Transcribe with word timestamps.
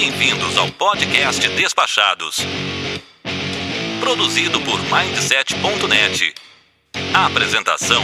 Bem-vindos 0.00 0.56
ao 0.56 0.70
podcast 0.70 1.48
Despachados. 1.56 2.36
Produzido 3.98 4.60
por 4.60 4.78
Mindset.net. 4.82 6.34
Apresentação: 7.12 8.00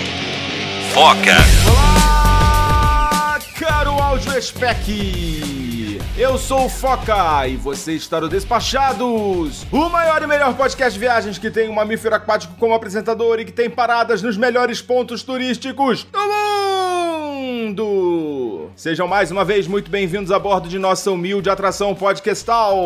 Foca. 0.92 1.36
Olá, 1.70 3.38
caro 3.56 3.92
áudio 3.92 4.42
spec. 4.42 6.00
Eu 6.18 6.36
sou 6.36 6.66
o 6.66 6.68
Foca 6.68 7.46
e 7.46 7.56
você 7.56 7.92
está 7.92 8.20
no 8.20 8.28
Despachados, 8.28 9.64
o 9.70 9.88
maior 9.88 10.20
e 10.20 10.26
melhor 10.26 10.52
podcast 10.56 10.94
de 10.94 10.98
viagens 10.98 11.38
que 11.38 11.48
tem 11.48 11.68
um 11.68 11.74
mamífero 11.74 12.16
aquático 12.16 12.56
como 12.58 12.74
apresentador 12.74 13.38
e 13.38 13.44
que 13.44 13.52
tem 13.52 13.70
paradas 13.70 14.20
nos 14.20 14.36
melhores 14.36 14.82
pontos 14.82 15.22
turísticos 15.22 16.02
do 16.02 16.18
mundo. 16.18 17.24
Sejam 18.76 19.06
mais 19.06 19.30
uma 19.30 19.44
vez 19.44 19.68
muito 19.68 19.88
bem-vindos 19.88 20.32
a 20.32 20.38
bordo 20.38 20.68
de 20.68 20.80
nossa 20.80 21.08
humilde 21.08 21.48
atração 21.48 21.94
podcastal. 21.94 22.76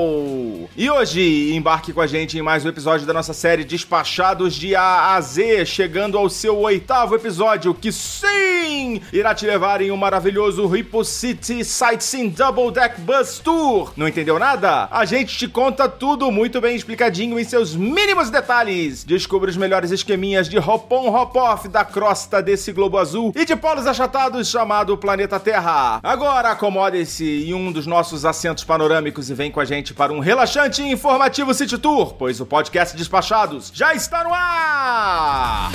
E 0.76 0.90
hoje 0.90 1.54
embarque 1.54 1.94
com 1.94 2.02
a 2.02 2.06
gente 2.06 2.36
em 2.36 2.42
mais 2.42 2.62
um 2.62 2.68
episódio 2.68 3.06
da 3.06 3.14
nossa 3.14 3.32
série 3.32 3.64
Despachados 3.64 4.54
de 4.54 4.76
A 4.76 5.14
a 5.14 5.20
Z, 5.22 5.64
chegando 5.64 6.18
ao 6.18 6.28
seu 6.28 6.58
oitavo 6.58 7.14
episódio, 7.14 7.72
que 7.72 7.90
sim 7.90 9.00
irá 9.10 9.34
te 9.34 9.46
levar 9.46 9.80
em 9.80 9.90
um 9.90 9.96
maravilhoso 9.96 10.66
Ripple 10.66 11.06
City 11.06 11.64
Sightseeing 11.64 12.28
Double 12.28 12.70
Deck 12.70 13.00
Bus 13.00 13.38
Tour. 13.38 13.90
Não 13.96 14.06
entendeu 14.06 14.38
nada? 14.38 14.88
A 14.90 15.06
gente 15.06 15.38
te 15.38 15.48
conta 15.48 15.88
tudo 15.88 16.30
muito 16.30 16.60
bem 16.60 16.76
explicadinho 16.76 17.40
em 17.40 17.44
seus 17.44 17.74
mínimos 17.74 18.28
detalhes. 18.28 19.04
Descubra 19.04 19.48
os 19.48 19.56
melhores 19.56 19.90
esqueminhas 19.90 20.50
de 20.50 20.58
hop-on 20.58 21.08
hop-off 21.14 21.66
da 21.66 21.82
crosta 21.82 22.42
desse 22.42 22.72
globo 22.72 22.98
azul 22.98 23.32
e 23.34 23.46
de 23.46 23.56
polos 23.56 23.86
achatados 23.86 24.48
chamado 24.48 24.94
planeta 24.98 25.40
Terra. 25.40 25.77
Agora 26.02 26.50
acomode-se 26.50 27.48
em 27.48 27.54
um 27.54 27.72
dos 27.72 27.86
nossos 27.86 28.24
assentos 28.24 28.64
panorâmicos 28.64 29.30
e 29.30 29.34
vem 29.34 29.50
com 29.50 29.60
a 29.60 29.64
gente 29.64 29.94
para 29.94 30.12
um 30.12 30.20
relaxante 30.20 30.82
e 30.82 30.90
informativo 30.90 31.52
City 31.54 31.78
Tour, 31.78 32.14
pois 32.14 32.40
o 32.40 32.46
podcast 32.46 32.96
Despachados 32.96 33.70
já 33.74 33.94
está 33.94 34.24
no 34.24 34.32
ar! 34.32 35.70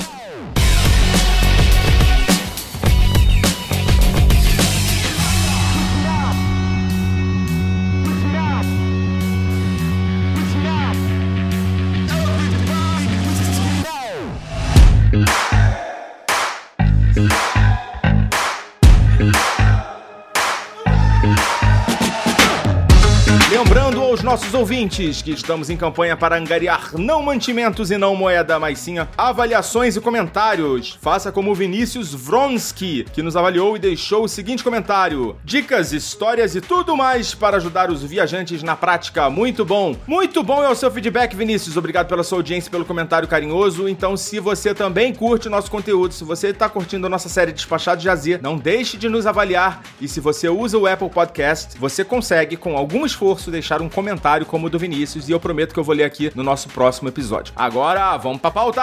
Nossos 24.33 24.55
ouvintes 24.55 25.21
que 25.21 25.29
estamos 25.29 25.69
em 25.69 25.77
campanha 25.77 26.17
para 26.17 26.35
angariar 26.35 26.97
não 26.97 27.21
mantimentos 27.21 27.91
e 27.91 27.99
não 27.99 28.15
moeda, 28.15 28.57
mas 28.57 28.79
sim 28.79 28.95
avaliações 29.15 29.95
e 29.95 30.01
comentários. 30.01 30.97
Faça 30.99 31.31
como 31.31 31.51
o 31.51 31.53
Vinícius 31.53 32.15
Vronsky, 32.15 33.05
que 33.13 33.21
nos 33.21 33.37
avaliou 33.37 33.75
e 33.75 33.79
deixou 33.79 34.23
o 34.23 34.27
seguinte 34.27 34.63
comentário: 34.63 35.35
Dicas, 35.45 35.93
histórias 35.93 36.55
e 36.55 36.61
tudo 36.61 36.97
mais 36.97 37.35
para 37.35 37.57
ajudar 37.57 37.91
os 37.91 38.01
viajantes 38.01 38.63
na 38.63 38.75
prática. 38.75 39.29
Muito 39.29 39.63
bom. 39.63 39.95
Muito 40.07 40.41
bom 40.41 40.63
é 40.63 40.69
o 40.69 40.73
seu 40.73 40.89
feedback, 40.89 41.35
Vinícius. 41.35 41.77
Obrigado 41.77 42.07
pela 42.07 42.23
sua 42.23 42.39
audiência 42.39 42.69
e 42.69 42.71
pelo 42.71 42.85
comentário 42.85 43.27
carinhoso. 43.27 43.87
Então, 43.87 44.17
se 44.17 44.39
você 44.39 44.73
também 44.73 45.13
curte 45.13 45.47
o 45.47 45.51
nosso 45.51 45.69
conteúdo, 45.69 46.11
se 46.11 46.23
você 46.23 46.47
está 46.47 46.67
curtindo 46.67 47.05
a 47.05 47.09
nossa 47.09 47.29
série 47.29 47.51
Despachado 47.51 48.01
de 48.01 48.09
Azia, 48.09 48.39
não 48.41 48.57
deixe 48.57 48.97
de 48.97 49.07
nos 49.07 49.27
avaliar. 49.27 49.83
E 50.01 50.07
se 50.07 50.19
você 50.19 50.49
usa 50.49 50.75
o 50.75 50.87
Apple 50.87 51.11
Podcast, 51.11 51.77
você 51.77 52.03
consegue, 52.03 52.57
com 52.57 52.75
algum 52.75 53.05
esforço, 53.05 53.51
deixar 53.51 53.79
um 53.79 53.87
comentário 53.87 54.22
como 54.45 54.67
o 54.67 54.69
do 54.69 54.79
Vinícius 54.79 55.27
e 55.27 55.33
eu 55.33 55.39
prometo 55.39 55.73
que 55.73 55.79
eu 55.79 55.83
vou 55.83 55.93
ler 55.93 56.05
aqui 56.05 56.31
no 56.33 56.43
nosso 56.43 56.69
próximo 56.69 57.09
episódio. 57.09 57.53
Agora, 57.55 58.15
vamos 58.17 58.39
pra 58.39 58.49
pauta! 58.49 58.81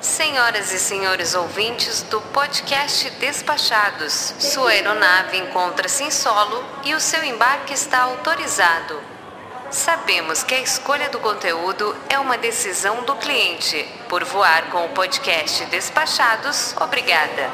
Senhoras 0.00 0.72
e 0.72 0.80
senhores 0.80 1.32
ouvintes 1.34 2.02
do 2.02 2.20
podcast 2.20 3.08
Despachados, 3.20 4.34
sua 4.38 4.70
aeronave 4.70 5.38
encontra-se 5.38 6.02
em 6.02 6.10
solo 6.10 6.64
e 6.84 6.92
o 6.92 7.00
seu 7.00 7.22
embarque 7.22 7.72
está 7.72 8.02
autorizado. 8.02 8.98
Sabemos 9.70 10.42
que 10.42 10.54
a 10.54 10.60
escolha 10.60 11.08
do 11.08 11.20
conteúdo 11.20 11.96
é 12.10 12.18
uma 12.18 12.36
decisão 12.36 13.04
do 13.04 13.14
cliente. 13.14 13.86
Por 14.08 14.24
voar 14.24 14.70
com 14.70 14.84
o 14.84 14.88
podcast 14.88 15.64
Despachados, 15.66 16.74
obrigada. 16.80 17.48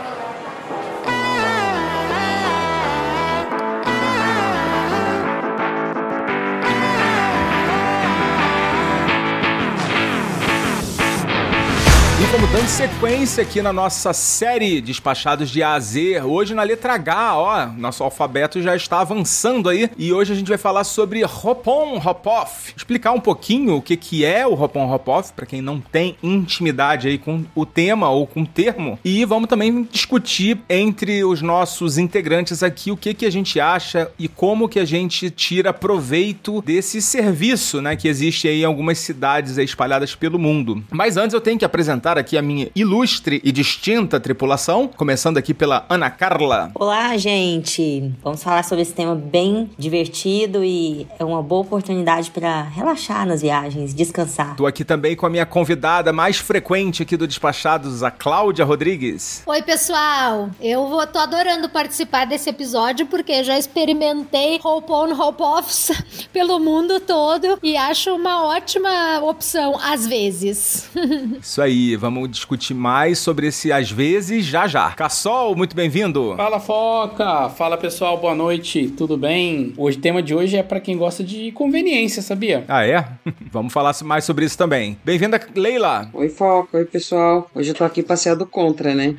Vamos 12.26 12.50
dando 12.50 12.68
sequência 12.68 13.42
aqui 13.42 13.62
na 13.62 13.72
nossa 13.72 14.12
série 14.12 14.80
Despachados 14.80 15.48
de 15.48 15.62
A 15.62 15.74
a 15.74 15.80
Z. 15.80 16.20
Hoje 16.22 16.52
na 16.52 16.64
letra 16.64 16.94
H, 16.94 17.36
ó, 17.36 17.66
nosso 17.66 18.02
alfabeto 18.02 18.60
já 18.60 18.74
está 18.74 19.00
avançando 19.00 19.68
aí. 19.68 19.88
E 19.96 20.12
hoje 20.12 20.32
a 20.32 20.36
gente 20.36 20.48
vai 20.48 20.58
falar 20.58 20.82
sobre 20.82 21.24
Hop-on, 21.24 21.96
Hop-off. 21.96 22.74
Explicar 22.76 23.12
um 23.12 23.20
pouquinho 23.20 23.76
o 23.76 23.82
que, 23.82 23.96
que 23.96 24.24
é 24.24 24.44
o 24.44 24.54
Hop-on, 24.54 24.92
Hop-off, 24.92 25.32
para 25.32 25.46
quem 25.46 25.62
não 25.62 25.80
tem 25.80 26.16
intimidade 26.20 27.06
aí 27.06 27.18
com 27.18 27.44
o 27.54 27.64
tema 27.64 28.10
ou 28.10 28.26
com 28.26 28.42
o 28.42 28.46
termo. 28.46 28.98
E 29.04 29.24
vamos 29.24 29.48
também 29.48 29.88
discutir 29.90 30.58
entre 30.68 31.22
os 31.22 31.40
nossos 31.40 31.98
integrantes 31.98 32.64
aqui 32.64 32.90
o 32.90 32.96
que, 32.96 33.14
que 33.14 33.26
a 33.26 33.32
gente 33.32 33.60
acha 33.60 34.10
e 34.18 34.26
como 34.26 34.68
que 34.68 34.80
a 34.80 34.84
gente 34.84 35.30
tira 35.30 35.72
proveito 35.72 36.60
desse 36.62 37.00
serviço, 37.00 37.80
né, 37.80 37.94
que 37.94 38.08
existe 38.08 38.48
aí 38.48 38.62
em 38.62 38.64
algumas 38.64 38.98
cidades 38.98 39.56
espalhadas 39.56 40.16
pelo 40.16 40.38
mundo. 40.38 40.82
Mas 40.90 41.16
antes 41.16 41.32
eu 41.32 41.40
tenho 41.40 41.58
que 41.58 41.64
apresentar 41.64 42.07
aqui 42.16 42.38
a 42.38 42.42
minha 42.42 42.70
ilustre 42.74 43.40
e 43.44 43.52
distinta 43.52 44.20
tripulação, 44.20 44.88
começando 44.88 45.36
aqui 45.36 45.52
pela 45.52 45.84
Ana 45.88 46.08
Carla. 46.08 46.70
Olá, 46.74 47.16
gente. 47.16 48.12
Vamos 48.22 48.42
falar 48.42 48.62
sobre 48.64 48.82
esse 48.82 48.94
tema 48.94 49.14
bem 49.14 49.68
divertido 49.76 50.64
e 50.64 51.06
é 51.18 51.24
uma 51.24 51.42
boa 51.42 51.62
oportunidade 51.62 52.30
para 52.30 52.62
relaxar 52.62 53.26
nas 53.26 53.42
viagens, 53.42 53.92
descansar. 53.92 54.56
Tô 54.56 54.66
aqui 54.66 54.84
também 54.84 55.16
com 55.16 55.26
a 55.26 55.30
minha 55.30 55.44
convidada 55.44 56.12
mais 56.12 56.38
frequente 56.38 57.02
aqui 57.02 57.16
do 57.16 57.26
Despachados, 57.26 58.02
a 58.02 58.10
Cláudia 58.10 58.64
Rodrigues. 58.64 59.42
Oi, 59.44 59.62
pessoal. 59.62 60.50
Eu 60.60 60.86
vou, 60.88 61.04
tô 61.06 61.18
adorando 61.18 61.68
participar 61.68 62.24
desse 62.24 62.48
episódio 62.48 63.06
porque 63.06 63.42
já 63.42 63.58
experimentei 63.58 64.60
hop 64.62 64.88
on, 64.88 65.12
hop 65.12 65.40
offs 65.40 65.90
pelo 66.32 66.58
mundo 66.58 67.00
todo 67.00 67.58
e 67.62 67.76
acho 67.76 68.14
uma 68.14 68.44
ótima 68.44 69.20
opção 69.22 69.78
às 69.82 70.06
vezes. 70.06 70.88
Isso 71.40 71.60
aí, 71.60 71.96
vamos 71.98 72.30
discutir 72.30 72.74
mais 72.74 73.18
sobre 73.18 73.48
esse 73.48 73.72
às 73.72 73.90
vezes 73.90 74.46
já 74.46 74.66
já. 74.66 74.92
Cassol, 74.92 75.54
muito 75.56 75.74
bem-vindo. 75.74 76.34
Fala 76.36 76.60
Foca, 76.60 77.50
fala 77.50 77.76
pessoal, 77.76 78.16
boa 78.16 78.34
noite, 78.34 78.88
tudo 78.96 79.16
bem? 79.16 79.74
O 79.76 79.90
tema 79.94 80.22
de 80.22 80.34
hoje 80.34 80.56
é 80.56 80.62
para 80.62 80.80
quem 80.80 80.96
gosta 80.96 81.24
de 81.24 81.50
conveniência, 81.52 82.22
sabia? 82.22 82.64
Ah, 82.68 82.86
é? 82.86 83.04
Vamos 83.50 83.72
falar 83.72 83.94
mais 84.04 84.24
sobre 84.24 84.44
isso 84.44 84.56
também. 84.56 84.96
Bem-vinda, 85.04 85.40
Leila. 85.54 86.08
Oi, 86.14 86.28
Foca, 86.28 86.78
oi 86.78 86.84
pessoal. 86.84 87.50
Hoje 87.54 87.70
eu 87.70 87.74
tô 87.74 87.84
aqui 87.84 88.02
passeando 88.02 88.46
contra, 88.46 88.94
né? 88.94 89.14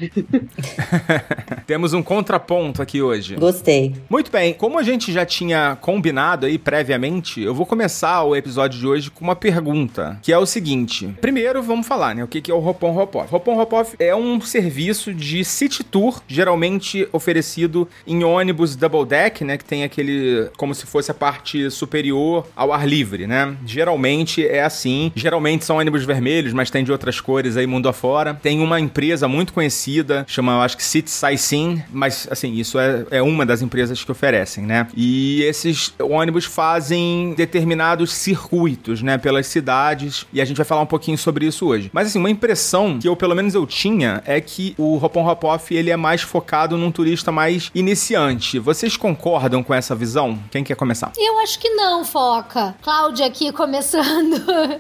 Temos 1.67 1.93
um 1.93 2.01
contraponto 2.01 2.81
aqui 2.81 3.01
hoje. 3.01 3.35
Gostei. 3.35 3.95
Muito 4.09 4.31
bem, 4.31 4.53
como 4.53 4.79
a 4.79 4.83
gente 4.83 5.11
já 5.11 5.25
tinha 5.25 5.77
combinado 5.81 6.45
aí 6.45 6.57
previamente, 6.57 7.41
eu 7.41 7.53
vou 7.53 7.65
começar 7.65 8.23
o 8.23 8.35
episódio 8.35 8.79
de 8.79 8.87
hoje 8.87 9.11
com 9.11 9.23
uma 9.23 9.35
pergunta, 9.35 10.17
que 10.21 10.31
é 10.31 10.37
o 10.37 10.45
seguinte. 10.45 11.13
Primeiro, 11.19 11.61
vamos 11.61 11.85
falar, 11.85 12.15
né? 12.15 12.23
O 12.23 12.27
que 12.27 12.49
é 12.49 12.53
o 12.53 12.59
Hopon 12.69 12.97
Hopoff. 12.97 13.33
Hopon 13.33 13.59
Hopoff 13.59 13.95
é 13.99 14.15
um 14.15 14.39
serviço 14.41 15.13
de 15.13 15.43
city 15.43 15.83
tour, 15.83 16.21
geralmente 16.27 17.07
oferecido 17.11 17.87
em 18.05 18.23
ônibus 18.23 18.75
double 18.75 19.05
deck, 19.05 19.43
né, 19.43 19.57
que 19.57 19.65
tem 19.65 19.83
aquele 19.83 20.49
como 20.57 20.73
se 20.73 20.85
fosse 20.85 21.11
a 21.11 21.13
parte 21.13 21.69
superior 21.71 22.47
ao 22.55 22.71
ar 22.71 22.87
livre, 22.87 23.27
né? 23.27 23.55
Geralmente 23.65 24.45
é 24.45 24.63
assim. 24.63 25.11
Geralmente 25.15 25.65
são 25.65 25.77
ônibus 25.77 26.03
vermelhos, 26.03 26.53
mas 26.53 26.69
tem 26.69 26.83
de 26.83 26.91
outras 26.91 27.19
cores 27.19 27.57
aí 27.57 27.67
mundo 27.67 27.89
afora. 27.89 28.33
Tem 28.33 28.59
uma 28.59 28.79
empresa 28.79 29.27
muito 29.27 29.53
conhecida, 29.53 30.25
chama 30.27 30.63
acho 30.63 30.77
que 30.77 30.83
City 30.83 31.09
Sightseeing, 31.09 31.83
mas 31.91 32.27
assim, 32.29 32.53
isso 32.53 32.79
é, 32.79 33.05
é 33.11 33.21
uma 33.21 33.45
das 33.45 33.61
empresas 33.61 34.03
que 34.03 34.11
oferecem, 34.11 34.65
né? 34.65 34.87
E 34.95 35.43
esses 35.43 35.93
ônibus 35.99 36.45
fazem 36.45 37.33
determinados 37.35 38.13
circuitos, 38.13 39.01
né, 39.01 39.17
pelas 39.17 39.47
cidades, 39.47 40.25
e 40.33 40.41
a 40.41 40.45
gente 40.45 40.57
vai 40.57 40.65
falar 40.65 40.81
um 40.81 40.85
pouquinho 40.85 41.17
sobre 41.17 41.45
isso 41.45 41.65
hoje. 41.65 41.89
Mas 41.93 42.07
assim, 42.07 42.19
uma 42.19 42.29
impressão 42.29 42.58
impressão 42.59 42.99
que 42.99 43.07
eu, 43.07 43.15
pelo 43.15 43.33
menos 43.33 43.55
eu 43.55 43.65
tinha, 43.65 44.21
é 44.25 44.41
que 44.41 44.75
o 44.77 44.97
Hopon 44.97 45.25
Hop 45.25 45.43
Off, 45.45 45.73
ele 45.73 45.89
é 45.89 45.95
mais 45.95 46.21
focado 46.21 46.77
num 46.77 46.91
turista 46.91 47.31
mais 47.31 47.71
iniciante. 47.73 48.59
Vocês 48.59 48.97
concordam 48.97 49.63
com 49.63 49.73
essa 49.73 49.95
visão? 49.95 50.37
Quem 50.51 50.61
quer 50.61 50.75
começar? 50.75 51.13
Eu 51.17 51.39
acho 51.39 51.57
que 51.57 51.69
não, 51.69 52.03
Foca. 52.03 52.75
Cláudia 52.81 53.25
aqui 53.25 53.51
começando. 53.51 54.09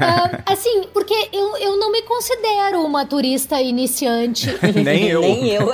Ah, 0.00 0.52
assim, 0.52 0.84
porque 0.92 1.14
eu, 1.32 1.56
eu 1.56 1.78
não 1.78 1.90
me 1.90 2.02
considero 2.02 2.82
uma 2.84 3.04
turista 3.04 3.60
iniciante. 3.60 4.48
Nem 4.74 5.08
eu. 5.08 5.20
Nem 5.20 5.48
eu. 5.50 5.70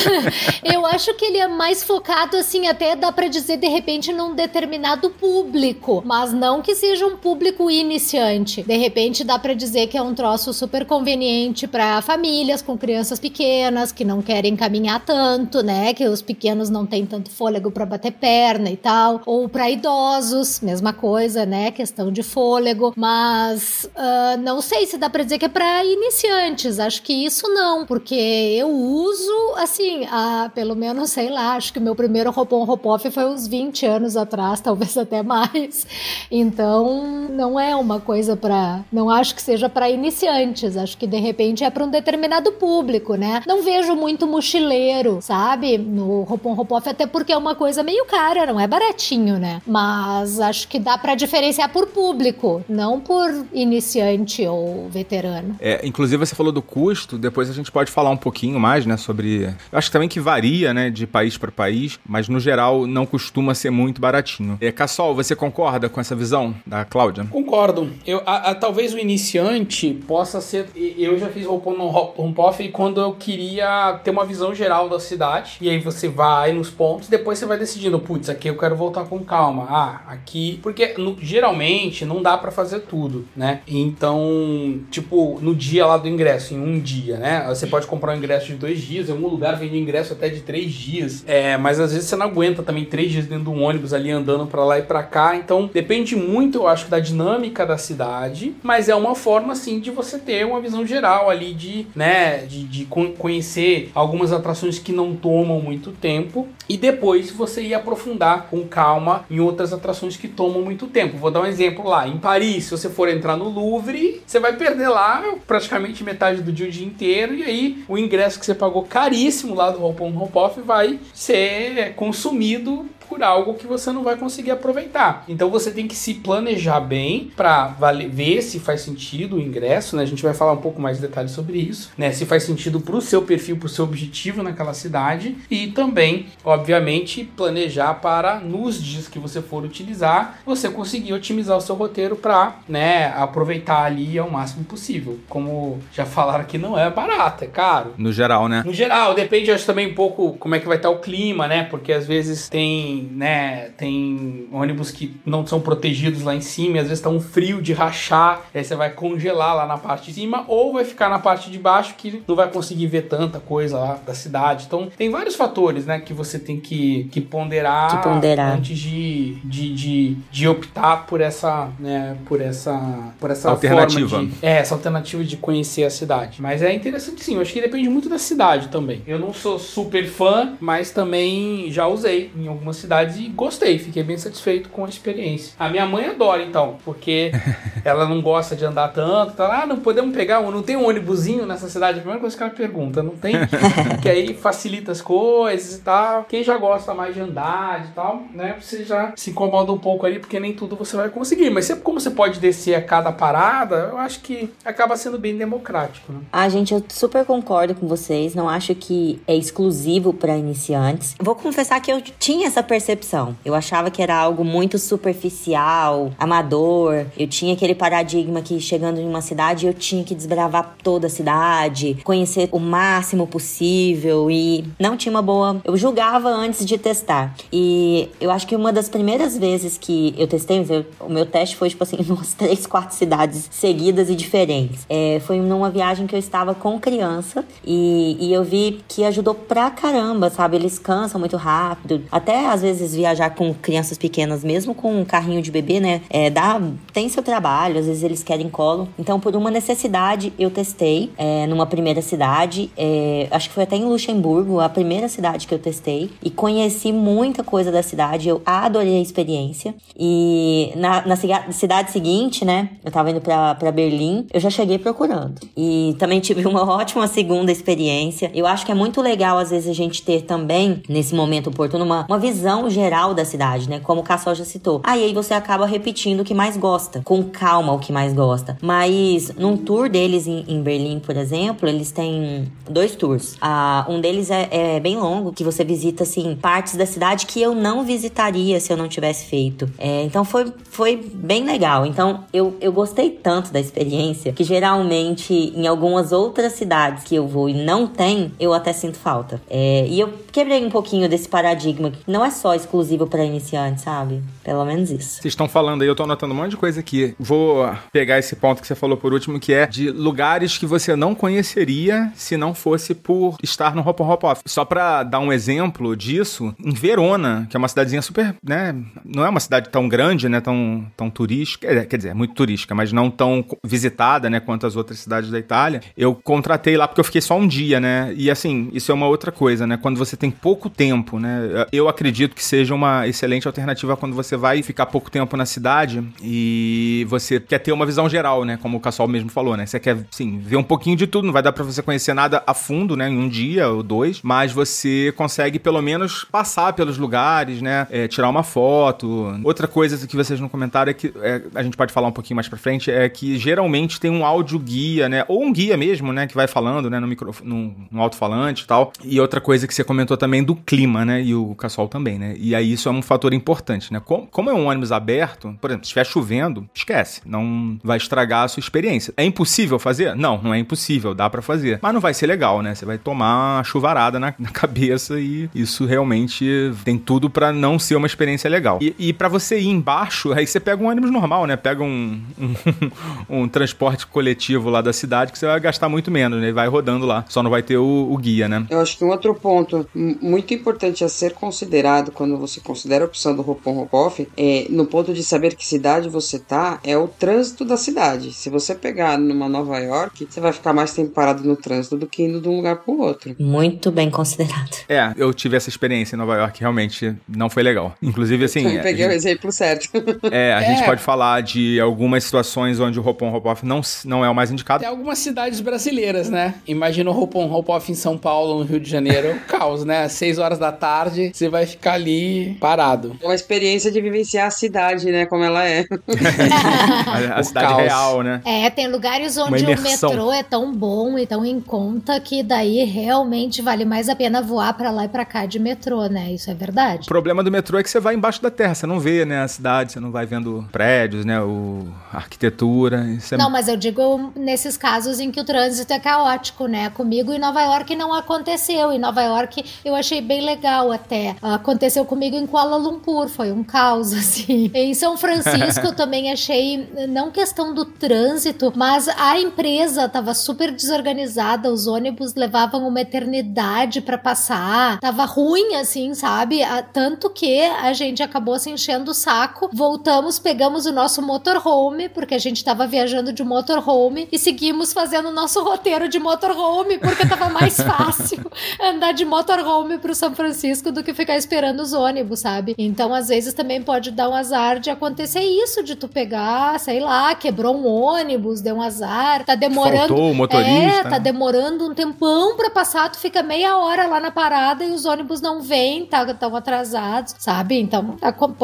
eu 0.64 0.86
acho 0.86 1.14
que 1.14 1.24
ele 1.24 1.38
é 1.38 1.48
mais 1.48 1.82
focado, 1.82 2.36
assim, 2.36 2.66
até 2.66 2.94
dá 2.94 3.10
pra 3.12 3.28
dizer, 3.28 3.56
de 3.56 3.68
repente, 3.68 4.12
num 4.12 4.34
determinado 4.34 5.10
público. 5.10 6.02
Mas 6.04 6.32
não 6.32 6.62
que 6.62 6.74
seja 6.74 7.06
um 7.06 7.16
público 7.16 7.70
iniciante. 7.70 8.62
De 8.62 8.76
repente, 8.76 9.24
dá 9.24 9.38
pra 9.38 9.54
dizer 9.54 9.86
que 9.86 9.96
é 9.96 10.02
um 10.02 10.14
troço 10.14 10.52
super 10.62 10.86
conveniente 10.86 11.66
pra 11.66 12.00
famílias 12.00 12.62
com 12.62 12.78
crianças 12.78 13.18
pequenas 13.18 13.90
que 13.90 14.04
não 14.04 14.22
querem 14.22 14.54
caminhar 14.54 15.04
tanto, 15.04 15.60
né? 15.60 15.92
Que 15.92 16.06
os 16.06 16.22
pequenos 16.22 16.70
não 16.70 16.86
têm 16.86 17.04
tanto 17.04 17.32
fôlego 17.32 17.68
pra 17.68 17.84
bater 17.84 18.12
perna 18.12 18.70
e 18.70 18.76
tal. 18.76 19.20
Ou 19.26 19.48
pra 19.48 19.68
idosos, 19.68 20.60
mesma 20.60 20.92
coisa, 20.92 21.44
né? 21.44 21.72
Questão 21.72 22.12
de 22.12 22.22
fôlego. 22.22 22.92
Mas 22.96 23.90
ah, 23.96 24.36
não 24.38 24.60
sei 24.60 24.86
se 24.86 24.96
dá 24.96 25.10
pra 25.10 25.24
dizer 25.24 25.38
que 25.38 25.46
é 25.46 25.48
pra 25.48 25.84
iniciantes. 25.84 26.78
Acho 26.78 27.02
que 27.02 27.12
isso 27.12 27.48
não, 27.48 27.84
porque 27.84 28.14
eu 28.14 28.70
uso, 28.70 29.54
assim, 29.56 30.06
a, 30.12 30.48
pelo 30.54 30.76
menos, 30.76 31.10
sei 31.10 31.28
lá, 31.28 31.56
acho 31.56 31.72
que 31.72 31.80
o 31.80 31.82
meu 31.82 31.96
primeiro 31.96 32.30
roupão 32.30 32.62
Ropoff 32.62 33.10
foi 33.10 33.24
uns 33.24 33.48
20 33.48 33.84
anos 33.84 34.16
atrás, 34.16 34.60
talvez 34.62 34.96
até 34.96 35.24
mais. 35.24 35.88
Então, 36.30 37.26
não 37.30 37.58
é 37.58 37.74
uma 37.74 37.98
coisa 37.98 38.36
pra. 38.36 38.84
Não 38.92 39.10
acho 39.10 39.34
que 39.34 39.42
seja 39.42 39.68
pra 39.68 39.90
iniciantes. 39.90 40.51
Acho 40.76 40.96
que 40.96 41.06
de 41.06 41.18
repente 41.18 41.64
é 41.64 41.70
pra 41.70 41.84
um 41.84 41.90
determinado 41.90 42.52
público, 42.52 43.14
né? 43.14 43.42
Não 43.46 43.62
vejo 43.62 43.94
muito 43.94 44.26
mochileiro, 44.26 45.18
sabe? 45.20 45.78
No 45.78 46.22
roupão 46.22 46.54
Ropoff, 46.54 46.88
até 46.88 47.06
porque 47.06 47.32
é 47.32 47.36
uma 47.36 47.54
coisa 47.54 47.82
meio 47.82 48.04
cara, 48.06 48.46
não 48.46 48.60
é 48.60 48.66
baratinho, 48.66 49.38
né? 49.38 49.60
Mas 49.66 50.40
acho 50.40 50.68
que 50.68 50.78
dá 50.78 50.96
pra 50.98 51.14
diferenciar 51.14 51.68
por 51.70 51.86
público, 51.88 52.62
não 52.68 53.00
por 53.00 53.30
iniciante 53.52 54.46
ou 54.46 54.88
veterano. 54.88 55.56
É, 55.60 55.80
inclusive 55.86 56.24
você 56.24 56.34
falou 56.34 56.52
do 56.52 56.62
custo, 56.62 57.16
depois 57.18 57.48
a 57.48 57.52
gente 57.52 57.70
pode 57.72 57.90
falar 57.90 58.10
um 58.10 58.16
pouquinho 58.16 58.58
mais, 58.60 58.84
né, 58.86 58.96
sobre... 58.96 59.44
Eu 59.72 59.78
acho 59.78 59.90
também 59.90 60.08
que 60.08 60.20
varia, 60.20 60.72
né, 60.74 60.90
de 60.90 61.06
país 61.06 61.36
para 61.38 61.50
país, 61.50 61.98
mas 62.06 62.28
no 62.28 62.38
geral 62.38 62.86
não 62.86 63.06
costuma 63.06 63.54
ser 63.54 63.70
muito 63.70 64.00
baratinho. 64.00 64.58
É, 64.60 64.70
Cassol, 64.70 65.14
você 65.14 65.34
concorda 65.34 65.88
com 65.88 66.00
essa 66.00 66.14
visão 66.14 66.54
da 66.66 66.84
Cláudia? 66.84 67.24
Concordo. 67.30 67.90
Eu, 68.06 68.22
a, 68.26 68.50
a- 68.50 68.54
talvez 68.54 68.92
o 68.94 68.98
iniciante 68.98 69.92
possa 70.06 70.31
ser. 70.40 70.66
Eu 70.98 71.18
já 71.18 71.28
fiz 71.28 71.46
roupão 71.46 71.76
no 71.76 71.88
Rompoff 71.88 72.66
quando 72.68 73.00
eu 73.00 73.12
queria 73.12 74.00
ter 74.04 74.10
uma 74.10 74.24
visão 74.24 74.54
geral 74.54 74.88
da 74.88 74.98
cidade. 75.00 75.56
E 75.60 75.68
aí 75.68 75.78
você 75.78 76.08
vai 76.08 76.52
nos 76.52 76.70
pontos, 76.70 77.08
depois 77.08 77.38
você 77.38 77.46
vai 77.46 77.58
decidindo, 77.58 77.98
putz, 77.98 78.28
aqui 78.28 78.48
eu 78.48 78.56
quero 78.56 78.76
voltar 78.76 79.04
com 79.04 79.18
calma. 79.20 79.66
Ah, 79.68 80.00
aqui. 80.08 80.58
Porque 80.62 80.94
no- 80.98 81.16
geralmente 81.20 82.04
não 82.04 82.22
dá 82.22 82.36
pra 82.38 82.50
fazer 82.50 82.80
tudo, 82.80 83.26
né? 83.36 83.60
Então, 83.66 84.80
tipo, 84.90 85.38
no 85.40 85.54
dia 85.54 85.86
lá 85.86 85.96
do 85.96 86.08
ingresso, 86.08 86.54
em 86.54 86.60
um 86.60 86.78
dia, 86.80 87.16
né? 87.16 87.44
Você 87.48 87.66
pode 87.66 87.86
comprar 87.86 88.12
um 88.14 88.16
ingresso 88.16 88.46
de 88.46 88.54
dois 88.54 88.80
dias, 88.80 89.08
em 89.08 89.12
algum 89.12 89.28
lugar 89.28 89.56
vende 89.56 89.78
ingresso 89.78 90.12
até 90.12 90.28
de 90.28 90.40
três 90.40 90.72
dias. 90.72 91.24
É, 91.26 91.56
mas 91.56 91.78
às 91.80 91.92
vezes 91.92 92.08
você 92.08 92.16
não 92.16 92.26
aguenta 92.26 92.62
também 92.62 92.84
três 92.84 93.10
dias 93.12 93.26
dentro 93.26 93.44
de 93.44 93.50
um 93.50 93.62
ônibus 93.62 93.92
ali 93.92 94.10
andando 94.10 94.46
pra 94.46 94.64
lá 94.64 94.78
e 94.78 94.82
pra 94.82 95.02
cá. 95.02 95.36
Então 95.36 95.70
depende 95.72 96.16
muito, 96.16 96.58
eu 96.58 96.68
acho, 96.68 96.88
da 96.88 96.98
dinâmica 96.98 97.64
da 97.64 97.76
cidade. 97.78 98.54
Mas 98.62 98.88
é 98.88 98.94
uma 98.94 99.14
forma, 99.14 99.52
assim, 99.52 99.80
de 99.80 99.90
você 99.90 100.18
ter 100.24 100.46
uma 100.46 100.60
visão 100.60 100.86
geral 100.86 101.28
ali 101.28 101.52
de, 101.52 101.86
né, 101.94 102.38
de, 102.38 102.64
de 102.64 102.84
con- 102.86 103.12
conhecer 103.12 103.90
algumas 103.94 104.32
atrações 104.32 104.78
que 104.78 104.92
não 104.92 105.14
tomam 105.14 105.60
muito 105.60 105.92
tempo. 105.92 106.48
E 106.68 106.76
depois 106.76 107.30
você 107.30 107.62
ir 107.62 107.74
aprofundar 107.74 108.46
com 108.48 108.66
calma 108.66 109.24
em 109.30 109.40
outras 109.40 109.72
atrações 109.72 110.16
que 110.16 110.28
tomam 110.28 110.62
muito 110.62 110.86
tempo. 110.86 111.18
Vou 111.18 111.30
dar 111.30 111.40
um 111.40 111.46
exemplo 111.46 111.88
lá. 111.88 112.08
Em 112.08 112.16
Paris, 112.16 112.64
se 112.64 112.70
você 112.70 112.88
for 112.88 113.08
entrar 113.08 113.36
no 113.36 113.48
Louvre, 113.48 114.22
você 114.26 114.40
vai 114.40 114.54
perder 114.54 114.88
lá 114.88 115.22
praticamente 115.46 116.02
metade 116.02 116.40
do 116.42 116.52
dia 116.52 116.66
o 116.68 116.70
dia 116.70 116.86
inteiro. 116.86 117.34
E 117.34 117.42
aí 117.42 117.84
o 117.88 117.98
ingresso 117.98 118.38
que 118.38 118.46
você 118.46 118.54
pagou 118.54 118.84
caríssimo 118.84 119.54
lá 119.54 119.70
do 119.70 119.78
Roupon 119.78 120.10
Ropoff 120.10 120.60
vai 120.60 120.98
ser 121.12 121.94
consumido 121.94 122.86
por 123.12 123.22
algo 123.22 123.52
que 123.52 123.66
você 123.66 123.92
não 123.92 124.02
vai 124.02 124.16
conseguir 124.16 124.52
aproveitar. 124.52 125.24
Então 125.28 125.50
você 125.50 125.70
tem 125.70 125.86
que 125.86 125.94
se 125.94 126.14
planejar 126.14 126.80
bem 126.80 127.30
para 127.36 127.76
ver 128.10 128.40
se 128.40 128.58
faz 128.58 128.80
sentido 128.80 129.36
o 129.36 129.40
ingresso, 129.40 129.96
né? 129.96 130.02
A 130.02 130.06
gente 130.06 130.22
vai 130.22 130.32
falar 130.32 130.52
um 130.52 130.62
pouco 130.62 130.80
mais 130.80 130.96
de 130.96 131.06
detalhes 131.06 131.32
sobre 131.32 131.58
isso, 131.58 131.90
né? 131.98 132.10
Se 132.10 132.24
faz 132.24 132.44
sentido 132.44 132.80
para 132.80 132.96
o 132.96 133.02
seu 133.02 133.20
perfil, 133.20 133.58
para 133.58 133.66
o 133.66 133.68
seu 133.68 133.84
objetivo 133.84 134.42
naquela 134.42 134.72
cidade 134.72 135.36
e 135.50 135.66
também, 135.66 136.28
obviamente, 136.42 137.22
planejar 137.36 137.92
para 138.00 138.40
nos 138.40 138.82
dias 138.82 139.08
que 139.08 139.18
você 139.18 139.42
for 139.42 139.62
utilizar, 139.62 140.38
você 140.46 140.70
conseguir 140.70 141.12
otimizar 141.12 141.58
o 141.58 141.60
seu 141.60 141.74
roteiro 141.74 142.16
para, 142.16 142.56
né, 142.66 143.12
aproveitar 143.14 143.84
ali 143.84 144.18
ao 144.18 144.30
máximo 144.30 144.64
possível. 144.64 145.18
Como 145.28 145.80
já 145.92 146.06
falaram 146.06 146.40
aqui, 146.40 146.56
não 146.56 146.78
é 146.78 146.88
barato, 146.88 147.44
é 147.44 147.46
caro. 147.46 147.92
No 147.98 148.10
geral, 148.10 148.48
né? 148.48 148.62
No 148.64 148.72
geral, 148.72 149.12
depende, 149.12 149.50
acho 149.50 149.66
também 149.66 149.88
um 149.88 149.94
pouco 149.94 150.32
como 150.38 150.54
é 150.54 150.58
que 150.58 150.66
vai 150.66 150.78
estar 150.78 150.88
o 150.88 150.98
clima, 150.98 151.46
né? 151.46 151.64
Porque 151.64 151.92
às 151.92 152.06
vezes 152.06 152.48
tem, 152.48 153.01
né, 153.10 153.70
tem 153.76 154.48
ônibus 154.52 154.90
que 154.90 155.14
não 155.24 155.46
são 155.46 155.60
protegidos 155.60 156.22
lá 156.22 156.34
em 156.34 156.40
cima, 156.40 156.76
e 156.76 156.80
às 156.80 156.88
vezes 156.88 157.02
tá 157.02 157.10
um 157.10 157.20
frio 157.20 157.60
de 157.62 157.72
rachar, 157.72 158.42
aí 158.54 158.64
você 158.64 158.74
vai 158.76 158.90
congelar 158.90 159.54
lá 159.56 159.66
na 159.66 159.78
parte 159.78 160.06
de 160.06 160.14
cima, 160.20 160.44
ou 160.48 160.72
vai 160.74 160.84
ficar 160.84 161.08
na 161.08 161.18
parte 161.18 161.50
de 161.50 161.58
baixo 161.58 161.94
que 161.96 162.22
não 162.26 162.36
vai 162.36 162.48
conseguir 162.50 162.86
ver 162.86 163.02
tanta 163.02 163.40
coisa 163.40 163.78
lá 163.78 163.98
da 164.06 164.14
cidade. 164.14 164.64
Então, 164.66 164.88
tem 164.96 165.10
vários 165.10 165.34
fatores, 165.34 165.86
né, 165.86 166.00
que 166.00 166.12
você 166.12 166.38
tem 166.38 166.58
que, 166.60 167.04
que 167.10 167.20
ponderar, 167.20 167.90
Que 167.90 168.08
ponderar. 168.08 168.56
antes 168.56 168.78
de, 168.78 169.34
de, 169.44 169.74
de, 169.74 170.16
de 170.30 170.48
optar 170.48 171.06
por 171.06 171.20
essa, 171.20 171.68
né, 171.78 172.16
por 172.26 172.40
essa, 172.40 173.12
por 173.18 173.30
essa 173.30 173.50
Alternativa. 173.50 174.08
forma 174.08 174.26
de, 174.28 174.34
é, 174.42 174.58
essa 174.58 174.74
alternativa 174.74 175.24
de 175.24 175.36
conhecer 175.36 175.84
a 175.84 175.90
cidade. 175.90 176.40
Mas 176.40 176.62
é 176.62 176.72
interessante 176.72 177.22
sim, 177.24 177.34
eu 177.36 177.40
acho 177.40 177.52
que 177.52 177.60
depende 177.60 177.88
muito 177.88 178.08
da 178.08 178.18
cidade 178.18 178.68
também. 178.68 179.02
Eu 179.06 179.18
não 179.18 179.32
sou 179.32 179.58
super 179.58 180.06
fã, 180.06 180.54
mas 180.60 180.90
também 180.90 181.70
já 181.70 181.86
usei 181.86 182.30
em 182.36 182.48
algumas 182.48 182.76
cidades 182.76 182.91
e 183.00 183.28
gostei, 183.28 183.78
fiquei 183.78 184.02
bem 184.02 184.18
satisfeito 184.18 184.68
com 184.68 184.84
a 184.84 184.88
experiência. 184.88 185.54
A 185.58 185.68
minha 185.68 185.86
mãe 185.86 186.06
adora 186.06 186.42
então, 186.42 186.76
porque 186.84 187.32
ela 187.84 188.06
não 188.08 188.20
gosta 188.20 188.54
de 188.54 188.64
andar 188.64 188.88
tanto, 188.88 189.32
tá? 189.34 189.62
Ah, 189.62 189.66
não 189.66 189.78
podemos 189.80 190.14
pegar, 190.14 190.40
um- 190.40 190.50
não 190.50 190.62
tem 190.62 190.76
um 190.76 190.86
ônibusinho 190.86 191.46
nessa 191.46 191.68
cidade? 191.68 191.98
A 191.98 192.00
primeira 192.00 192.20
coisa 192.20 192.36
que 192.36 192.42
ela 192.42 192.52
pergunta, 192.52 193.02
não 193.02 193.16
tem? 193.16 193.34
que 194.02 194.08
aí 194.08 194.34
facilita 194.34 194.92
as 194.92 195.00
coisas 195.00 195.76
e 195.78 195.80
tal. 195.82 196.24
Quem 196.24 196.42
já 196.44 196.56
gosta 196.58 196.92
mais 196.94 197.14
de 197.14 197.20
andar 197.20 197.86
e 197.86 197.94
tal, 197.94 198.22
né? 198.34 198.56
Você 198.60 198.84
já 198.84 199.12
se 199.16 199.30
incomoda 199.30 199.72
um 199.72 199.78
pouco 199.78 200.04
ali, 200.06 200.18
porque 200.18 200.38
nem 200.38 200.52
tudo 200.52 200.76
você 200.76 200.96
vai 200.96 201.08
conseguir. 201.08 201.50
Mas 201.50 201.64
sempre 201.64 201.82
como 201.82 201.98
você 202.00 202.10
pode 202.10 202.38
descer 202.40 202.74
a 202.74 202.82
cada 202.82 203.10
parada, 203.12 203.90
eu 203.92 203.98
acho 203.98 204.20
que 204.20 204.50
acaba 204.64 204.96
sendo 204.96 205.18
bem 205.18 205.36
democrático, 205.36 206.12
né? 206.12 206.20
Ah, 206.32 206.48
gente, 206.48 206.72
eu 206.74 206.84
super 206.88 207.24
concordo 207.24 207.74
com 207.74 207.86
vocês. 207.86 208.34
Não 208.34 208.48
acho 208.48 208.74
que 208.74 209.20
é 209.26 209.34
exclusivo 209.34 210.12
para 210.12 210.36
iniciantes. 210.36 211.14
Vou 211.20 211.34
confessar 211.34 211.80
que 211.80 211.90
eu 211.92 212.00
tinha 212.18 212.46
essa 212.46 212.62
percepção. 212.72 213.36
Eu 213.44 213.54
achava 213.54 213.90
que 213.90 214.00
era 214.00 214.16
algo 214.16 214.42
muito 214.42 214.78
superficial, 214.78 216.10
amador. 216.18 217.04
Eu 217.18 217.28
tinha 217.28 217.52
aquele 217.52 217.74
paradigma 217.74 218.40
que 218.40 218.58
chegando 218.60 218.98
em 218.98 219.06
uma 219.06 219.20
cidade 219.20 219.66
eu 219.66 219.74
tinha 219.74 220.02
que 220.02 220.14
desbravar 220.14 220.74
toda 220.82 221.06
a 221.06 221.10
cidade, 221.10 221.98
conhecer 222.02 222.48
o 222.50 222.58
máximo 222.58 223.26
possível 223.26 224.30
e 224.30 224.64
não 224.80 224.96
tinha 224.96 225.10
uma 225.10 225.20
boa. 225.20 225.60
Eu 225.66 225.76
julgava 225.76 226.30
antes 226.30 226.64
de 226.64 226.78
testar. 226.78 227.34
E 227.52 228.08
eu 228.18 228.30
acho 228.30 228.46
que 228.46 228.56
uma 228.56 228.72
das 228.72 228.88
primeiras 228.88 229.36
vezes 229.36 229.76
que 229.76 230.14
eu 230.16 230.26
testei, 230.26 230.64
o 230.98 231.10
meu 231.10 231.26
teste 231.26 231.56
foi 231.56 231.68
tipo 231.68 231.84
assim, 231.84 231.98
umas 232.08 232.32
três, 232.32 232.66
quatro 232.66 232.96
cidades 232.96 233.50
seguidas 233.50 234.08
e 234.08 234.14
diferentes. 234.14 234.86
É, 234.88 235.20
foi 235.26 235.40
numa 235.40 235.68
viagem 235.68 236.06
que 236.06 236.14
eu 236.14 236.18
estava 236.18 236.54
com 236.54 236.80
criança 236.80 237.44
e, 237.62 238.16
e 238.18 238.32
eu 238.32 238.42
vi 238.42 238.80
que 238.88 239.04
ajudou 239.04 239.34
pra 239.34 239.70
caramba, 239.70 240.30
sabe? 240.30 240.56
Eles 240.56 240.78
cansam 240.78 241.20
muito 241.20 241.36
rápido. 241.36 242.02
Até 242.10 242.46
às 242.46 242.61
vezes 242.62 242.94
viajar 242.94 243.30
com 243.30 243.52
crianças 243.52 243.98
pequenas, 243.98 244.42
mesmo 244.44 244.74
com 244.74 245.00
um 245.00 245.04
carrinho 245.04 245.42
de 245.42 245.50
bebê, 245.50 245.80
né? 245.80 246.02
É, 246.08 246.30
dá, 246.30 246.60
tem 246.92 247.08
seu 247.08 247.22
trabalho, 247.22 247.78
às 247.78 247.86
vezes 247.86 248.02
eles 248.02 248.22
querem 248.22 248.48
colo. 248.48 248.88
Então, 248.98 249.18
por 249.20 249.34
uma 249.36 249.50
necessidade, 249.50 250.32
eu 250.38 250.50
testei 250.50 251.10
é, 251.16 251.46
numa 251.46 251.66
primeira 251.66 252.00
cidade. 252.00 252.70
é, 252.76 253.28
acho 253.30 253.48
que 253.48 253.54
foi 253.54 253.64
até 253.64 253.76
em 253.76 253.84
Luxemburgo, 253.84 254.60
a 254.60 254.68
primeira 254.68 255.08
cidade 255.08 255.46
que 255.46 255.54
eu 255.54 255.58
testei. 255.58 256.10
E 256.22 256.30
conheci 256.30 256.92
muita 256.92 257.42
coisa 257.42 257.70
da 257.70 257.82
cidade. 257.82 258.28
Eu 258.28 258.40
adorei 258.44 258.98
a 258.98 259.02
experiência. 259.02 259.74
E 259.98 260.72
na, 260.76 261.06
na 261.06 261.16
cidade 261.16 261.90
seguinte, 261.90 262.44
né? 262.44 262.70
Eu 262.84 262.90
tava 262.90 263.10
indo 263.10 263.20
pra, 263.20 263.54
pra 263.54 263.72
Berlim. 263.72 264.26
Eu 264.32 264.40
já 264.40 264.50
cheguei 264.50 264.78
procurando. 264.78 265.40
E 265.56 265.96
também 265.98 266.20
tive 266.20 266.46
uma 266.46 266.62
ótima 266.68 267.06
segunda 267.06 267.50
experiência. 267.50 268.30
Eu 268.34 268.46
acho 268.46 268.64
que 268.64 268.72
é 268.72 268.74
muito 268.74 269.00
legal, 269.00 269.38
às 269.38 269.50
vezes, 269.50 269.68
a 269.68 269.74
gente 269.74 270.02
ter 270.02 270.22
também, 270.22 270.82
nesse 270.88 271.14
momento 271.14 271.48
oportuno, 271.48 271.84
uma, 271.84 272.06
uma 272.08 272.18
visão 272.18 272.51
visão 272.52 272.68
geral 272.68 273.14
da 273.14 273.24
cidade, 273.24 273.68
né? 273.68 273.80
Como 273.80 274.00
o 274.00 274.04
Cassol 274.04 274.34
já 274.34 274.44
citou. 274.44 274.80
Aí, 274.84 275.04
aí 275.04 275.14
você 275.14 275.34
acaba 275.34 275.64
repetindo 275.64 276.20
o 276.20 276.24
que 276.24 276.34
mais 276.34 276.56
gosta, 276.56 277.00
com 277.04 277.22
calma 277.24 277.72
o 277.72 277.78
que 277.78 277.92
mais 277.92 278.12
gosta. 278.12 278.58
Mas 278.60 279.34
num 279.36 279.56
tour 279.56 279.88
deles 279.88 280.26
em, 280.26 280.44
em 280.46 280.62
Berlim, 280.62 281.00
por 281.00 281.16
exemplo, 281.16 281.68
eles 281.68 281.90
têm 281.90 282.50
dois 282.68 282.94
tours. 282.94 283.36
Ah, 283.40 283.86
um 283.88 284.00
deles 284.00 284.30
é, 284.30 284.48
é 284.50 284.80
bem 284.80 284.96
longo, 284.96 285.32
que 285.32 285.44
você 285.44 285.64
visita, 285.64 286.02
assim, 286.02 286.36
partes 286.40 286.76
da 286.76 286.84
cidade 286.84 287.26
que 287.26 287.40
eu 287.40 287.54
não 287.54 287.84
visitaria 287.84 288.60
se 288.60 288.72
eu 288.72 288.76
não 288.76 288.88
tivesse 288.88 289.26
feito. 289.26 289.70
É, 289.78 290.02
então 290.02 290.24
foi, 290.24 290.52
foi 290.70 290.96
bem 290.96 291.44
legal. 291.44 291.86
Então 291.86 292.24
eu, 292.32 292.56
eu 292.60 292.72
gostei 292.72 293.10
tanto 293.10 293.52
da 293.52 293.60
experiência 293.60 294.32
que 294.32 294.44
geralmente 294.44 295.32
em 295.32 295.66
algumas 295.66 296.12
outras 296.12 296.52
cidades 296.52 297.04
que 297.04 297.14
eu 297.14 297.26
vou 297.26 297.48
e 297.48 297.54
não 297.54 297.86
tem, 297.86 298.32
eu 298.38 298.52
até 298.52 298.72
sinto 298.72 298.98
falta. 298.98 299.40
É, 299.48 299.86
e 299.88 300.00
eu 300.00 300.12
quebrei 300.30 300.64
um 300.64 300.70
pouquinho 300.70 301.08
desse 301.08 301.28
paradigma 301.28 301.90
que 301.90 301.98
não 302.10 302.24
é 302.24 302.30
só 302.42 302.54
exclusivo 302.54 303.06
para 303.06 303.24
iniciantes, 303.24 303.84
sabe? 303.84 304.20
Pelo 304.42 304.64
menos 304.64 304.90
isso. 304.90 305.22
Vocês 305.22 305.32
estão 305.32 305.48
falando 305.48 305.82
aí, 305.82 305.88
eu 305.88 305.94
tô 305.94 306.02
anotando 306.02 306.34
um 306.34 306.36
monte 306.36 306.50
de 306.50 306.56
coisa 306.56 306.80
aqui. 306.80 307.14
Vou 307.18 307.72
pegar 307.92 308.18
esse 308.18 308.34
ponto 308.34 308.60
que 308.60 308.66
você 308.66 308.74
falou 308.74 308.96
por 308.96 309.12
último, 309.12 309.38
que 309.38 309.54
é 309.54 309.66
de 309.66 309.90
lugares 309.90 310.58
que 310.58 310.66
você 310.66 310.96
não 310.96 311.14
conheceria 311.14 312.10
se 312.16 312.36
não 312.36 312.52
fosse 312.52 312.96
por 312.96 313.36
estar 313.40 313.76
no 313.76 313.88
Hop 313.88 314.00
on 314.00 314.10
Hop 314.10 314.24
Off. 314.24 314.42
Só 314.44 314.64
pra 314.64 315.04
dar 315.04 315.20
um 315.20 315.32
exemplo 315.32 315.96
disso, 315.96 316.52
em 316.58 316.72
Verona, 316.72 317.46
que 317.48 317.56
é 317.56 317.58
uma 317.58 317.68
cidadezinha 317.68 318.02
super, 318.02 318.34
né, 318.42 318.74
não 319.04 319.24
é 319.24 319.28
uma 319.28 319.38
cidade 319.38 319.68
tão 319.68 319.88
grande, 319.88 320.28
né, 320.28 320.40
tão, 320.40 320.84
tão 320.96 321.08
turística, 321.08 321.68
é, 321.68 321.84
quer 321.84 321.96
dizer, 321.96 322.08
é 322.08 322.14
muito 322.14 322.34
turística, 322.34 322.74
mas 322.74 322.92
não 322.92 323.08
tão 323.08 323.44
visitada, 323.62 324.28
né, 324.28 324.40
quanto 324.40 324.66
as 324.66 324.74
outras 324.74 324.98
cidades 324.98 325.30
da 325.30 325.38
Itália. 325.38 325.80
Eu 325.96 326.14
contratei 326.14 326.76
lá 326.76 326.88
porque 326.88 327.00
eu 327.00 327.04
fiquei 327.04 327.20
só 327.20 327.38
um 327.38 327.46
dia, 327.46 327.78
né, 327.78 328.12
e 328.16 328.28
assim, 328.30 328.68
isso 328.72 328.90
é 328.90 328.94
uma 328.94 329.06
outra 329.06 329.30
coisa, 329.30 329.64
né, 329.64 329.78
quando 329.80 329.96
você 329.96 330.16
tem 330.16 330.30
pouco 330.30 330.68
tempo, 330.68 331.20
né, 331.20 331.66
eu 331.70 331.88
acredito 331.88 332.31
que 332.34 332.44
seja 332.44 332.74
uma 332.74 333.06
excelente 333.06 333.46
alternativa 333.46 333.96
quando 333.96 334.14
você 334.14 334.36
vai 334.36 334.62
ficar 334.62 334.86
pouco 334.86 335.10
tempo 335.10 335.36
na 335.36 335.46
cidade 335.46 336.02
e 336.22 337.06
você 337.08 337.40
quer 337.40 337.58
ter 337.58 337.72
uma 337.72 337.86
visão 337.86 338.08
geral, 338.08 338.44
né, 338.44 338.58
como 338.60 338.78
o 338.78 338.80
Cassol 338.80 339.08
mesmo 339.08 339.30
falou, 339.30 339.56
né, 339.56 339.66
você 339.66 339.78
quer, 339.78 339.98
sim, 340.10 340.38
ver 340.38 340.56
um 340.56 340.62
pouquinho 340.62 340.96
de 340.96 341.06
tudo, 341.06 341.24
não 341.24 341.32
vai 341.32 341.42
dar 341.42 341.52
pra 341.52 341.64
você 341.64 341.82
conhecer 341.82 342.14
nada 342.14 342.42
a 342.46 342.54
fundo, 342.54 342.96
né, 342.96 343.08
em 343.08 343.18
um 343.18 343.28
dia 343.28 343.68
ou 343.68 343.82
dois, 343.82 344.20
mas 344.22 344.52
você 344.52 345.12
consegue 345.16 345.58
pelo 345.58 345.80
menos 345.80 346.24
passar 346.24 346.72
pelos 346.72 346.98
lugares, 346.98 347.60
né, 347.60 347.86
é, 347.90 348.08
tirar 348.08 348.28
uma 348.28 348.42
foto. 348.42 349.34
Outra 349.44 349.66
coisa 349.66 350.06
que 350.06 350.16
vocês 350.16 350.40
não 350.40 350.48
comentaram 350.48 350.90
é 350.90 350.94
que 350.94 351.12
é, 351.22 351.42
a 351.54 351.62
gente 351.62 351.76
pode 351.76 351.92
falar 351.92 352.08
um 352.08 352.12
pouquinho 352.12 352.36
mais 352.36 352.48
pra 352.48 352.58
frente, 352.58 352.90
é 352.90 353.08
que 353.08 353.38
geralmente 353.38 354.00
tem 354.00 354.10
um 354.10 354.24
áudio 354.24 354.58
guia, 354.58 355.08
né, 355.08 355.24
ou 355.28 355.42
um 355.42 355.52
guia 355.52 355.76
mesmo, 355.76 356.12
né, 356.12 356.26
que 356.26 356.34
vai 356.34 356.46
falando, 356.46 356.88
né, 356.88 356.98
no, 357.00 357.06
micro, 357.06 357.34
no, 357.42 357.74
no 357.90 358.00
alto-falante 358.00 358.64
e 358.64 358.66
tal. 358.66 358.92
E 359.04 359.20
outra 359.20 359.40
coisa 359.40 359.66
que 359.66 359.74
você 359.74 359.84
comentou 359.84 360.16
também 360.16 360.42
do 360.42 360.54
clima, 360.54 361.04
né, 361.04 361.22
e 361.22 361.34
o 361.34 361.54
Cassol 361.54 361.88
também, 361.88 362.18
né, 362.18 362.21
e 362.38 362.54
aí 362.54 362.72
isso 362.72 362.88
é 362.88 362.92
um 362.92 363.02
fator 363.02 363.32
importante, 363.32 363.92
né, 363.92 364.00
como, 364.04 364.26
como 364.26 364.50
é 364.50 364.54
um 364.54 364.66
ônibus 364.66 364.92
aberto, 364.92 365.56
por 365.60 365.70
exemplo, 365.70 365.84
se 365.84 365.88
estiver 365.88 366.04
chovendo, 366.04 366.68
esquece, 366.74 367.22
não 367.24 367.78
vai 367.82 367.96
estragar 367.96 368.44
a 368.44 368.48
sua 368.48 368.60
experiência. 368.60 369.12
É 369.16 369.24
impossível 369.24 369.78
fazer? 369.78 370.14
Não, 370.14 370.40
não 370.42 370.54
é 370.54 370.58
impossível, 370.58 371.14
dá 371.14 371.28
para 371.28 371.42
fazer. 371.42 371.78
Mas 371.82 371.92
não 371.92 372.00
vai 372.00 372.14
ser 372.14 372.26
legal, 372.26 372.62
né? 372.62 372.74
Você 372.74 372.84
vai 372.84 372.98
tomar 372.98 373.56
uma 373.56 373.64
chuvarada 373.64 374.18
na, 374.18 374.34
na 374.38 374.48
cabeça 374.50 375.20
e 375.20 375.48
isso 375.54 375.84
realmente 375.84 376.72
tem 376.84 376.98
tudo 376.98 377.28
para 377.28 377.52
não 377.52 377.78
ser 377.78 377.96
uma 377.96 378.06
experiência 378.06 378.48
legal. 378.48 378.78
E, 378.80 378.94
e 378.98 379.12
para 379.12 379.28
você 379.28 379.58
ir 379.58 379.68
embaixo, 379.68 380.32
aí 380.32 380.46
você 380.46 380.60
pega 380.60 380.82
um 380.82 380.88
ônibus 380.88 381.10
normal, 381.10 381.46
né? 381.46 381.56
Pega 381.56 381.82
um, 381.82 382.20
um, 383.28 383.42
um, 383.42 383.48
transporte 383.48 384.06
coletivo 384.06 384.70
lá 384.70 384.80
da 384.80 384.92
cidade 384.92 385.32
que 385.32 385.38
você 385.38 385.46
vai 385.46 385.60
gastar 385.60 385.88
muito 385.88 386.10
menos, 386.10 386.40
né? 386.40 386.52
Vai 386.52 386.68
rodando 386.68 387.06
lá. 387.06 387.24
Só 387.28 387.42
não 387.42 387.50
vai 387.50 387.62
ter 387.62 387.76
o, 387.76 388.08
o 388.10 388.16
guia, 388.16 388.48
né? 388.48 388.66
Eu 388.70 388.80
acho 388.80 388.96
que 388.96 389.04
um 389.04 389.08
outro 389.08 389.34
ponto 389.34 389.86
muito 389.94 390.54
importante 390.54 391.04
a 391.04 391.08
ser 391.08 391.32
considerado 391.32 392.11
quando 392.12 392.36
você 392.36 392.60
considera 392.60 393.04
a 393.04 393.06
opção 393.06 393.34
do 393.34 393.48
Hop 393.48 393.66
on 393.66 393.82
Hop 393.82 393.94
Off 393.94 394.28
é 394.36 394.66
no 394.70 394.86
ponto 394.86 395.12
de 395.12 395.22
saber 395.22 395.54
que 395.54 395.66
cidade 395.66 396.08
você 396.08 396.38
tá, 396.38 396.78
é 396.84 396.96
o 396.96 397.08
trânsito 397.08 397.64
da 397.64 397.76
cidade. 397.76 398.32
Se 398.32 398.50
você 398.50 398.74
pegar 398.74 399.18
numa 399.18 399.48
Nova 399.48 399.78
York, 399.78 400.26
você 400.28 400.40
vai 400.40 400.52
ficar 400.52 400.72
mais 400.72 400.92
tempo 400.94 401.10
parado 401.10 401.42
no 401.44 401.56
trânsito 401.56 401.96
do 401.96 402.06
que 402.06 402.22
indo 402.22 402.40
de 402.40 402.48
um 402.48 402.56
lugar 402.56 402.76
pro 402.76 402.98
outro. 402.98 403.34
Muito 403.38 403.90
bem 403.90 404.10
considerado. 404.10 404.76
É, 404.88 405.12
eu 405.16 405.32
tive 405.32 405.56
essa 405.56 405.68
experiência 405.68 406.14
em 406.14 406.18
Nova 406.18 406.36
York, 406.36 406.60
realmente 406.60 407.14
não 407.28 407.48
foi 407.48 407.62
legal. 407.62 407.94
Inclusive, 408.02 408.44
assim. 408.44 408.76
Eu 408.76 408.82
peguei 408.82 409.04
gente, 409.04 409.12
o 409.12 409.12
exemplo 409.12 409.52
certo. 409.52 409.88
É, 410.30 410.52
a 410.54 410.62
é. 410.62 410.66
gente 410.66 410.84
pode 410.84 411.02
falar 411.02 411.42
de 411.42 411.80
algumas 411.80 412.24
situações 412.24 412.80
onde 412.80 412.98
o 412.98 413.06
Hop 413.06 413.20
on 413.22 413.34
Hop 413.34 413.46
Off 413.46 413.66
não, 413.66 413.80
não 414.04 414.24
é 414.24 414.30
o 414.30 414.34
mais 414.34 414.50
indicado. 414.50 414.80
Tem 414.80 414.88
algumas 414.88 415.18
cidades 415.18 415.60
brasileiras, 415.60 416.30
né? 416.30 416.54
Imagina 416.66 417.10
o 417.10 417.22
Hop 417.22 417.34
on 417.36 417.52
Hop 417.52 417.68
Off 417.68 417.90
em 417.90 417.94
São 417.94 418.16
Paulo, 418.16 418.58
no 418.58 418.64
Rio 418.64 418.80
de 418.80 418.88
Janeiro, 418.88 419.38
caos, 419.48 419.84
né? 419.84 420.04
Às 420.04 420.12
6 420.12 420.38
horas 420.38 420.58
da 420.58 420.72
tarde, 420.72 421.30
você 421.32 421.48
vai 421.48 421.66
ficar 421.66 421.96
ali 422.02 422.56
parado. 422.60 423.16
É 423.20 423.26
uma 423.26 423.34
experiência 423.34 423.90
de 423.90 424.00
vivenciar 424.00 424.46
a 424.46 424.50
cidade, 424.50 425.10
né? 425.10 425.26
Como 425.26 425.44
ela 425.44 425.66
é. 425.66 425.84
a, 427.06 427.38
a 427.38 427.42
cidade 427.42 427.68
caos. 427.68 427.82
real, 427.82 428.22
né? 428.22 428.40
É, 428.44 428.70
tem 428.70 428.88
lugares 428.88 429.36
onde 429.36 429.64
o 429.64 429.80
metrô 429.80 430.32
é 430.32 430.42
tão 430.42 430.72
bom 430.72 431.18
e 431.18 431.26
tão 431.26 431.44
em 431.44 431.60
conta 431.60 432.18
que 432.20 432.42
daí 432.42 432.84
realmente 432.84 433.62
vale 433.62 433.84
mais 433.84 434.08
a 434.08 434.16
pena 434.16 434.42
voar 434.42 434.74
para 434.74 434.90
lá 434.90 435.04
e 435.04 435.08
pra 435.08 435.24
cá 435.24 435.46
de 435.46 435.58
metrô, 435.58 436.06
né? 436.06 436.32
Isso 436.32 436.50
é 436.50 436.54
verdade. 436.54 437.04
O 437.04 437.06
problema 437.06 437.42
do 437.42 437.50
metrô 437.50 437.78
é 437.78 437.82
que 437.82 437.90
você 437.90 438.00
vai 438.00 438.14
embaixo 438.14 438.42
da 438.42 438.50
terra, 438.50 438.74
você 438.74 438.86
não 438.86 438.98
vê, 438.98 439.24
né, 439.24 439.42
a 439.42 439.48
cidade, 439.48 439.92
você 439.92 440.00
não 440.00 440.10
vai 440.10 440.26
vendo 440.26 440.66
prédios, 440.72 441.24
né, 441.24 441.40
o 441.40 441.86
a 442.12 442.18
arquitetura. 442.18 443.06
É... 443.30 443.36
Não, 443.36 443.50
mas 443.50 443.68
eu 443.68 443.76
digo 443.76 444.32
nesses 444.36 444.76
casos 444.76 445.20
em 445.20 445.30
que 445.30 445.40
o 445.40 445.44
trânsito 445.44 445.92
é 445.92 445.98
caótico, 445.98 446.66
né? 446.66 446.90
Comigo 446.90 447.32
em 447.32 447.38
Nova 447.38 447.62
York 447.62 447.94
não 447.96 448.12
aconteceu. 448.12 448.92
Em 448.92 448.98
Nova 448.98 449.22
York 449.22 449.64
eu 449.84 449.94
achei 449.94 450.20
bem 450.20 450.44
legal 450.44 450.92
até. 450.92 451.36
Aconteceu 451.42 451.91
comigo 452.00 452.36
em 452.36 452.46
Kuala 452.46 452.76
Lumpur, 452.76 453.28
foi 453.28 453.52
um 453.52 453.62
caos 453.62 454.12
assim. 454.14 454.70
Em 454.74 454.94
São 454.94 455.16
Francisco 455.16 455.92
também 455.96 456.32
achei 456.32 456.88
não 457.08 457.30
questão 457.30 457.74
do 457.74 457.84
trânsito, 457.84 458.72
mas 458.74 459.08
a 459.08 459.38
empresa 459.38 460.08
tava 460.08 460.34
super 460.34 460.70
desorganizada, 460.70 461.70
os 461.70 461.86
ônibus 461.86 462.34
levavam 462.34 462.86
uma 462.86 463.00
eternidade 463.00 464.00
para 464.00 464.16
passar, 464.16 464.98
tava 465.00 465.24
ruim 465.24 465.74
assim, 465.76 466.14
sabe? 466.14 466.60
Tanto 466.92 467.30
que 467.30 467.60
a 467.60 467.92
gente 467.92 468.22
acabou 468.22 468.58
se 468.58 468.70
enchendo 468.70 469.10
o 469.10 469.14
saco, 469.14 469.68
voltamos, 469.72 470.38
pegamos 470.38 470.86
o 470.86 470.92
nosso 470.92 471.20
motorhome, 471.22 472.08
porque 472.08 472.34
a 472.34 472.38
gente 472.38 472.64
tava 472.64 472.86
viajando 472.86 473.32
de 473.32 473.44
motorhome 473.44 474.28
e 474.30 474.38
seguimos 474.38 474.92
fazendo 474.92 475.28
o 475.28 475.32
nosso 475.32 475.62
roteiro 475.62 476.08
de 476.08 476.18
motorhome, 476.18 476.98
porque 476.98 477.26
tava 477.26 477.48
mais 477.48 477.76
fácil 477.80 478.50
andar 478.80 479.12
de 479.12 479.24
motorhome 479.24 479.98
pro 479.98 480.14
São 480.14 480.34
Francisco 480.34 480.92
do 480.92 481.02
que 481.02 481.14
ficar 481.14 481.36
esperando 481.36 481.71
os 481.80 481.92
ônibus, 481.92 482.40
sabe? 482.40 482.74
Então, 482.76 483.14
às 483.14 483.28
vezes 483.28 483.54
também 483.54 483.82
pode 483.82 484.10
dar 484.10 484.28
um 484.28 484.34
azar 484.34 484.78
de 484.78 484.90
acontecer 484.90 485.40
isso, 485.40 485.82
de 485.82 485.96
tu 485.96 486.08
pegar, 486.08 486.78
sei 486.78 487.00
lá, 487.00 487.34
quebrou 487.34 487.76
um 487.76 487.86
ônibus, 487.86 488.60
deu 488.60 488.76
um 488.76 488.82
azar, 488.82 489.44
tá 489.44 489.54
demorando. 489.54 490.08
Faltou 490.08 490.30
o 490.30 490.34
motorista. 490.34 490.70
É, 490.72 491.02
tá 491.02 491.10
né? 491.10 491.20
demorando 491.20 491.86
um 491.86 491.94
tempão 491.94 492.56
pra 492.56 492.70
passar, 492.70 493.10
tu 493.10 493.18
fica 493.18 493.42
meia 493.42 493.76
hora 493.78 494.06
lá 494.06 494.20
na 494.20 494.30
parada 494.30 494.84
e 494.84 494.90
os 494.90 495.04
ônibus 495.04 495.40
não 495.40 495.62
vêm, 495.62 496.06
tá, 496.06 496.32
tão 496.34 496.54
atrasados, 496.54 497.34
sabe? 497.38 497.78
Então, 497.78 498.16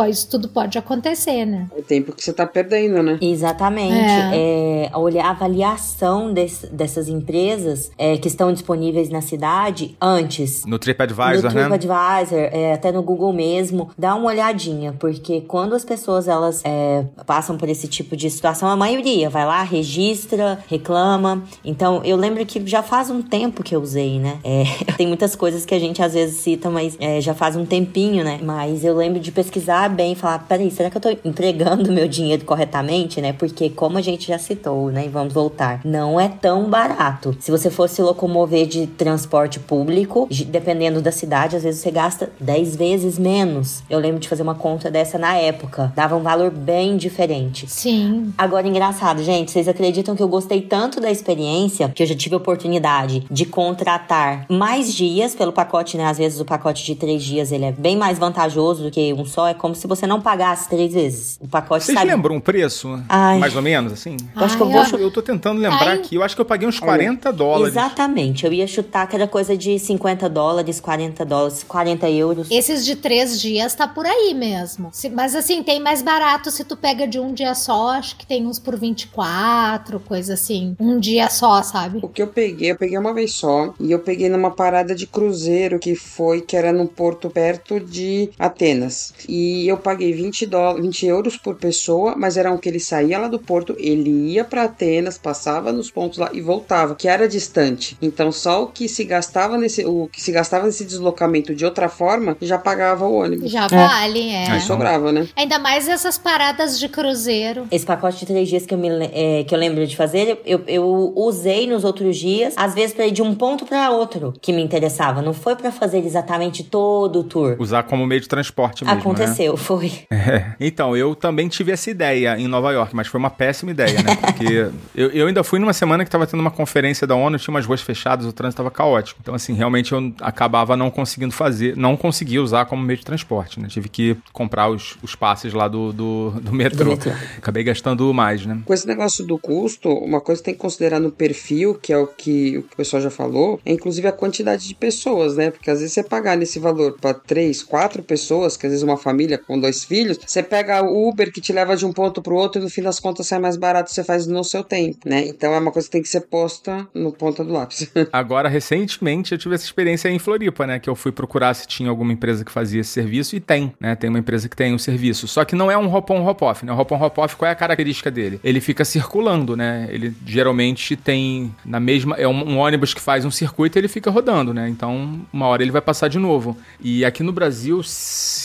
isso 0.08 0.28
tudo 0.28 0.48
pode 0.48 0.78
acontecer, 0.78 1.44
né? 1.44 1.66
É 1.76 1.82
tempo 1.82 2.12
que 2.12 2.22
você 2.22 2.32
tá 2.32 2.46
perdendo, 2.46 3.02
né? 3.02 3.18
Exatamente. 3.20 3.94
É. 3.94 4.88
É, 4.90 4.96
olhar 4.96 5.26
a 5.26 5.30
avaliação 5.30 6.32
desse, 6.32 6.66
dessas 6.66 7.08
empresas 7.08 7.90
é, 7.98 8.16
que 8.16 8.28
estão 8.28 8.52
disponíveis 8.52 9.08
na 9.08 9.20
cidade 9.20 9.96
antes. 10.00 10.64
No 10.64 10.78
TripAdvisor, 10.78 11.52
no 11.52 11.68
né? 11.68 11.78
TripAdvisor, 11.78 12.38
é, 12.52 12.72
até 12.72 12.92
no 12.92 12.97
Google 13.02 13.32
mesmo, 13.32 13.90
dá 13.96 14.14
uma 14.14 14.26
olhadinha, 14.26 14.94
porque 14.98 15.40
quando 15.42 15.74
as 15.74 15.84
pessoas 15.84 16.28
elas 16.28 16.62
é, 16.64 17.04
passam 17.26 17.56
por 17.56 17.68
esse 17.68 17.88
tipo 17.88 18.16
de 18.16 18.30
situação, 18.30 18.68
a 18.68 18.76
maioria 18.76 19.28
vai 19.30 19.44
lá, 19.44 19.62
registra, 19.62 20.58
reclama. 20.68 21.42
Então, 21.64 22.02
eu 22.04 22.16
lembro 22.16 22.44
que 22.46 22.64
já 22.66 22.82
faz 22.82 23.10
um 23.10 23.22
tempo 23.22 23.62
que 23.62 23.74
eu 23.74 23.80
usei, 23.80 24.18
né? 24.18 24.38
É, 24.44 24.64
tem 24.96 25.06
muitas 25.06 25.34
coisas 25.34 25.64
que 25.64 25.74
a 25.74 25.78
gente 25.78 26.02
às 26.02 26.14
vezes 26.14 26.36
cita, 26.36 26.70
mas 26.70 26.96
é, 27.00 27.20
já 27.20 27.34
faz 27.34 27.56
um 27.56 27.64
tempinho, 27.64 28.24
né? 28.24 28.40
Mas 28.42 28.84
eu 28.84 28.94
lembro 28.94 29.20
de 29.20 29.32
pesquisar 29.32 29.88
bem 29.88 30.14
falar: 30.14 30.40
peraí, 30.46 30.70
será 30.70 30.90
que 30.90 30.96
eu 30.96 31.00
tô 31.00 31.10
entregando 31.24 31.90
meu 31.92 32.08
dinheiro 32.08 32.44
corretamente, 32.44 33.20
né? 33.20 33.32
Porque, 33.32 33.70
como 33.70 33.98
a 33.98 34.02
gente 34.02 34.28
já 34.28 34.38
citou, 34.38 34.90
né? 34.90 35.06
E 35.06 35.08
vamos 35.08 35.32
voltar, 35.32 35.80
não 35.84 36.18
é 36.18 36.28
tão 36.28 36.68
barato. 36.68 37.36
Se 37.40 37.50
você 37.50 37.70
fosse 37.70 38.00
locomover 38.02 38.66
de 38.66 38.86
transporte 38.86 39.60
público, 39.60 40.28
dependendo 40.46 41.00
da 41.00 41.12
cidade, 41.12 41.56
às 41.56 41.62
vezes 41.62 41.80
você 41.80 41.90
gasta 41.90 42.30
10 42.40 42.68
vezes 42.68 42.78
menos. 43.18 43.82
Eu 43.88 43.98
lembro 43.98 44.20
de 44.20 44.28
fazer 44.28 44.42
uma 44.42 44.54
conta 44.54 44.90
dessa 44.90 45.18
na 45.18 45.34
época. 45.34 45.92
Dava 45.94 46.16
um 46.16 46.22
valor 46.22 46.50
bem 46.50 46.96
diferente. 46.96 47.66
Sim. 47.68 48.32
Agora, 48.36 48.66
engraçado, 48.66 49.22
gente, 49.22 49.50
vocês 49.50 49.68
acreditam 49.68 50.14
que 50.14 50.22
eu 50.22 50.28
gostei 50.28 50.62
tanto 50.62 51.00
da 51.00 51.10
experiência 51.10 51.88
que 51.88 52.02
eu 52.02 52.06
já 52.06 52.14
tive 52.14 52.34
a 52.34 52.38
oportunidade 52.38 53.24
de 53.30 53.44
contratar 53.44 54.46
mais 54.48 54.94
dias 54.94 55.34
pelo 55.34 55.52
pacote, 55.52 55.96
né? 55.96 56.06
Às 56.06 56.18
vezes 56.18 56.40
o 56.40 56.44
pacote 56.44 56.84
de 56.84 56.94
três 56.94 57.22
dias 57.22 57.52
ele 57.52 57.64
é 57.64 57.72
bem 57.72 57.96
mais 57.96 58.18
vantajoso 58.18 58.84
do 58.84 58.90
que 58.90 59.12
um 59.12 59.24
só. 59.24 59.48
É 59.48 59.54
como 59.54 59.74
se 59.74 59.86
você 59.86 60.06
não 60.06 60.20
pagasse 60.20 60.68
três 60.68 60.92
vezes. 60.92 61.38
O 61.40 61.48
pacote 61.48 61.84
Vocês 61.84 61.98
sabe... 61.98 62.10
lembram 62.10 62.36
um 62.36 62.40
preço? 62.40 63.00
Ai. 63.08 63.38
Mais 63.38 63.54
ou 63.54 63.62
menos, 63.62 63.92
assim? 63.92 64.16
Eu 64.34 64.44
acho 64.44 64.56
que 64.56 64.62
eu 64.62 64.68
vou. 64.68 64.82
Eu, 64.84 64.98
eu 64.98 65.10
tô 65.10 65.22
tentando 65.22 65.60
lembrar 65.60 65.88
Ai. 65.88 65.98
aqui. 65.98 66.14
Eu 66.14 66.22
acho 66.22 66.34
que 66.34 66.40
eu 66.40 66.44
paguei 66.44 66.68
uns 66.68 66.78
40 66.78 67.32
dólares. 67.32 67.74
Exatamente. 67.74 68.44
Eu 68.44 68.52
ia 68.52 68.66
chutar 68.66 69.06
que 69.06 69.16
era 69.16 69.26
coisa 69.26 69.56
de 69.56 69.78
50 69.78 70.28
dólares, 70.28 70.80
40 70.80 71.24
dólares, 71.24 71.64
40 71.66 72.10
euros. 72.10 72.50
Esses 72.50 72.77
esses 72.78 72.84
de 72.86 72.96
três 72.96 73.40
dias 73.40 73.74
tá 73.74 73.86
por 73.86 74.06
aí 74.06 74.32
mesmo. 74.34 74.90
Se- 74.92 75.08
mas 75.10 75.34
assim, 75.34 75.62
tem 75.62 75.80
mais 75.80 76.00
barato 76.02 76.50
se 76.50 76.64
tu 76.64 76.76
pega 76.76 77.06
de 77.06 77.18
um 77.18 77.32
dia 77.32 77.54
só, 77.54 77.90
acho 77.90 78.16
que 78.16 78.26
tem 78.26 78.46
uns 78.46 78.58
por 78.58 78.76
24, 78.78 80.00
coisa 80.00 80.34
assim. 80.34 80.76
Um 80.78 80.98
dia 80.98 81.28
só, 81.28 81.62
sabe? 81.62 81.98
O 82.02 82.08
que 82.08 82.22
eu 82.22 82.28
peguei, 82.28 82.70
eu 82.70 82.76
peguei 82.76 82.96
uma 82.98 83.12
vez 83.12 83.32
só. 83.34 83.74
E 83.80 83.90
eu 83.90 83.98
peguei 83.98 84.28
numa 84.28 84.50
parada 84.50 84.94
de 84.94 85.06
cruzeiro 85.06 85.78
que 85.78 85.94
foi, 85.94 86.40
que 86.40 86.56
era 86.56 86.72
num 86.72 86.86
porto 86.86 87.28
perto 87.30 87.80
de 87.80 88.30
Atenas. 88.38 89.12
E 89.28 89.66
eu 89.68 89.76
paguei 89.76 90.12
20, 90.12 90.46
dólares, 90.46 90.82
20 90.82 91.06
euros 91.06 91.36
por 91.36 91.56
pessoa, 91.56 92.14
mas 92.16 92.36
era 92.36 92.52
um 92.52 92.58
que 92.58 92.68
ele 92.68 92.80
saía 92.80 93.18
lá 93.18 93.28
do 93.28 93.38
porto, 93.38 93.74
ele 93.78 94.32
ia 94.32 94.44
pra 94.44 94.64
Atenas, 94.64 95.18
passava 95.18 95.72
nos 95.72 95.90
pontos 95.90 96.18
lá 96.18 96.30
e 96.32 96.40
voltava, 96.40 96.94
que 96.94 97.08
era 97.08 97.28
distante. 97.28 97.96
Então 98.00 98.30
só 98.30 98.62
o 98.64 98.66
que 98.68 98.88
se 98.88 99.04
gastava 99.04 99.56
nesse, 99.58 99.84
o 99.84 100.08
que 100.08 100.20
se 100.22 100.30
gastava 100.32 100.66
nesse 100.66 100.84
deslocamento 100.84 101.54
de 101.54 101.64
outra 101.64 101.88
forma, 101.88 102.36
já 102.40 102.58
pagava 102.68 103.06
o 103.06 103.14
ônibus. 103.14 103.50
Já 103.50 103.66
vale, 103.66 104.28
é. 104.30 104.50
Aí 104.50 104.60
sobrava, 104.60 105.10
né? 105.10 105.26
Ainda 105.34 105.58
mais 105.58 105.88
essas 105.88 106.18
paradas 106.18 106.78
de 106.78 106.88
cruzeiro. 106.88 107.66
Esse 107.70 107.86
pacote 107.86 108.18
de 108.18 108.26
três 108.26 108.48
dias 108.48 108.66
que 108.66 108.74
eu, 108.74 108.78
me, 108.78 108.88
é, 108.88 109.44
que 109.44 109.54
eu 109.54 109.58
lembro 109.58 109.86
de 109.86 109.96
fazer, 109.96 110.40
eu, 110.44 110.62
eu 110.66 111.12
usei 111.16 111.66
nos 111.66 111.82
outros 111.84 112.16
dias, 112.16 112.54
às 112.56 112.74
vezes 112.74 112.94
pra 112.94 113.06
ir 113.06 113.12
de 113.12 113.22
um 113.22 113.34
ponto 113.34 113.64
pra 113.64 113.90
outro 113.90 114.34
que 114.40 114.52
me 114.52 114.62
interessava. 114.62 115.22
Não 115.22 115.32
foi 115.32 115.56
pra 115.56 115.72
fazer 115.72 115.98
exatamente 115.98 116.62
todo 116.62 117.20
o 117.20 117.24
tour. 117.24 117.56
Usar 117.58 117.84
como 117.84 118.06
meio 118.06 118.20
de 118.20 118.28
transporte 118.28 118.84
mesmo, 118.84 118.96
né? 118.96 119.00
Aconteceu, 119.00 119.56
foi. 119.56 119.92
É. 120.28 120.52
Então, 120.60 120.96
eu 120.96 121.14
também 121.14 121.48
tive 121.48 121.72
essa 121.72 121.90
ideia 121.90 122.36
em 122.36 122.46
Nova 122.48 122.70
York, 122.72 122.94
mas 122.94 123.06
foi 123.06 123.18
uma 123.18 123.30
péssima 123.30 123.70
ideia, 123.70 124.02
né? 124.02 124.16
Porque 124.16 124.68
eu, 124.94 125.10
eu 125.10 125.26
ainda 125.26 125.42
fui 125.42 125.58
numa 125.58 125.72
semana 125.72 126.04
que 126.04 126.10
tava 126.10 126.26
tendo 126.26 126.40
uma 126.40 126.50
conferência 126.50 127.06
da 127.06 127.14
ONU, 127.14 127.38
tinha 127.38 127.54
umas 127.54 127.64
ruas 127.64 127.80
fechadas, 127.80 128.26
o 128.26 128.32
trânsito 128.32 128.58
tava 128.58 128.70
caótico. 128.70 129.20
Então, 129.22 129.34
assim, 129.34 129.54
realmente 129.54 129.92
eu 129.92 130.12
acabava 130.20 130.76
não 130.76 130.90
conseguindo 130.90 131.32
fazer, 131.32 131.76
não 131.76 131.96
conseguia 131.96 132.42
usar 132.42 132.57
como 132.64 132.82
meio 132.82 132.98
de 132.98 133.04
transporte, 133.04 133.60
né? 133.60 133.68
Tive 133.68 133.88
que 133.88 134.16
comprar 134.32 134.68
os, 134.68 134.96
os 135.02 135.14
passes 135.14 135.52
lá 135.52 135.68
do, 135.68 135.92
do, 135.92 136.30
do 136.40 136.52
metrô. 136.52 136.84
Do 136.84 136.90
metrô. 136.90 137.12
Acabei 137.36 137.64
gastando 137.64 138.12
mais, 138.14 138.46
né? 138.46 138.62
Com 138.64 138.72
esse 138.72 138.86
negócio 138.86 139.26
do 139.26 139.38
custo, 139.38 139.90
uma 139.90 140.20
coisa 140.20 140.40
que 140.40 140.46
tem 140.46 140.54
que 140.54 140.60
considerar 140.60 141.00
no 141.00 141.10
perfil, 141.10 141.74
que 141.74 141.92
é 141.92 141.98
o 141.98 142.06
que 142.06 142.58
o 142.58 142.68
o 142.72 142.76
pessoal 142.78 143.02
já 143.02 143.10
falou, 143.10 143.60
é 143.64 143.72
inclusive 143.72 144.06
a 144.06 144.12
quantidade 144.12 144.68
de 144.68 144.74
pessoas, 144.74 145.36
né? 145.36 145.50
Porque 145.50 145.70
às 145.70 145.80
vezes 145.80 145.92
você 145.92 146.02
pagar 146.02 146.36
nesse 146.36 146.58
valor 146.58 146.96
para 147.00 147.12
três, 147.12 147.62
quatro 147.62 148.02
pessoas, 148.02 148.56
que 148.56 148.66
às 148.66 148.72
vezes 148.72 148.84
uma 148.84 148.96
família 148.96 149.38
com 149.38 149.58
dois 149.58 149.84
filhos, 149.84 150.18
você 150.24 150.42
pega 150.42 150.82
o 150.82 151.08
Uber 151.08 151.32
que 151.32 151.40
te 151.40 151.52
leva 151.52 151.76
de 151.76 151.84
um 151.84 151.92
ponto 151.92 152.22
pro 152.22 152.36
outro 152.36 152.60
e 152.60 152.64
no 152.64 152.70
fim 152.70 152.82
das 152.82 153.00
contas 153.00 153.26
sai 153.26 153.38
mais 153.38 153.56
barato, 153.56 153.90
você 153.90 154.04
faz 154.04 154.26
no 154.26 154.44
seu 154.44 154.62
tempo, 154.62 155.08
né? 155.08 155.26
Então 155.26 155.52
é 155.52 155.58
uma 155.58 155.72
coisa 155.72 155.88
que 155.88 155.92
tem 155.92 156.02
que 156.02 156.08
ser 156.08 156.22
posta 156.22 156.86
no 156.94 157.12
ponta 157.12 157.44
do 157.44 157.52
lápis. 157.52 157.90
Agora, 158.12 158.48
recentemente, 158.48 159.32
eu 159.32 159.38
tive 159.38 159.54
essa 159.54 159.64
experiência 159.64 160.08
em 160.08 160.18
Floripa, 160.18 160.66
né? 160.66 160.78
Que 160.78 160.88
eu 160.88 160.94
fui 160.94 161.10
procurar 161.10 161.54
se 161.54 161.66
tinha 161.66 161.90
alguma 161.90 162.12
empresa 162.12 162.44
que 162.48 162.52
fazia 162.52 162.80
esse 162.80 162.90
serviço 162.90 163.36
e 163.36 163.40
tem, 163.40 163.72
né? 163.78 163.94
Tem 163.94 164.10
uma 164.10 164.18
empresa 164.18 164.48
que 164.48 164.56
tem 164.56 164.74
o 164.74 164.78
serviço. 164.78 165.28
Só 165.28 165.44
que 165.44 165.54
não 165.54 165.70
é 165.70 165.76
um 165.76 165.86
hop-on, 165.86 166.26
hop-off, 166.26 166.64
né? 166.64 166.72
O 166.72 166.76
hop-on, 166.76 167.00
hop-off, 167.00 167.36
qual 167.36 167.48
é 167.48 167.52
a 167.52 167.54
característica 167.54 168.10
dele? 168.10 168.40
Ele 168.42 168.60
fica 168.60 168.84
circulando, 168.84 169.56
né? 169.56 169.86
Ele 169.90 170.14
geralmente 170.26 170.96
tem 170.96 171.54
na 171.64 171.78
mesma... 171.78 172.16
É 172.16 172.26
um, 172.26 172.54
um 172.54 172.58
ônibus 172.58 172.92
que 172.92 173.00
faz 173.00 173.24
um 173.24 173.30
circuito 173.30 173.78
e 173.78 173.80
ele 173.80 173.88
fica 173.88 174.10
rodando, 174.10 174.52
né? 174.52 174.68
Então, 174.68 175.20
uma 175.32 175.46
hora 175.46 175.62
ele 175.62 175.70
vai 175.70 175.80
passar 175.80 176.08
de 176.08 176.18
novo. 176.18 176.56
E 176.80 177.04
aqui 177.04 177.22
no 177.22 177.32
Brasil, 177.32 177.80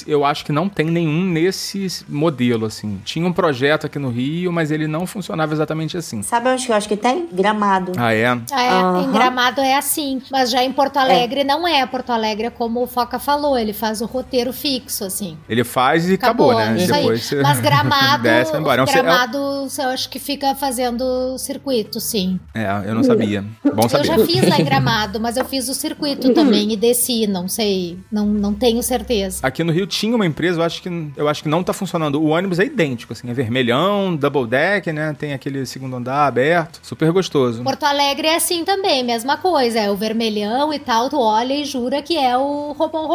eu 0.06 0.26
acho 0.26 0.46
que 0.46 0.52
não 0.52 0.68
tem 0.70 0.86
nenhum 0.88 1.24
nesse 1.24 2.06
modelo, 2.08 2.66
assim. 2.66 3.00
Tinha 3.04 3.26
um 3.26 3.34
projeto 3.34 3.86
aqui 3.86 3.98
no 3.98 4.10
Rio, 4.10 4.52
mas 4.52 4.72
ele 4.72 4.88
não 4.88 5.08
funcionava 5.08 5.54
exatamente 5.54 5.98
assim. 5.98 6.22
Sabe 6.22 6.50
onde 6.50 6.66
que 6.66 6.72
eu 6.72 6.76
acho 6.76 6.88
que 6.88 6.98
tem? 6.98 7.28
Gramado. 7.32 7.94
Ah, 7.98 8.14
é? 8.14 8.28
Ah, 8.52 8.64
é, 8.64 8.70
Aham. 8.70 9.04
Em 9.04 9.12
Gramado 9.12 9.62
é 9.62 9.78
assim, 9.78 10.22
mas 10.32 10.52
já 10.52 10.64
em 10.64 10.72
Porto 10.72 10.98
Alegre 10.98 11.44
não 11.44 11.68
é. 11.68 11.86
Porto 11.86 12.12
Alegre 12.12 12.48
é 12.48 12.50
como 12.50 12.84
o 12.84 12.88
Foca 12.88 13.20
falou, 13.20 13.58
ele 13.58 13.74
faz 13.74 13.93
o 14.02 14.06
roteiro 14.06 14.52
fixo, 14.54 15.04
assim. 15.04 15.38
Ele 15.48 15.64
faz 15.64 16.10
e 16.10 16.14
acabou, 16.14 16.56
né? 16.56 16.76
isso 16.78 16.94
Depois 16.94 17.20
aí. 17.20 17.20
você 17.20 17.42
Mas 17.42 17.60
Gramado, 17.60 18.24
desce 18.24 18.56
embora. 18.56 18.82
É 18.82 18.84
é 18.84 18.94
Gramado, 18.94 19.38
eu 19.78 19.90
acho 19.90 20.10
que 20.10 20.20
fica 20.20 20.56
fazendo 20.56 21.38
circuito, 21.38 22.00
sim. 22.00 22.40
É, 22.54 22.66
eu 22.86 22.96
não 22.96 23.04
sabia. 23.04 23.44
Bom 23.64 23.84
Eu 23.84 23.90
saber. 23.90 24.06
já 24.06 24.20
fiz 24.26 24.48
lá 24.48 24.60
em 24.60 24.64
Gramado, 24.66 25.20
mas 25.20 25.38
eu 25.38 25.46
fiz 25.46 25.68
o 25.70 25.74
circuito 25.74 26.34
também 26.34 26.72
e 26.72 26.78
desci, 26.78 27.28
não 27.28 27.48
sei, 27.48 27.98
não, 28.12 28.26
não 28.26 28.54
tenho 28.54 28.82
certeza. 28.84 29.40
Aqui 29.46 29.64
no 29.64 29.72
Rio 29.72 29.88
tinha 29.88 30.16
uma 30.16 30.26
empresa, 30.26 30.60
eu 30.60 30.64
acho 30.64 30.82
que 30.82 30.90
eu 31.16 31.28
acho 31.28 31.44
que 31.44 31.50
não 31.50 31.64
tá 31.64 31.74
funcionando. 31.74 32.22
O 32.22 32.28
ônibus 32.30 32.60
é 32.60 32.66
idêntico, 32.66 33.14
assim, 33.14 33.30
é 33.30 33.34
vermelhão, 33.34 34.16
double 34.16 34.48
deck, 34.48 34.92
né? 34.92 35.16
Tem 35.18 35.34
aquele 35.34 35.66
segundo 35.66 35.96
andar 35.96 36.28
aberto, 36.28 36.80
super 36.82 37.12
gostoso. 37.12 37.64
Porto 37.64 37.84
Alegre 37.84 38.28
é 38.28 38.36
assim 38.36 38.64
também, 38.64 39.04
mesma 39.04 39.38
coisa, 39.38 39.80
é 39.80 39.92
o 39.92 39.96
vermelhão 39.96 40.74
e 40.74 40.80
tal, 40.80 41.10
tu 41.10 41.20
olha 41.20 41.54
e 41.54 41.66
jura 41.66 42.02
que 42.02 42.18
é 42.18 42.38
o 42.38 42.74
Robon 42.74 43.08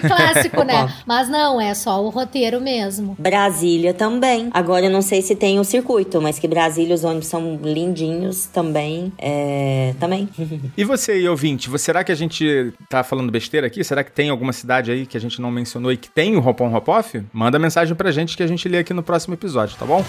Clássico, 0.00 0.62
né? 0.62 0.92
Mas 1.06 1.28
não, 1.28 1.60
é 1.60 1.72
só 1.74 2.02
o 2.04 2.08
roteiro 2.08 2.60
mesmo. 2.60 3.16
Brasília 3.18 3.94
também. 3.94 4.48
Agora 4.52 4.86
eu 4.86 4.90
não 4.90 5.02
sei 5.02 5.22
se 5.22 5.34
tem 5.34 5.58
o 5.58 5.64
circuito, 5.64 6.20
mas 6.20 6.38
que 6.38 6.48
Brasília 6.48 6.94
os 6.94 7.04
ônibus 7.04 7.28
são 7.28 7.58
lindinhos 7.62 8.46
também. 8.46 9.12
É, 9.18 9.94
também. 10.00 10.28
E 10.76 10.82
você, 10.84 11.20
e 11.20 11.28
ouvinte, 11.28 11.68
você- 11.70 11.84
será 11.84 12.02
que 12.02 12.10
a 12.10 12.14
gente 12.14 12.72
tá 12.88 13.04
falando 13.04 13.30
besteira 13.30 13.66
aqui? 13.66 13.84
Será 13.84 14.02
que 14.02 14.10
tem 14.10 14.30
alguma 14.30 14.52
cidade 14.52 14.90
aí 14.90 15.04
que 15.06 15.16
a 15.16 15.20
gente 15.20 15.40
não 15.40 15.50
mencionou 15.50 15.92
e 15.92 15.96
que 15.96 16.08
tem 16.08 16.34
o 16.36 16.40
Hop-on 16.40 16.74
Hop-off? 16.74 17.22
Manda 17.32 17.58
mensagem 17.58 17.94
pra 17.94 18.10
gente 18.10 18.36
que 18.36 18.42
a 18.42 18.46
gente 18.46 18.66
lê 18.68 18.78
aqui 18.78 18.94
no 18.94 19.02
próximo 19.02 19.34
episódio, 19.34 19.76
tá 19.78 19.84
bom? 19.84 20.02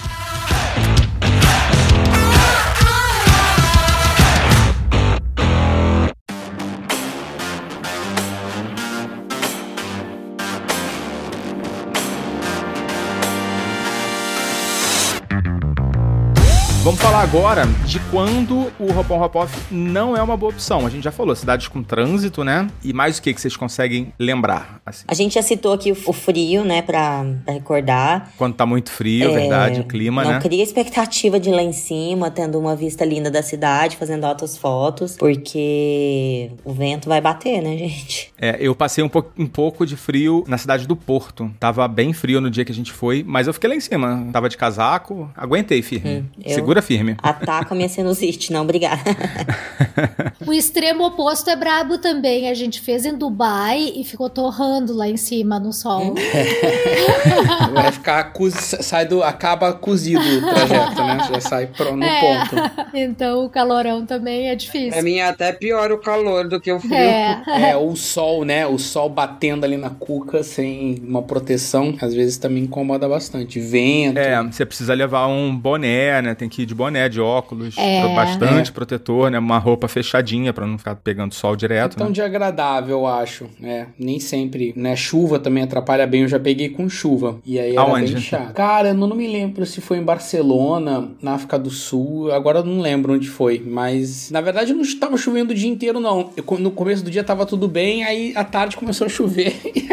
Agora 17.37 17.65
de 17.85 17.99
quando 18.11 18.71
o 18.79 18.97
Hop-on 18.97 19.21
Hop-off 19.21 19.53
não 19.69 20.15
é 20.15 20.21
uma 20.23 20.37
boa 20.37 20.53
opção. 20.53 20.85
A 20.87 20.89
gente 20.89 21.03
já 21.03 21.11
falou, 21.11 21.35
cidades 21.35 21.67
com 21.67 21.83
trânsito, 21.83 22.45
né? 22.45 22.65
E 22.81 22.93
mais 22.93 23.17
o 23.17 23.21
que 23.21 23.33
que 23.33 23.41
vocês 23.41 23.57
conseguem 23.57 24.13
lembrar? 24.17 24.79
Assim, 24.85 25.03
A 25.05 25.13
gente 25.13 25.35
já 25.35 25.41
citou 25.41 25.73
aqui 25.73 25.91
o, 25.91 26.13
frio, 26.13 26.63
né, 26.63 26.81
pra, 26.81 27.25
pra 27.43 27.53
recordar. 27.53 28.31
quando 28.37 28.53
tá 28.55 28.65
muito 28.65 28.89
frio, 28.89 29.29
É, 29.31 29.33
verdade, 29.33 29.81
o 29.81 29.83
clima, 29.83 30.23
não 30.23 30.31
né? 30.31 30.39
cria 30.39 30.63
expectativa 30.63 31.37
de 31.37 31.49
ir 31.49 31.53
lá 31.53 31.61
em 31.61 31.73
cima, 31.73 32.31
tendo 32.31 32.57
uma 32.57 32.73
vista 32.73 33.03
linda 33.03 33.29
da 33.29 33.43
cidade, 33.43 33.97
fazendo 33.97 34.23
altas 34.23 34.57
fotos, 34.57 35.17
porque 35.17 36.51
o 36.63 36.71
vento 36.71 37.09
vai 37.09 37.19
bater, 37.19 37.61
né, 37.61 37.75
gente? 37.77 38.31
É, 38.39 38.55
eu 38.61 38.73
passei 38.73 39.03
um, 39.03 39.09
po- 39.09 39.25
um 39.37 39.45
pouco 39.47 39.85
de 39.85 39.97
frio 39.97 40.45
na 40.47 40.57
cidade 40.57 40.87
do 40.87 40.95
Porto. 40.95 41.51
Tava 41.59 41.85
bem 41.85 42.13
frio 42.13 42.39
no 42.39 42.49
dia 42.49 42.63
que 42.63 42.71
a 42.71 42.75
gente 42.75 42.93
foi, 42.93 43.25
mas 43.27 43.45
eu 43.47 43.53
fiquei 43.53 43.69
lá 43.69 43.75
em 43.75 43.81
cima. 43.81 44.25
Tava 44.31 44.47
de 44.47 44.55
casaco, 44.55 45.29
aguentei 45.35 45.81
firme. 45.81 46.19
Hum, 46.19 46.25
eu- 46.45 46.53
Segura 46.55 46.81
firme. 46.81 47.17
Ataca 47.25 47.73
a 47.73 47.75
minha 47.75 47.89
sinusite, 47.89 48.53
não, 48.53 48.61
obrigada. 48.61 49.01
O 50.45 50.53
extremo 50.53 51.05
oposto 51.05 51.49
é 51.49 51.55
brabo 51.55 51.97
também. 51.97 52.47
A 52.49 52.53
gente 52.53 52.79
fez 52.79 53.03
em 53.03 53.17
Dubai 53.17 53.91
e 53.95 54.03
ficou 54.03 54.29
torrando 54.29 54.93
lá 54.93 55.07
em 55.07 55.17
cima 55.17 55.57
no 55.59 55.73
sol. 55.73 56.13
Vai 57.73 57.91
ficar 57.91 58.31
sai 58.51 59.05
do 59.07 59.23
acaba 59.23 59.73
cozido 59.73 60.19
o 60.21 60.41
trajeto, 60.41 61.03
né? 61.03 61.17
Já 61.31 61.39
sai 61.41 61.67
pro, 61.67 61.95
no 61.95 62.03
É. 62.03 62.19
ponto. 62.45 62.55
Então 62.93 63.45
o 63.45 63.49
calorão 63.49 64.05
também 64.05 64.49
é 64.49 64.55
difícil. 64.55 64.91
Pra 64.91 65.01
mim 65.01 65.15
é 65.15 65.27
até 65.27 65.51
pior 65.51 65.91
o 65.91 65.97
calor 65.97 66.47
do 66.47 66.59
que 66.59 66.71
o 66.71 66.79
frio. 66.79 66.93
É. 66.93 67.41
É, 67.71 67.77
o 67.77 67.95
sol, 67.95 68.45
né? 68.45 68.67
O 68.67 68.77
sol 68.77 69.09
batendo 69.09 69.63
ali 69.63 69.77
na 69.77 69.89
cuca 69.89 70.43
sem 70.43 71.01
uma 71.07 71.23
proteção, 71.23 71.95
às 72.01 72.13
vezes 72.13 72.37
também 72.37 72.63
incomoda 72.63 73.07
bastante. 73.09 73.59
Vento. 73.59 74.17
É, 74.19 74.41
você 74.43 74.65
precisa 74.65 74.93
levar 74.93 75.27
um 75.27 75.55
boné, 75.55 76.21
né? 76.21 76.35
Tem 76.35 76.47
que 76.49 76.61
ir 76.63 76.65
de 76.65 76.75
boné, 76.75 77.09
de 77.15 77.21
óculos, 77.21 77.77
É. 77.77 78.13
bastante 78.13 78.71
protetor, 78.71 79.31
né? 79.31 79.39
Uma 79.39 79.57
roupa 79.57 79.87
fechadinha 79.87 80.51
pra 80.53 80.67
não 80.67 80.77
ficar 80.77 80.95
pegando 80.95 81.33
sol 81.33 81.55
direto, 81.55 81.93
Então 81.95 82.07
né? 82.07 82.13
de 82.13 82.21
agradável, 82.21 82.99
eu 82.99 83.07
acho. 83.07 83.45
É, 83.63 83.85
nem 83.97 84.19
sempre, 84.19 84.73
né? 84.75 84.95
Chuva 84.95 85.39
também 85.39 85.63
atrapalha 85.63 86.05
bem. 86.05 86.21
Eu 86.23 86.27
já 86.27 86.39
peguei 86.39 86.69
com 86.69 86.87
chuva. 86.89 87.39
E 87.45 87.59
aí 87.59 87.71
era 87.71 87.81
Aonde? 87.81 88.13
bem 88.13 88.21
chato. 88.21 88.53
Cara, 88.53 88.89
eu 88.89 88.93
não 88.93 89.15
me 89.15 89.27
lembro 89.27 89.65
se 89.65 89.81
foi 89.81 89.97
em 89.97 90.03
Barcelona, 90.03 91.09
na 91.21 91.33
África 91.33 91.57
do 91.57 91.69
Sul. 91.69 92.31
Agora 92.31 92.59
eu 92.59 92.65
não 92.65 92.81
lembro 92.81 93.13
onde 93.13 93.27
foi. 93.27 93.61
Mas, 93.65 94.29
na 94.31 94.41
verdade, 94.41 94.73
não 94.73 94.81
estava 94.81 95.17
chovendo 95.17 95.51
o 95.51 95.55
dia 95.55 95.69
inteiro, 95.69 95.99
não. 95.99 96.29
Eu, 96.35 96.43
no 96.59 96.71
começo 96.71 97.03
do 97.03 97.09
dia 97.11 97.23
tava 97.23 97.45
tudo 97.45 97.67
bem, 97.67 98.03
aí 98.03 98.33
à 98.35 98.43
tarde 98.43 98.75
começou 98.77 99.05
a 99.05 99.09
chover. 99.09 99.55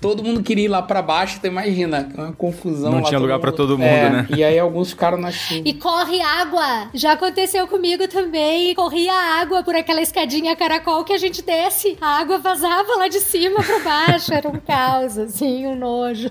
Todo 0.00 0.22
mundo 0.22 0.42
queria 0.42 0.64
ir 0.64 0.68
lá 0.68 0.82
pra 0.82 1.02
baixo, 1.02 1.36
então 1.38 1.50
imagina. 1.50 2.08
Uma 2.14 2.32
confusão 2.32 2.90
Não 2.92 2.98
lá, 3.00 3.04
tinha 3.08 3.18
lugar 3.20 3.38
pra 3.38 3.52
todo 3.52 3.78
mundo, 3.78 3.86
É, 3.86 4.10
né? 4.10 4.26
E 4.36 4.42
aí 4.44 4.58
alguns 4.58 4.90
ficaram 4.90 5.18
na 5.18 5.30
chuva. 5.30 5.62
E 5.64 5.74
corre 5.74 6.20
água. 6.20 6.88
Já 6.94 7.12
aconteceu 7.12 7.66
comigo 7.66 8.06
também. 8.08 8.74
Corria 8.74 9.12
água 9.12 9.62
por 9.62 9.74
aquela 9.74 10.00
escadinha 10.00 10.54
caracol 10.56 11.04
que 11.04 11.12
a 11.12 11.18
gente 11.18 11.42
desce. 11.42 11.96
A 12.00 12.18
água 12.20 12.38
vazava 12.38 12.96
lá 12.98 13.08
de 13.08 13.20
cima 13.20 13.62
pra 13.62 13.78
baixo. 13.80 14.32
Era 14.32 14.48
um 14.48 14.58
caos, 14.58 15.18
assim, 15.18 15.66
um 15.66 15.76
nojo. 15.76 16.30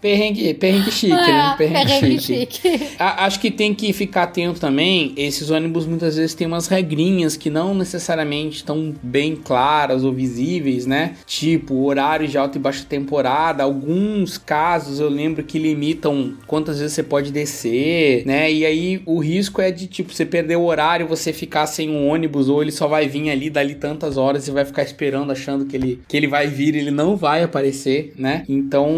Perrengue, 0.00 0.54
perrengue 0.54 0.90
chique, 0.90 1.12
né? 1.14 1.52
É, 1.54 1.56
Perrengue, 1.56 1.84
perrengue 1.86 2.20
chique. 2.20 2.68
chique. 2.68 2.96
A- 2.98 3.24
acho 3.26 3.40
que 3.40 3.50
tem 3.50 3.74
que 3.74 3.92
ficar 3.92 4.24
atento 4.24 4.60
também. 4.60 5.12
Esses 5.16 5.50
ônibus 5.50 5.86
muitas 5.86 6.16
vezes 6.16 6.34
têm 6.34 6.46
umas 6.46 6.66
regrinhas 6.66 7.36
que 7.36 7.50
não 7.50 7.74
necessariamente 7.74 8.56
estão 8.56 8.94
bem 9.02 9.36
claras 9.36 10.04
ou 10.04 10.12
visíveis, 10.12 10.86
né? 10.86 11.14
Tipo, 11.26 11.84
horário 11.84 12.26
de 12.28 12.36
alta 12.36 12.58
e 12.58 12.60
baixa 12.60 12.73
baixa 12.74 12.84
temporada. 12.84 13.62
Alguns 13.62 14.36
casos 14.36 14.98
eu 14.98 15.08
lembro 15.08 15.44
que 15.44 15.58
limitam 15.58 16.34
quantas 16.46 16.80
vezes 16.80 16.92
você 16.92 17.02
pode 17.02 17.30
descer, 17.30 18.26
né? 18.26 18.52
E 18.52 18.66
aí 18.66 19.02
o 19.06 19.20
risco 19.20 19.60
é 19.60 19.70
de, 19.70 19.86
tipo, 19.86 20.12
você 20.12 20.26
perder 20.26 20.56
o 20.56 20.64
horário, 20.64 21.06
você 21.06 21.32
ficar 21.32 21.66
sem 21.66 21.88
um 21.88 22.08
ônibus, 22.08 22.48
ou 22.48 22.60
ele 22.60 22.72
só 22.72 22.88
vai 22.88 23.06
vir 23.06 23.30
ali 23.30 23.48
dali 23.48 23.76
tantas 23.76 24.16
horas 24.16 24.48
e 24.48 24.50
vai 24.50 24.64
ficar 24.64 24.82
esperando, 24.82 25.30
achando 25.30 25.64
que 25.64 25.76
ele, 25.76 26.00
que 26.08 26.16
ele 26.16 26.26
vai 26.26 26.48
vir, 26.48 26.74
ele 26.74 26.90
não 26.90 27.16
vai 27.16 27.42
aparecer, 27.42 28.12
né? 28.18 28.44
Então 28.48 28.90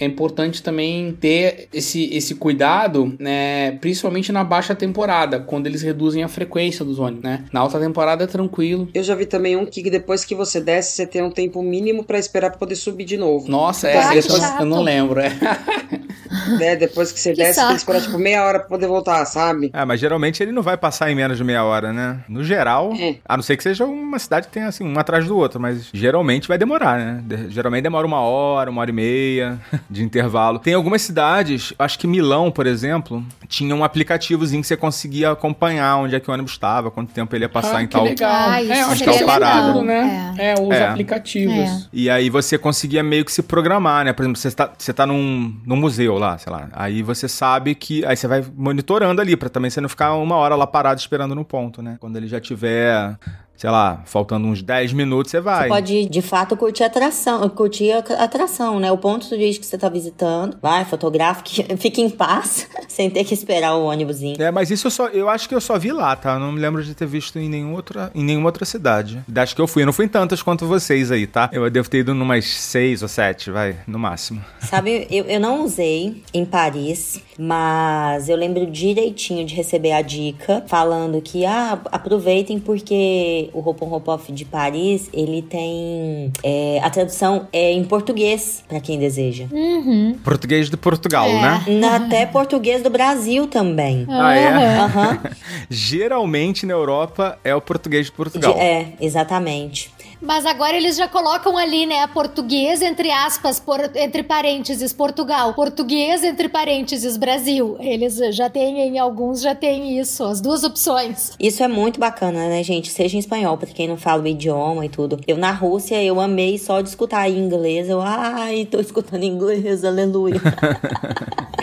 é 0.00 0.04
importante 0.04 0.62
também 0.62 1.12
ter 1.12 1.68
esse, 1.72 2.14
esse 2.14 2.34
cuidado, 2.34 3.14
né? 3.18 3.72
Principalmente 3.80 4.32
na 4.32 4.42
baixa 4.42 4.74
temporada, 4.74 5.38
quando 5.40 5.66
eles 5.66 5.82
reduzem 5.82 6.22
a 6.22 6.28
frequência 6.28 6.84
dos 6.84 6.98
ônibus, 6.98 7.24
né? 7.24 7.44
Na 7.52 7.60
alta 7.60 7.78
temporada 7.78 8.24
é 8.24 8.26
tranquilo. 8.26 8.88
Eu 8.94 9.02
já 9.02 9.14
vi 9.14 9.26
também 9.26 9.56
um 9.56 9.66
que 9.66 9.90
depois 9.90 10.24
que 10.24 10.34
você 10.34 10.60
desce, 10.60 10.92
você 10.92 11.06
tem 11.06 11.22
um 11.22 11.30
tempo 11.30 11.62
mínimo 11.62 12.04
para 12.04 12.18
esperar 12.18 12.54
poder 12.56 12.76
subir 12.84 13.04
de 13.04 13.16
novo. 13.16 13.48
Nossa, 13.50 13.88
é, 13.88 14.08
que 14.08 14.20
depois, 14.22 14.42
eu 14.60 14.66
não 14.66 14.82
lembro, 14.82 15.20
é. 15.20 15.30
né? 16.58 16.76
Depois 16.76 17.12
que 17.12 17.20
você 17.20 17.30
Que 17.30 17.36
desce, 17.38 17.54
tem 17.54 17.62
saco. 17.62 17.70
que 17.70 17.76
esperar 17.78 18.02
tipo 18.02 18.18
meia 18.18 18.44
hora 18.44 18.58
pra 18.60 18.68
poder 18.68 18.86
voltar, 18.86 19.24
sabe? 19.26 19.70
É, 19.72 19.84
mas 19.84 20.00
geralmente 20.00 20.42
ele 20.42 20.52
não 20.52 20.62
vai 20.62 20.76
passar 20.76 21.10
em 21.10 21.14
menos 21.14 21.36
de 21.38 21.44
meia 21.44 21.64
hora, 21.64 21.92
né? 21.92 22.20
No 22.28 22.42
geral, 22.44 22.92
É. 22.98 23.16
a 23.24 23.36
não 23.36 23.42
ser 23.42 23.56
que 23.56 23.62
seja 23.62 23.84
uma 23.84 24.18
cidade 24.18 24.46
que 24.48 24.52
tenha 24.52 24.66
assim, 24.68 24.84
um 24.84 24.98
atrás 24.98 25.26
do 25.26 25.36
outro, 25.36 25.60
mas 25.60 25.88
geralmente 25.92 26.48
vai 26.48 26.58
demorar, 26.58 26.98
né? 26.98 27.20
De- 27.24 27.50
geralmente 27.50 27.82
demora 27.82 28.06
uma 28.06 28.20
hora, 28.20 28.70
uma 28.70 28.80
hora 28.80 28.90
e 28.90 28.94
meia 28.94 29.58
de 29.88 30.02
intervalo. 30.02 30.58
Tem 30.58 30.74
algumas 30.74 31.02
cidades, 31.02 31.72
acho 31.78 31.98
que 31.98 32.06
Milão, 32.06 32.50
por 32.50 32.66
exemplo, 32.66 33.24
tinha 33.48 33.74
um 33.74 33.84
aplicativozinho 33.84 34.60
que 34.62 34.66
você 34.68 34.76
conseguia 34.76 35.30
acompanhar 35.30 35.96
onde 35.98 36.14
é 36.16 36.20
que 36.20 36.30
o 36.30 36.32
ônibus 36.34 36.52
estava, 36.52 36.90
quanto 36.90 37.12
tempo 37.12 37.34
ele 37.34 37.44
ia 37.44 37.48
passar 37.48 37.78
Ah, 37.78 37.82
em 37.82 37.86
que 37.86 37.92
tal. 37.92 38.04
legal. 38.04 38.30
Ah, 38.32 38.62
isso 38.62 38.72
é, 38.72 38.82
eu 38.82 38.86
acho 38.88 39.04
que 39.04 39.10
é 39.10 39.12
legal. 39.12 39.72
tudo, 39.72 39.84
né? 39.84 40.34
É, 40.38 40.54
os 40.60 40.70
É. 40.70 40.86
aplicativos. 40.88 41.54
É. 41.54 41.78
E 41.92 42.10
aí 42.10 42.28
você 42.30 42.58
conseguia 42.74 43.02
meio 43.02 43.24
que 43.24 43.32
se 43.32 43.42
programar, 43.42 44.04
né? 44.04 44.12
Por 44.12 44.22
exemplo, 44.22 44.38
você 44.38 44.48
está, 44.48 44.72
você 44.76 44.92
tá 44.92 45.06
num, 45.06 45.56
num 45.64 45.76
museu 45.76 46.18
lá, 46.18 46.36
sei 46.36 46.52
lá. 46.52 46.68
Aí 46.72 47.02
você 47.02 47.28
sabe 47.28 47.74
que. 47.74 48.04
Aí 48.04 48.16
você 48.16 48.26
vai 48.26 48.44
monitorando 48.54 49.20
ali, 49.20 49.36
pra 49.36 49.48
também 49.48 49.70
você 49.70 49.80
não 49.80 49.88
ficar 49.88 50.14
uma 50.14 50.34
hora 50.34 50.56
lá 50.56 50.66
parado 50.66 51.00
esperando 51.00 51.34
no 51.34 51.44
ponto, 51.44 51.80
né? 51.80 51.96
Quando 52.00 52.16
ele 52.16 52.26
já 52.26 52.40
tiver, 52.40 53.16
sei 53.56 53.70
lá, 53.70 54.02
faltando 54.04 54.46
uns 54.46 54.62
10 54.62 54.92
minutos, 54.92 55.30
você 55.30 55.40
vai. 55.40 55.62
Você 55.62 55.68
pode, 55.68 56.06
de 56.06 56.22
fato, 56.22 56.56
curtir 56.56 56.82
a 56.82 56.86
atração, 56.86 57.48
curtir 57.48 57.92
a 57.92 58.24
atração, 58.24 58.80
né? 58.80 58.90
O 58.90 58.98
ponto 58.98 59.28
turístico 59.28 59.64
que 59.64 59.66
você 59.66 59.78
tá 59.78 59.88
visitando. 59.88 60.56
Vai, 60.60 60.84
fotografa, 60.84 61.42
que 61.44 61.76
fique 61.76 62.00
em 62.00 62.10
paz, 62.10 62.68
sem 62.88 63.08
ter 63.08 63.24
que 63.24 63.34
esperar 63.34 63.74
o 63.76 63.84
ônibusinho. 63.84 64.40
É, 64.40 64.50
mas 64.50 64.70
isso 64.70 64.86
eu 64.86 64.90
só. 64.90 65.08
Eu 65.08 65.28
acho 65.28 65.48
que 65.48 65.54
eu 65.54 65.60
só 65.60 65.78
vi 65.78 65.92
lá, 65.92 66.16
tá? 66.16 66.34
Eu 66.34 66.40
não 66.40 66.52
me 66.52 66.60
lembro 66.60 66.82
de 66.82 66.94
ter 66.94 67.06
visto 67.06 67.38
em, 67.38 67.48
nenhum 67.48 67.74
outra, 67.74 68.10
em 68.14 68.24
nenhuma 68.24 68.48
outra 68.48 68.64
cidade. 68.64 69.22
Das 69.28 69.54
que 69.54 69.60
eu 69.60 69.66
fui. 69.66 69.82
Eu 69.82 69.86
não 69.86 69.92
fui 69.92 70.06
em 70.06 70.08
tantas 70.08 70.42
quanto 70.42 70.66
vocês 70.66 71.10
aí, 71.10 71.26
tá? 71.26 71.48
Eu 71.52 71.68
devo 71.70 71.88
ter 71.88 71.98
ido 71.98 72.14
numas 72.14 72.44
seis 72.44 73.02
ou 73.02 73.08
sete, 73.08 73.50
vai, 73.50 73.76
no 73.86 73.98
máximo. 73.98 74.44
Sabe, 74.60 75.06
eu, 75.10 75.24
eu 75.24 75.40
não 75.40 75.64
usei 75.64 76.22
em 76.32 76.44
Paris, 76.44 77.20
mas 77.38 78.28
eu 78.28 78.36
lembro 78.36 78.66
direitinho 78.66 79.44
de 79.44 79.54
receber 79.54 79.92
a 79.92 80.02
dica 80.02 80.64
falando 80.66 81.20
que, 81.20 81.44
ah, 81.44 81.78
aproveitem 81.92 82.58
porque 82.58 83.43
o 83.52 83.60
Roupon 83.60 83.86
Ropoff 83.86 84.32
de 84.32 84.44
Paris, 84.44 85.08
ele 85.12 85.42
tem 85.42 86.32
é, 86.42 86.80
a 86.82 86.90
tradução 86.90 87.46
é 87.52 87.72
em 87.72 87.84
português, 87.84 88.62
pra 88.68 88.80
quem 88.80 88.98
deseja. 88.98 89.46
Uhum. 89.52 90.16
Português 90.24 90.70
de 90.70 90.76
Portugal, 90.76 91.26
É. 91.28 91.40
né? 91.42 91.64
Na- 91.80 91.96
Até 91.96 92.26
português 92.26 92.82
do 92.82 92.90
Brasil 92.90 93.46
também. 93.46 94.06
Ah, 94.08 94.34
é? 94.34 94.78
Aham. 94.78 95.18
Geralmente 95.70 96.66
na 96.66 96.72
Europa 96.74 97.38
é 97.44 97.54
o 97.54 97.60
português 97.60 98.06
de 98.06 98.12
Portugal. 98.12 98.54
De- 98.54 98.60
é, 98.60 98.92
exatamente. 99.00 99.92
Mas 100.24 100.46
agora 100.46 100.76
eles 100.76 100.96
já 100.96 101.06
colocam 101.06 101.56
ali, 101.56 101.86
né, 101.86 102.06
português, 102.06 102.80
entre 102.82 103.10
aspas, 103.10 103.60
por- 103.60 103.90
entre 103.94 104.22
parênteses, 104.22 104.92
Portugal. 104.92 105.52
Português, 105.54 106.24
entre 106.24 106.48
parênteses, 106.48 107.16
Brasil. 107.16 107.76
Eles 107.78 108.16
já 108.34 108.48
têm, 108.48 108.80
em 108.80 108.98
alguns 108.98 109.42
já 109.42 109.54
tem 109.54 109.98
isso, 109.98 110.24
as 110.24 110.40
duas 110.40 110.64
opções. 110.64 111.32
Isso 111.38 111.62
é 111.62 111.68
muito 111.68 112.00
bacana, 112.00 112.48
né, 112.48 112.62
gente? 112.62 112.90
Seja 112.90 113.16
em 113.16 113.20
espanhol, 113.20 113.56
pra 113.58 113.68
quem 113.68 113.86
não 113.86 113.96
fala 113.96 114.22
o 114.22 114.26
idioma 114.26 114.86
e 114.86 114.88
tudo. 114.88 115.18
Eu 115.26 115.36
na 115.36 115.50
Rússia, 115.52 116.02
eu 116.02 116.20
amei 116.20 116.58
só 116.58 116.80
de 116.80 116.88
escutar 116.88 117.28
em 117.28 117.38
inglês. 117.38 117.88
Eu, 117.88 118.00
ai, 118.00 118.66
tô 118.70 118.80
escutando 118.80 119.22
inglês, 119.24 119.84
aleluia. 119.84 120.40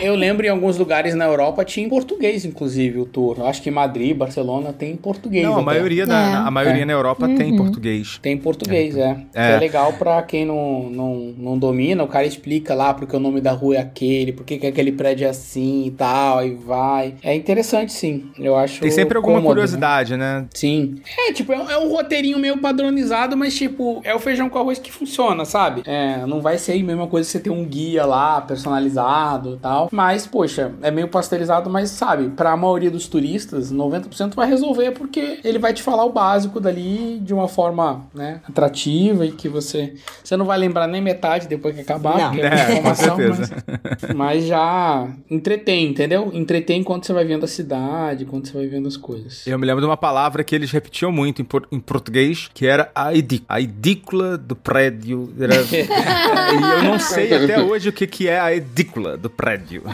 Eu 0.00 0.16
lembro 0.16 0.44
em 0.44 0.48
alguns 0.48 0.76
lugares 0.78 1.14
na 1.14 1.26
Europa 1.26 1.64
tinha 1.64 1.86
em 1.86 1.88
português, 1.88 2.44
inclusive, 2.44 2.98
o 2.98 3.04
tour. 3.06 3.36
Eu 3.38 3.46
acho 3.46 3.62
que 3.62 3.68
em 3.68 3.72
Madrid, 3.72 4.16
Barcelona 4.16 4.72
tem 4.72 4.90
em 4.92 4.96
português. 4.96 5.44
Não, 5.44 5.52
a 5.52 5.56
até. 5.56 5.64
maioria, 5.64 6.04
da, 6.04 6.18
É. 6.20 6.34
a 6.34 6.50
maioria 6.50 6.82
É. 6.82 6.84
na 6.84 6.92
Europa 6.92 7.28
tem 7.28 7.56
português. 7.56 8.18
Tem 8.20 8.32
em 8.32 8.36
português, 8.56 8.96
é. 8.96 9.16
É. 9.34 9.52
É, 9.52 9.58
legal 9.58 9.92
pra 9.94 10.22
quem 10.22 10.44
não, 10.44 10.88
não, 10.90 11.14
não 11.36 11.58
domina, 11.58 12.02
o 12.04 12.08
cara 12.08 12.26
explica 12.26 12.74
lá 12.74 12.94
porque 12.94 13.14
o 13.16 13.20
nome 13.20 13.40
da 13.40 13.52
rua 13.52 13.76
é 13.76 13.78
aquele, 13.80 14.32
porque 14.32 14.58
que 14.58 14.66
aquele 14.66 14.92
prédio 14.92 15.26
é 15.26 15.30
assim 15.30 15.86
e 15.86 15.90
tal, 15.90 16.38
aí 16.38 16.54
vai. 16.54 17.14
É 17.22 17.34
interessante, 17.34 17.92
sim. 17.92 18.30
Eu 18.38 18.56
acho. 18.56 18.80
Tem 18.80 18.90
sempre 18.90 19.16
alguma 19.16 19.34
cômodo, 19.36 19.48
né? 19.48 19.54
curiosidade, 19.54 20.16
né? 20.16 20.46
Sim. 20.54 20.96
É, 21.18 21.32
tipo, 21.32 21.52
é, 21.52 21.58
um- 21.58 21.70
é 21.70 21.78
um 21.78 21.88
roteirinho 21.90 22.38
meio 22.38 22.58
padronizado, 22.58 23.36
mas, 23.36 23.54
tipo, 23.54 24.00
é 24.04 24.14
o 24.14 24.18
feijão 24.18 24.48
com 24.48 24.58
arroz 24.58 24.78
que 24.78 24.92
funciona, 24.92 25.44
sabe? 25.44 25.82
É, 25.86 26.24
não 26.26 26.40
vai 26.40 26.58
ser 26.58 26.72
a 26.72 26.84
mesma 26.84 27.06
coisa 27.06 27.28
você 27.28 27.40
ter 27.40 27.50
um 27.50 27.64
guia 27.64 28.04
lá, 28.04 28.40
personalizado 28.40 29.54
e 29.54 29.58
tal. 29.58 29.88
Mas, 29.92 30.26
poxa, 30.26 30.72
é 30.82 30.90
meio 30.90 31.08
pasteurizado, 31.08 31.68
mas, 31.70 31.90
sabe, 31.90 32.28
pra 32.30 32.56
maioria 32.56 32.90
dos 32.90 33.06
turistas, 33.06 33.70
90% 33.72 34.34
vai 34.34 34.48
resolver 34.48 34.92
porque 34.92 35.38
ele 35.44 35.58
vai 35.58 35.72
te 35.72 35.82
falar 35.82 36.04
o 36.04 36.12
básico 36.12 36.60
dali 36.60 37.18
de 37.20 37.32
uma 37.34 37.48
forma, 37.48 38.04
né, 38.14 38.31
atrativa 38.48 39.24
e 39.26 39.32
que 39.32 39.48
você... 39.48 39.94
Você 40.22 40.36
não 40.36 40.44
vai 40.46 40.58
lembrar 40.58 40.86
nem 40.86 41.00
metade 41.00 41.48
depois 41.48 41.74
que 41.74 41.80
acabar, 41.80 42.18
Não. 42.18 42.30
porque 42.30 42.40
é, 42.46 42.48
É, 42.54 42.72
informação, 42.72 43.16
mas, 43.18 44.14
mas 44.14 44.44
já 44.46 45.08
entretém, 45.30 45.88
entendeu? 45.88 46.30
Entretém 46.32 46.80
enquanto 46.80 47.06
você 47.06 47.12
vai 47.12 47.24
vendo 47.24 47.44
a 47.44 47.48
cidade, 47.48 48.24
enquanto 48.24 48.48
você 48.48 48.54
vai 48.58 48.66
vendo 48.66 48.88
as 48.88 48.96
coisas. 48.96 49.46
Eu 49.46 49.58
me 49.58 49.66
lembro 49.66 49.80
de 49.80 49.86
uma 49.86 49.96
palavra 49.96 50.42
que 50.44 50.54
eles 50.54 50.70
repetiam 50.70 51.10
muito 51.12 51.42
em, 51.42 51.44
por- 51.44 51.66
em 51.70 51.80
português, 51.80 52.48
que 52.52 52.66
era 52.66 52.90
a 52.94 53.14
edícula. 53.14 53.46
A 53.48 53.60
edícula 53.60 54.38
do 54.38 54.54
prédio. 54.56 55.32
Era... 55.38 55.54
e 55.62 56.76
eu 56.78 56.82
não 56.84 56.98
sei 56.98 57.32
até 57.34 57.60
hoje 57.62 57.88
o 57.88 57.92
que, 57.92 58.06
que 58.06 58.28
é 58.28 58.38
a 58.40 58.54
edícula 58.54 59.16
do 59.16 59.28
prédio. 59.30 59.82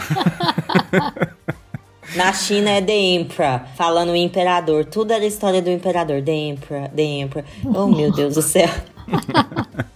Na 2.16 2.32
China 2.32 2.70
é 2.70 2.80
The 2.80 2.96
Emperor, 2.96 3.60
falando 3.76 4.10
o 4.10 4.16
imperador. 4.16 4.84
Tudo 4.84 5.12
era 5.12 5.24
história 5.24 5.60
do 5.62 5.70
imperador. 5.70 6.22
The 6.22 6.32
Emperor, 6.32 6.88
The 6.88 7.02
Emperor. 7.02 7.44
Oh, 7.64 7.86
meu 7.86 8.10
Deus 8.12 8.34
do 8.34 8.42
céu. 8.42 8.68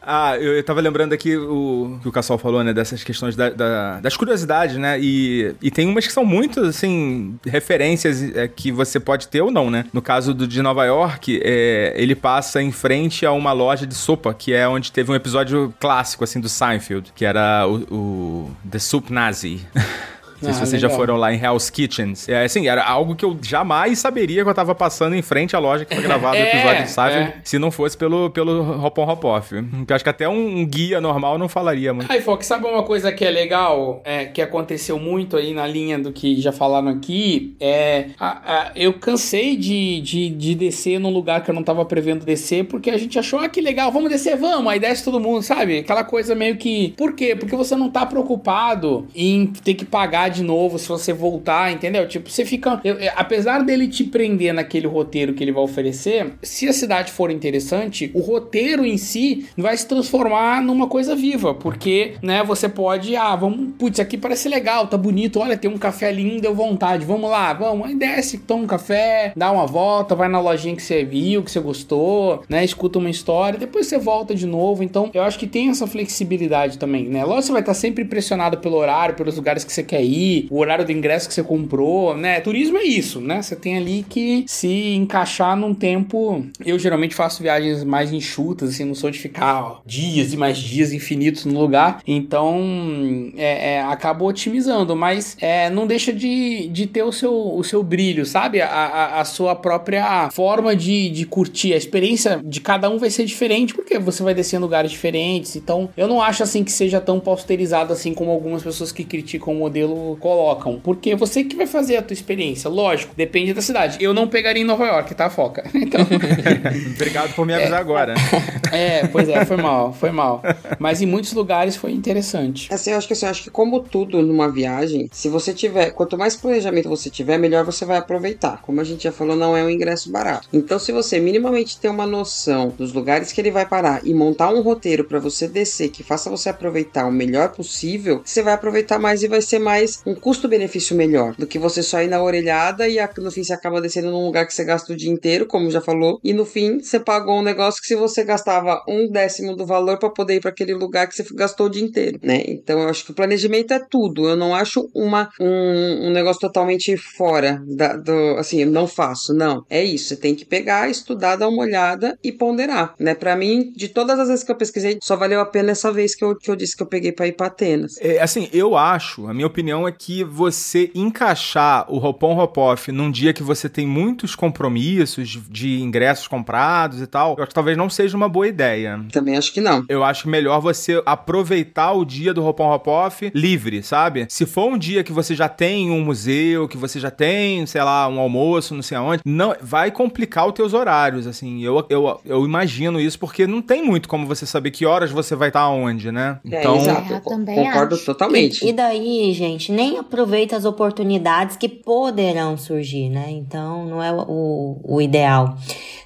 Ah, 0.00 0.36
eu, 0.38 0.52
eu 0.54 0.62
tava 0.62 0.80
lembrando 0.80 1.12
aqui 1.12 1.36
o 1.36 1.98
que 2.00 2.08
o 2.08 2.12
Cassol 2.12 2.38
falou, 2.38 2.62
né? 2.62 2.72
Dessas 2.72 3.02
questões 3.02 3.34
da- 3.34 3.50
da- 3.50 3.98
das 4.00 4.16
curiosidades, 4.16 4.76
né? 4.76 4.96
E, 5.00 5.54
e 5.60 5.70
tem 5.72 5.88
umas 5.88 6.06
que 6.06 6.12
são 6.12 6.24
muito, 6.24 6.60
assim, 6.60 7.36
referências 7.44 8.22
é, 8.36 8.46
que 8.46 8.70
você 8.70 9.00
pode 9.00 9.26
ter 9.26 9.40
ou 9.42 9.50
não, 9.50 9.70
né? 9.72 9.86
No 9.92 10.00
caso 10.00 10.32
do 10.32 10.46
de 10.46 10.62
Nova 10.62 10.84
York, 10.84 11.40
é, 11.44 11.94
ele 11.96 12.14
passa 12.14 12.62
em 12.62 12.70
frente 12.70 13.26
a 13.26 13.32
uma 13.32 13.52
loja 13.52 13.84
de 13.86 13.94
sopa, 13.94 14.32
que 14.32 14.52
é 14.52 14.68
onde 14.68 14.92
teve 14.92 15.10
um 15.10 15.14
episódio 15.16 15.74
clássico, 15.80 16.22
assim, 16.22 16.40
do 16.40 16.48
Seinfeld, 16.48 17.12
que 17.14 17.24
era 17.24 17.66
o, 17.66 17.74
o 17.92 18.50
The 18.70 18.78
Soup 18.78 19.10
Nazi. 19.12 19.66
Não 20.44 20.52
sei 20.54 20.62
Ah, 20.62 20.64
se 20.66 20.70
vocês 20.70 20.82
já 20.82 20.88
legal. 20.88 21.00
foram 21.00 21.16
lá 21.16 21.32
em 21.32 21.42
Hell's 21.42 21.70
Kitchens. 21.70 22.28
É, 22.28 22.44
assim, 22.44 22.66
era 22.68 22.84
algo 22.84 23.14
que 23.14 23.24
eu 23.24 23.36
jamais 23.42 23.98
saberia 23.98 24.42
que 24.42 24.48
eu 24.50 24.54
tava 24.54 24.74
passando 24.74 25.14
em 25.14 25.22
frente 25.22 25.56
à 25.56 25.58
loja 25.58 25.84
que 25.84 25.94
foi 25.94 26.02
gravado 26.02 26.36
o 26.36 26.40
É, 26.44 26.48
episódio 26.56 26.82
de 26.84 26.90
Seinfeld, 26.90 27.28
é. 27.30 27.34
se 27.44 27.58
não 27.58 27.70
fosse 27.70 27.96
pelo, 27.96 28.30
pelo 28.30 28.84
Hopon 28.84 29.08
Hopoff. 29.10 29.54
Eu 29.54 29.94
acho 29.94 30.04
que 30.04 30.10
até 30.10 30.28
um, 30.28 30.58
um 30.60 30.66
guia 30.66 31.00
normal 31.00 31.38
não 31.38 31.48
falaria 31.48 31.92
muito. 31.94 32.10
Aí, 32.10 32.20
Fox, 32.20 32.46
sabe 32.46 32.66
uma 32.66 32.82
coisa 32.82 33.10
que 33.12 33.24
é 33.24 33.30
legal, 33.30 34.00
é, 34.04 34.26
que 34.26 34.42
aconteceu 34.42 34.98
muito 34.98 35.36
aí 35.36 35.52
na 35.54 35.66
linha 35.66 35.98
do 35.98 36.12
que 36.12 36.40
já 36.40 36.52
falaram 36.52 36.88
aqui? 36.88 37.54
É, 37.60 38.06
a- 38.18 38.42
a- 38.68 38.72
eu 38.76 38.92
cansei 38.94 39.56
de, 39.56 40.00
de, 40.00 40.28
de 40.30 40.54
descer 40.54 40.98
num 40.98 41.10
lugar 41.10 41.42
que 41.42 41.50
eu 41.50 41.54
não 41.54 41.62
tava 41.62 41.84
prevendo 41.84 42.24
descer, 42.24 42.64
porque 42.64 42.90
a 42.90 42.98
gente 42.98 43.18
achou, 43.18 43.38
ah, 43.38 43.48
que 43.48 43.60
legal, 43.60 43.90
vamos 43.92 44.10
descer, 44.10 44.36
vamos, 44.36 44.70
aí 44.72 44.78
desce 44.78 45.04
todo 45.04 45.18
mundo, 45.20 45.42
sabe? 45.42 45.78
Aquela 45.78 46.04
coisa 46.04 46.34
meio 46.34 46.56
que... 46.56 46.92
Por 46.96 47.14
quê? 47.14 47.34
Porque 47.36 47.54
você 47.56 47.74
não 47.76 47.88
tá 47.90 48.04
preocupado 48.06 49.06
em 49.14 49.46
ter 49.46 49.74
que 49.74 49.84
pagar 49.84 50.30
de 50.34 50.42
novo 50.42 50.78
se 50.78 50.88
você 50.88 51.12
voltar, 51.12 51.72
entendeu? 51.72 52.06
Tipo, 52.08 52.28
você 52.30 52.44
fica... 52.44 52.80
eu- 52.84 52.96
apesar 53.16 53.62
dele 53.64 53.88
te 53.88 54.04
prender 54.04 54.52
naquele 54.52 54.86
roteiro 54.86 55.32
que 55.34 55.42
ele 55.42 55.52
vai 55.52 55.62
oferecer, 55.62 56.32
se 56.42 56.68
a 56.68 56.72
cidade 56.72 57.12
for 57.12 57.30
interessante, 57.30 58.10
o 58.14 58.20
roteiro 58.20 58.84
em 58.84 58.96
si 58.96 59.46
vai 59.56 59.76
se 59.76 59.86
transformar 59.86 60.62
numa 60.62 60.86
coisa 60.86 61.14
viva, 61.14 61.54
porque, 61.54 62.14
né, 62.22 62.42
você 62.42 62.68
pode, 62.68 63.16
ah, 63.16 63.34
vamos, 63.36 63.70
putz, 63.78 64.00
aqui 64.00 64.16
parece 64.18 64.48
legal, 64.48 64.86
tá 64.86 64.96
bonito, 64.96 65.38
olha, 65.40 65.56
tem 65.56 65.70
um 65.70 65.78
café 65.78 66.10
lindo, 66.12 66.42
deu 66.42 66.54
vontade, 66.54 67.04
vamos 67.04 67.30
lá, 67.30 67.52
vamos, 67.52 67.86
aí 67.88 67.94
desce, 67.94 68.38
toma 68.38 68.64
um 68.64 68.66
café, 68.66 69.32
dá 69.36 69.50
uma 69.50 69.66
volta, 69.66 70.14
vai 70.14 70.28
na 70.28 70.40
lojinha 70.40 70.74
que 70.76 70.82
você 70.82 71.04
viu, 71.04 71.42
que 71.42 71.50
você 71.50 71.60
gostou, 71.60 72.42
né, 72.48 72.64
escuta 72.64 72.98
uma 72.98 73.10
história, 73.10 73.58
depois 73.58 73.86
você 73.86 73.98
volta 73.98 74.34
de 74.34 74.46
novo, 74.46 74.82
então 74.82 75.10
eu 75.14 75.22
acho 75.22 75.38
que 75.38 75.46
tem 75.46 75.70
essa 75.70 75.86
flexibilidade 75.86 76.78
também, 76.78 77.04
né, 77.08 77.24
lógico 77.24 77.44
você 77.44 77.52
vai 77.52 77.60
estar 77.62 77.74
sempre 77.74 78.04
pressionado 78.04 78.58
pelo 78.58 78.76
horário, 78.76 79.14
pelos 79.14 79.36
lugares 79.36 79.64
que 79.64 79.72
você 79.72 79.82
quer 79.82 80.02
ir, 80.02 80.23
o 80.50 80.58
horário 80.58 80.84
do 80.84 80.92
ingresso 80.92 81.28
que 81.28 81.34
você 81.34 81.42
comprou, 81.42 82.16
né? 82.16 82.40
Turismo 82.40 82.78
é 82.78 82.84
isso, 82.84 83.20
né? 83.20 83.42
Você 83.42 83.56
tem 83.56 83.76
ali 83.76 84.04
que 84.08 84.44
se 84.46 84.94
encaixar 84.94 85.56
num 85.56 85.74
tempo. 85.74 86.44
Eu 86.64 86.78
geralmente 86.78 87.14
faço 87.14 87.42
viagens 87.42 87.84
mais 87.84 88.12
enxutas, 88.12 88.70
assim, 88.70 88.84
não 88.84 88.94
sou 88.94 89.10
de 89.10 89.18
ficar 89.18 89.62
ó, 89.62 89.80
dias 89.84 90.32
e 90.32 90.36
mais 90.36 90.58
dias 90.58 90.92
infinitos 90.92 91.44
no 91.44 91.60
lugar. 91.60 92.00
Então, 92.06 93.32
é, 93.36 93.74
é, 93.74 93.82
acabo 93.82 94.26
otimizando, 94.26 94.94
mas 94.96 95.36
é, 95.40 95.70
não 95.70 95.86
deixa 95.86 96.12
de, 96.12 96.68
de 96.68 96.86
ter 96.86 97.02
o 97.02 97.12
seu, 97.12 97.32
o 97.32 97.62
seu 97.62 97.82
brilho, 97.82 98.24
sabe? 98.24 98.60
A, 98.60 98.68
a, 98.68 99.20
a 99.20 99.24
sua 99.24 99.54
própria 99.54 100.30
forma 100.30 100.74
de, 100.74 101.10
de 101.10 101.26
curtir. 101.26 101.72
A 101.72 101.76
experiência 101.76 102.40
de 102.44 102.60
cada 102.60 102.88
um 102.90 102.98
vai 102.98 103.10
ser 103.10 103.24
diferente, 103.24 103.74
porque 103.74 103.98
você 103.98 104.22
vai 104.22 104.34
descer 104.34 104.56
em 104.56 104.60
lugares 104.60 104.90
diferentes. 104.90 105.56
Então, 105.56 105.88
eu 105.96 106.08
não 106.08 106.22
acho 106.22 106.42
assim 106.42 106.64
que 106.64 106.72
seja 106.72 107.00
tão 107.00 107.20
posterizado 107.20 107.92
assim 107.92 108.14
como 108.14 108.30
algumas 108.30 108.62
pessoas 108.62 108.92
que 108.92 109.04
criticam 109.04 109.54
o 109.54 109.58
modelo 109.58 109.94
colocam. 110.20 110.80
Porque 110.82 111.14
você 111.14 111.44
que 111.44 111.56
vai 111.56 111.66
fazer 111.66 111.96
a 111.96 112.02
tua 112.02 112.14
experiência. 112.14 112.68
Lógico, 112.68 113.14
depende 113.16 113.52
da 113.52 113.60
cidade. 113.60 113.98
Eu 114.00 114.12
não 114.14 114.28
pegaria 114.28 114.62
em 114.62 114.66
Nova 114.66 114.86
York, 114.86 115.14
tá, 115.14 115.30
Foca? 115.30 115.64
Então. 115.84 116.00
Obrigado 116.94 117.34
por 117.34 117.44
me 117.44 117.52
avisar 117.52 117.78
é, 117.78 117.80
agora. 117.80 118.14
É, 118.72 119.06
pois 119.06 119.28
é, 119.28 119.44
foi 119.44 119.56
mal, 119.56 119.92
foi 119.92 120.10
mal. 120.10 120.42
Mas 120.80 121.00
em 121.00 121.06
muitos 121.06 121.32
lugares 121.32 121.76
foi 121.76 121.92
interessante. 121.92 122.72
Assim, 122.72 122.90
eu 122.90 122.96
acho 122.96 123.06
que 123.06 123.12
assim, 123.12 123.26
eu 123.26 123.30
acho 123.30 123.42
que 123.44 123.50
como 123.50 123.78
tudo 123.80 124.20
numa 124.20 124.50
viagem, 124.50 125.08
se 125.12 125.28
você 125.28 125.52
tiver, 125.54 125.90
quanto 125.90 126.18
mais 126.18 126.34
planejamento 126.34 126.88
você 126.88 127.08
tiver, 127.08 127.38
melhor 127.38 127.64
você 127.64 127.84
vai 127.84 127.98
aproveitar. 127.98 128.62
Como 128.62 128.80
a 128.80 128.84
gente 128.84 129.04
já 129.04 129.12
falou, 129.12 129.36
não 129.36 129.56
é 129.56 129.62
um 129.62 129.70
ingresso 129.70 130.10
barato. 130.10 130.48
Então, 130.52 130.78
se 130.78 130.90
você 130.90 131.20
minimamente 131.20 131.78
ter 131.78 131.88
uma 131.88 132.06
noção 132.06 132.72
dos 132.76 132.92
lugares 132.92 133.30
que 133.30 133.40
ele 133.40 133.50
vai 133.50 133.66
parar 133.66 134.00
e 134.04 134.12
montar 134.12 134.50
um 134.50 134.60
roteiro 134.60 135.04
para 135.04 135.20
você 135.20 135.46
descer 135.46 135.90
que 135.90 136.02
faça 136.02 136.30
você 136.30 136.48
aproveitar 136.48 137.06
o 137.06 137.12
melhor 137.12 137.50
possível, 137.50 138.22
você 138.24 138.42
vai 138.42 138.54
aproveitar 138.54 138.98
mais 138.98 139.22
e 139.22 139.28
vai 139.28 139.40
ser 139.40 139.58
mais 139.58 139.93
um 140.06 140.14
custo-benefício 140.14 140.96
melhor 140.96 141.34
do 141.36 141.46
que 141.46 141.58
você 141.58 141.82
só 141.82 142.02
ir 142.02 142.08
na 142.08 142.22
orelhada 142.22 142.88
e 142.88 142.98
no 143.18 143.30
fim 143.30 143.44
você 143.44 143.52
acaba 143.52 143.80
descendo 143.80 144.10
num 144.10 144.24
lugar 144.24 144.46
que 144.46 144.54
você 144.54 144.64
gasta 144.64 144.92
o 144.92 144.96
dia 144.96 145.10
inteiro, 145.10 145.46
como 145.46 145.70
já 145.70 145.80
falou, 145.80 146.20
e 146.22 146.32
no 146.32 146.44
fim 146.44 146.80
você 146.80 146.98
pagou 146.98 147.38
um 147.38 147.42
negócio 147.42 147.80
que 147.80 147.86
se 147.86 147.96
você 147.96 148.24
gastava 148.24 148.82
um 148.88 149.08
décimo 149.08 149.54
do 149.54 149.66
valor 149.66 149.98
para 149.98 150.10
poder 150.10 150.36
ir 150.36 150.40
para 150.40 150.50
aquele 150.50 150.74
lugar 150.74 151.08
que 151.08 151.14
você 151.14 151.24
gastou 151.34 151.66
o 151.66 151.70
dia 151.70 151.82
inteiro, 151.82 152.18
né? 152.22 152.42
Então 152.46 152.80
eu 152.80 152.88
acho 152.88 153.04
que 153.04 153.10
o 153.10 153.14
planejamento 153.14 153.72
é 153.72 153.78
tudo. 153.78 154.28
Eu 154.28 154.36
não 154.36 154.54
acho 154.54 154.88
uma 154.94 155.30
um, 155.40 156.08
um 156.08 156.10
negócio 156.10 156.40
totalmente 156.40 156.96
fora 156.96 157.62
da, 157.66 157.96
do 157.96 158.36
assim, 158.38 158.62
eu 158.62 158.70
não 158.70 158.86
faço, 158.86 159.34
não. 159.34 159.64
É 159.68 159.82
isso, 159.82 160.08
você 160.08 160.16
tem 160.16 160.34
que 160.34 160.44
pegar, 160.44 160.88
estudar, 160.88 161.36
dar 161.36 161.48
uma 161.48 161.62
olhada 161.62 162.18
e 162.22 162.32
ponderar, 162.32 162.94
né? 162.98 163.14
Para 163.14 163.36
mim, 163.36 163.72
de 163.74 163.88
todas 163.88 164.18
as 164.18 164.28
vezes 164.28 164.44
que 164.44 164.50
eu 164.50 164.56
pesquisei, 164.56 164.98
só 165.02 165.16
valeu 165.16 165.40
a 165.40 165.46
pena 165.46 165.72
essa 165.72 165.92
vez 165.92 166.14
que 166.14 166.24
eu, 166.24 166.36
que 166.36 166.50
eu 166.50 166.56
disse 166.56 166.76
que 166.76 166.82
eu 166.82 166.86
peguei 166.86 167.12
para 167.12 167.26
ir 167.26 167.32
para 167.32 167.46
Atenas. 167.46 167.96
É, 168.00 168.20
assim, 168.20 168.48
eu 168.52 168.76
acho, 168.76 169.26
a 169.26 169.34
minha 169.34 169.46
opinião 169.46 169.83
é 169.86 169.92
que 169.92 170.24
você 170.24 170.90
encaixar 170.94 171.86
o 171.88 171.96
Hopon 171.96 172.38
Hopoff 172.38 172.90
num 172.90 173.10
dia 173.10 173.32
que 173.32 173.42
você 173.42 173.68
tem 173.68 173.86
muitos 173.86 174.34
compromissos 174.34 175.28
de, 175.50 175.80
ingressos 175.80 176.26
comprados 176.26 177.00
e 177.00 177.06
tal, 177.06 177.34
eu 177.36 177.42
acho 177.42 177.48
que 177.48 177.54
talvez 177.54 177.76
não 177.76 177.88
seja 177.88 178.16
uma 178.16 178.28
boa 178.28 178.46
ideia. 178.46 179.00
Também 179.12 179.36
acho 179.36 179.52
que 179.52 179.60
não. 179.60 179.84
Eu 179.88 180.04
acho 180.04 180.28
melhor 180.28 180.60
você 180.60 181.02
aproveitar 181.04 181.92
o 181.92 182.04
dia 182.04 182.32
do 182.32 182.44
Hopon 182.44 182.72
Hopoff 182.72 183.30
livre, 183.34 183.82
sabe? 183.82 184.26
Se 184.28 184.46
for 184.46 184.72
um 184.72 184.78
dia 184.78 185.04
que 185.04 185.12
você 185.12 185.34
já 185.34 185.48
tem 185.48 185.90
um 185.90 186.02
museu, 186.04 186.68
que 186.68 186.76
você 186.76 186.98
já 187.00 187.10
tem, 187.10 187.66
sei 187.66 187.82
lá, 187.82 188.08
um 188.08 188.18
almoço, 188.18 188.74
não 188.74 188.82
sei 188.82 188.96
aonde, 188.96 189.22
não 189.24 189.54
vai 189.60 189.90
complicar 189.90 190.46
os 190.46 190.54
teus 190.54 190.74
horários, 190.74 191.26
assim. 191.26 191.62
Eu, 191.62 191.84
eu, 191.88 192.20
eu 192.24 192.44
imagino 192.44 193.00
isso 193.00 193.18
porque 193.18 193.46
não 193.46 193.62
tem 193.62 193.82
muito 193.82 194.08
como 194.08 194.26
você 194.26 194.46
saber 194.46 194.70
que 194.70 194.86
horas 194.86 195.10
você 195.10 195.34
vai 195.34 195.48
estar 195.48 195.68
onde, 195.68 196.10
né? 196.10 196.38
É, 196.50 196.60
então, 196.60 196.76
exato. 196.76 197.12
Eu 197.12 197.20
concordo 197.20 197.94
acho. 197.94 198.04
totalmente. 198.04 198.64
E, 198.64 198.68
e 198.68 198.72
daí, 198.72 199.32
gente, 199.32 199.72
nem 199.74 199.98
aproveita 199.98 200.56
as 200.56 200.64
oportunidades 200.64 201.56
que 201.56 201.68
poderão 201.68 202.56
surgir, 202.56 203.08
né? 203.08 203.26
Então, 203.30 203.84
não 203.84 204.02
é 204.02 204.12
o, 204.12 204.78
o 204.82 205.00
ideal. 205.00 205.56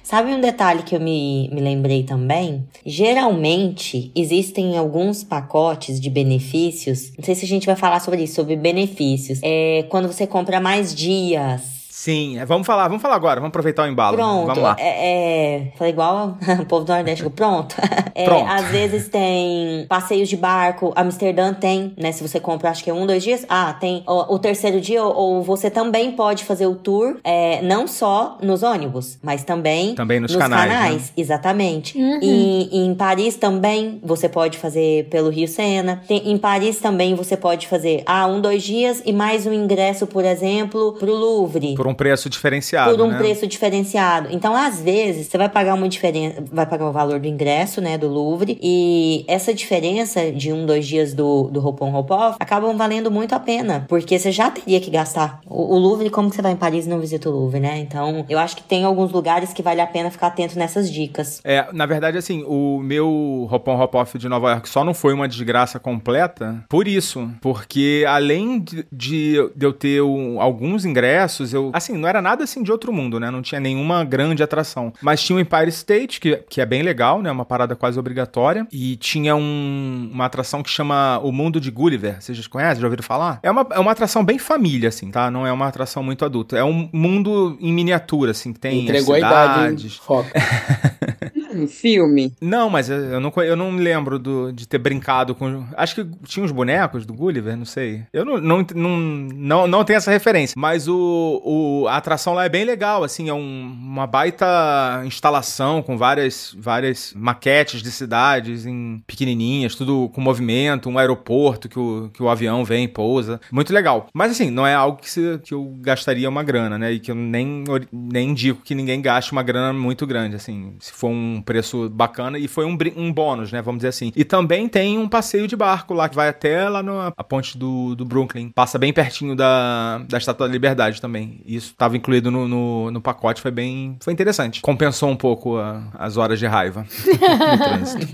Sabe 0.03 0.33
um 0.33 0.41
detalhe 0.41 0.81
que 0.81 0.95
eu 0.95 0.99
me, 0.99 1.49
me 1.53 1.61
lembrei 1.61 2.01
também? 2.01 2.65
Geralmente 2.83 4.11
existem 4.15 4.75
alguns 4.75 5.23
pacotes 5.23 5.99
de 5.99 6.09
benefícios. 6.09 7.11
Não 7.15 7.23
sei 7.23 7.35
se 7.35 7.45
a 7.45 7.47
gente 7.47 7.67
vai 7.67 7.75
falar 7.75 7.99
sobre 7.99 8.23
isso, 8.23 8.33
sobre 8.33 8.55
benefícios. 8.55 9.39
É 9.43 9.85
quando 9.87 10.07
você 10.07 10.25
compra 10.25 10.59
mais 10.59 10.95
dias 10.95 11.78
Sim, 11.99 12.39
é, 12.39 12.45
vamos 12.45 12.65
falar, 12.65 12.87
vamos 12.87 13.01
falar 13.01 13.15
agora, 13.15 13.41
vamos 13.41 13.49
aproveitar 13.49 13.83
o 13.83 13.87
embalo. 13.91 14.15
Pronto, 14.15 14.45
vamos 14.45 14.63
lá. 14.63 14.77
É, 14.79 15.65
é, 15.65 15.73
falei 15.77 15.91
igual 15.91 16.37
o 16.61 16.65
povo 16.65 16.85
do 16.85 16.93
Nordeste, 16.93 17.29
pronto. 17.29 17.75
É, 18.15 18.25
pronto. 18.25 18.49
Às 18.49 18.65
vezes 18.65 19.07
tem 19.07 19.85
passeios 19.87 20.27
de 20.27 20.35
barco, 20.35 20.91
Amsterdã 20.93 21.53
tem, 21.53 21.93
né? 21.97 22.11
Se 22.11 22.21
você 22.21 22.37
compra, 22.37 22.69
acho 22.69 22.83
que 22.83 22.89
é 22.89 22.93
um, 22.93 23.07
dois 23.07 23.23
dias. 23.23 23.45
Ah, 23.47 23.71
tem 23.79 24.03
o, 24.05 24.35
o 24.35 24.39
terceiro 24.39 24.81
dia, 24.81 25.01
ou, 25.01 25.15
ou, 25.15 25.43
você 25.43 25.69
também 25.69 26.11
pode 26.11 26.43
fazer 26.43 26.67
o 26.67 26.75
tour, 26.75 27.17
é, 27.23 27.61
não 27.61 27.87
só 27.87 28.37
nos 28.41 28.61
ônibus, 28.61 29.17
mas 29.23 29.45
também, 29.45 29.95
também 29.95 30.19
nos, 30.19 30.33
nos 30.33 30.41
canais. 30.41 30.69
canais 30.69 31.01
né? 31.03 31.09
Exatamente. 31.15 31.97
Uhum. 31.97 32.19
E, 32.21 32.69
e, 32.73 32.85
em 32.87 32.93
Paris 32.93 33.37
também 33.37 34.01
você 34.03 34.27
pode 34.27 34.57
fazer 34.57 35.07
pelo 35.09 35.29
Rio 35.29 35.47
Sena. 35.47 36.03
Tem, 36.05 36.29
em 36.29 36.37
Paris 36.37 36.77
também 36.79 37.15
você 37.15 37.37
pode 37.37 37.69
fazer, 37.69 38.03
ah, 38.05 38.27
um, 38.27 38.41
dois 38.41 38.63
dias 38.63 39.01
e 39.05 39.13
mais 39.13 39.45
um 39.45 39.53
ingresso, 39.53 40.05
por 40.05 40.25
exemplo, 40.25 40.91
pro 40.99 41.13
Louvre. 41.13 41.73
Por 41.75 41.87
um 41.89 41.93
preço 41.93 42.29
diferenciado. 42.29 42.91
Por 42.91 43.01
um 43.01 43.09
né? 43.09 43.17
preço 43.17 43.47
diferenciado. 43.47 44.29
Então, 44.31 44.55
às 44.55 44.81
vezes, 44.81 45.27
você 45.27 45.37
vai 45.37 45.49
pagar 45.49 45.73
uma 45.73 45.89
diferença, 45.89 46.43
vai 46.51 46.65
pagar 46.65 46.87
o 46.87 46.91
valor 46.91 47.19
do 47.19 47.27
ingresso, 47.27 47.81
né, 47.81 47.97
do 47.97 48.07
Louvre, 48.07 48.57
e 48.61 49.25
essa 49.27 49.53
diferença 49.53 50.31
de 50.31 50.51
um, 50.51 50.65
dois 50.65 50.87
dias 50.87 51.13
do, 51.13 51.49
do 51.51 51.65
Hopon 51.65 51.93
Hopoff 51.93 52.37
acabam 52.39 52.75
valendo 52.75 53.11
muito 53.11 53.33
a 53.33 53.39
pena, 53.39 53.85
porque 53.87 54.17
você 54.17 54.31
já 54.31 54.49
teria 54.49 54.79
que 54.79 54.89
gastar. 54.89 55.41
O, 55.47 55.75
o 55.75 55.77
Louvre, 55.77 56.09
como 56.09 56.29
que 56.29 56.35
você 56.35 56.41
vai 56.41 56.51
em 56.51 56.57
Paris 56.57 56.85
e 56.85 56.89
não 56.89 56.99
visita 56.99 57.29
o 57.29 57.31
Louvre, 57.31 57.59
né? 57.59 57.79
Então, 57.79 58.25
eu 58.29 58.39
acho 58.39 58.55
que 58.55 58.63
tem 58.63 58.83
alguns 58.83 59.11
lugares 59.11 59.53
que 59.53 59.61
vale 59.61 59.81
a 59.81 59.87
pena 59.87 60.09
ficar 60.09 60.27
atento 60.27 60.57
nessas 60.57 60.91
dicas. 60.91 61.41
É, 61.43 61.67
na 61.73 61.85
verdade, 61.85 62.17
assim, 62.17 62.43
o 62.47 62.79
meu 62.79 63.47
Hopon 63.51 63.81
Hopoff 63.81 64.17
de 64.17 64.29
Nova 64.29 64.51
York 64.51 64.69
só 64.69 64.83
não 64.83 64.93
foi 64.93 65.13
uma 65.13 65.27
desgraça 65.27 65.79
completa 65.79 66.63
por 66.69 66.87
isso, 66.87 67.29
porque 67.41 68.05
além 68.07 68.59
de, 68.59 68.85
de, 68.91 69.51
de 69.55 69.65
eu 69.65 69.73
ter 69.73 70.01
um, 70.01 70.41
alguns 70.41 70.85
ingressos, 70.85 71.53
eu 71.53 71.71
Assim, 71.79 71.97
não 71.97 72.07
era 72.07 72.21
nada 72.21 72.43
assim 72.43 72.61
de 72.61 72.71
outro 72.71 72.93
mundo, 72.93 73.19
né? 73.19 73.31
Não 73.31 73.41
tinha 73.41 73.59
nenhuma 73.59 74.03
grande 74.03 74.43
atração. 74.43 74.93
Mas 75.01 75.21
tinha 75.21 75.35
o 75.35 75.39
Empire 75.39 75.69
State, 75.69 76.19
que, 76.19 76.35
que 76.49 76.61
é 76.61 76.65
bem 76.65 76.83
legal, 76.83 77.21
né? 77.21 77.31
Uma 77.31 77.45
parada 77.45 77.75
quase 77.75 77.97
obrigatória. 77.97 78.67
E 78.71 78.95
tinha 78.97 79.35
um, 79.35 80.09
uma 80.13 80.25
atração 80.25 80.61
que 80.61 80.69
chama 80.69 81.19
O 81.23 81.31
Mundo 81.31 81.59
de 81.59 81.71
Gulliver. 81.71 82.21
Vocês 82.21 82.37
já 82.37 82.49
conhecem? 82.49 82.81
Já 82.81 82.87
ouviram 82.87 83.03
falar? 83.03 83.39
É 83.41 83.49
uma, 83.49 83.65
é 83.71 83.79
uma 83.79 83.91
atração 83.91 84.23
bem 84.23 84.37
família, 84.37 84.89
assim, 84.89 85.09
tá? 85.09 85.31
Não 85.31 85.47
é 85.47 85.51
uma 85.51 85.67
atração 85.67 86.03
muito 86.03 86.23
adulta. 86.25 86.57
É 86.57 86.63
um 86.63 86.89
mundo 86.93 87.57
em 87.59 87.73
miniatura, 87.73 88.31
assim, 88.31 88.53
tem 88.53 88.83
Entregou 88.83 89.15
cidades. 89.15 89.37
a 89.39 89.55
idade, 89.55 89.87
hein? 89.87 89.93
Foca. 90.01 90.31
um 91.59 91.67
filme. 91.67 92.33
Não, 92.41 92.69
mas 92.69 92.89
eu 92.89 93.19
não, 93.19 93.31
eu 93.37 93.55
não 93.55 93.75
lembro 93.75 94.17
do, 94.17 94.51
de 94.51 94.67
ter 94.67 94.77
brincado 94.77 95.35
com. 95.35 95.65
Acho 95.75 95.95
que 95.95 96.05
tinha 96.25 96.43
uns 96.43 96.51
bonecos 96.51 97.05
do 97.05 97.13
Gulliver, 97.13 97.55
não 97.57 97.65
sei. 97.65 98.03
Eu 98.13 98.25
não, 98.25 98.37
não, 98.39 98.65
não, 98.75 98.97
não, 98.97 99.67
não 99.67 99.83
tenho 99.83 99.97
essa 99.97 100.11
referência. 100.11 100.55
Mas 100.57 100.87
o, 100.87 101.41
o, 101.43 101.87
a 101.87 101.97
atração 101.97 102.33
lá 102.33 102.45
é 102.45 102.49
bem 102.49 102.65
legal, 102.65 103.03
assim, 103.03 103.29
é 103.29 103.33
um, 103.33 103.77
uma 103.81 104.07
baita 104.07 105.03
instalação 105.05 105.81
com 105.81 105.97
várias, 105.97 106.55
várias 106.57 107.13
maquetes 107.15 107.81
de 107.81 107.91
cidades 107.91 108.65
em 108.65 109.01
pequenininhas, 109.05 109.75
tudo 109.75 110.09
com 110.09 110.21
movimento, 110.21 110.89
um 110.89 110.97
aeroporto 110.97 111.69
que 111.69 111.79
o, 111.79 112.09
que 112.13 112.21
o 112.21 112.29
avião 112.29 112.63
vem 112.63 112.85
e 112.85 112.87
pousa. 112.87 113.39
Muito 113.51 113.73
legal. 113.73 114.07
Mas 114.13 114.31
assim, 114.31 114.49
não 114.49 114.65
é 114.65 114.73
algo 114.73 114.97
que, 114.97 115.09
se, 115.09 115.39
que 115.43 115.53
eu 115.53 115.75
gastaria 115.79 116.29
uma 116.29 116.43
grana, 116.43 116.77
né? 116.77 116.91
E 116.93 116.99
que 116.99 117.11
eu 117.11 117.15
nem, 117.15 117.63
nem 117.91 118.29
indico 118.29 118.61
que 118.63 118.75
ninguém 118.75 119.01
gaste 119.01 119.31
uma 119.31 119.43
grana 119.43 119.73
muito 119.73 120.05
grande, 120.05 120.35
assim. 120.35 120.75
Se 120.79 120.91
for 120.91 121.09
um 121.09 121.41
preço 121.49 121.89
bacana 121.89 122.37
e 122.37 122.47
foi 122.47 122.63
um, 122.63 122.77
um 122.95 123.11
bônus, 123.11 123.51
né? 123.51 123.59
Vamos 123.59 123.79
dizer 123.79 123.87
assim. 123.87 124.11
E 124.15 124.23
também 124.23 124.69
tem 124.69 124.99
um 124.99 125.09
passeio 125.09 125.47
de 125.47 125.55
barco 125.55 125.95
lá 125.95 126.07
que 126.07 126.15
vai 126.15 126.29
até 126.29 126.69
lá 126.69 126.83
na 126.83 127.11
ponte 127.27 127.57
do, 127.57 127.95
do 127.95 128.05
Brooklyn. 128.05 128.51
Passa 128.51 128.77
bem 128.77 128.93
pertinho 128.93 129.35
da, 129.35 129.97
da 130.07 130.19
Estátua 130.19 130.47
da 130.47 130.53
Liberdade 130.53 131.01
também. 131.01 131.41
Isso 131.47 131.71
estava 131.71 131.97
incluído 131.97 132.29
no, 132.29 132.47
no, 132.47 132.91
no, 132.91 133.01
pacote, 133.01 133.41
foi 133.41 133.49
bem. 133.49 133.97
Foi 133.99 134.13
interessante. 134.13 134.61
Compensou 134.61 135.09
um 135.09 135.15
pouco 135.15 135.57
a, 135.57 135.81
as 135.97 136.17
horas 136.17 136.37
de 136.37 136.45
raiva 136.45 136.85
no 137.07 137.57
trânsito. 137.57 138.07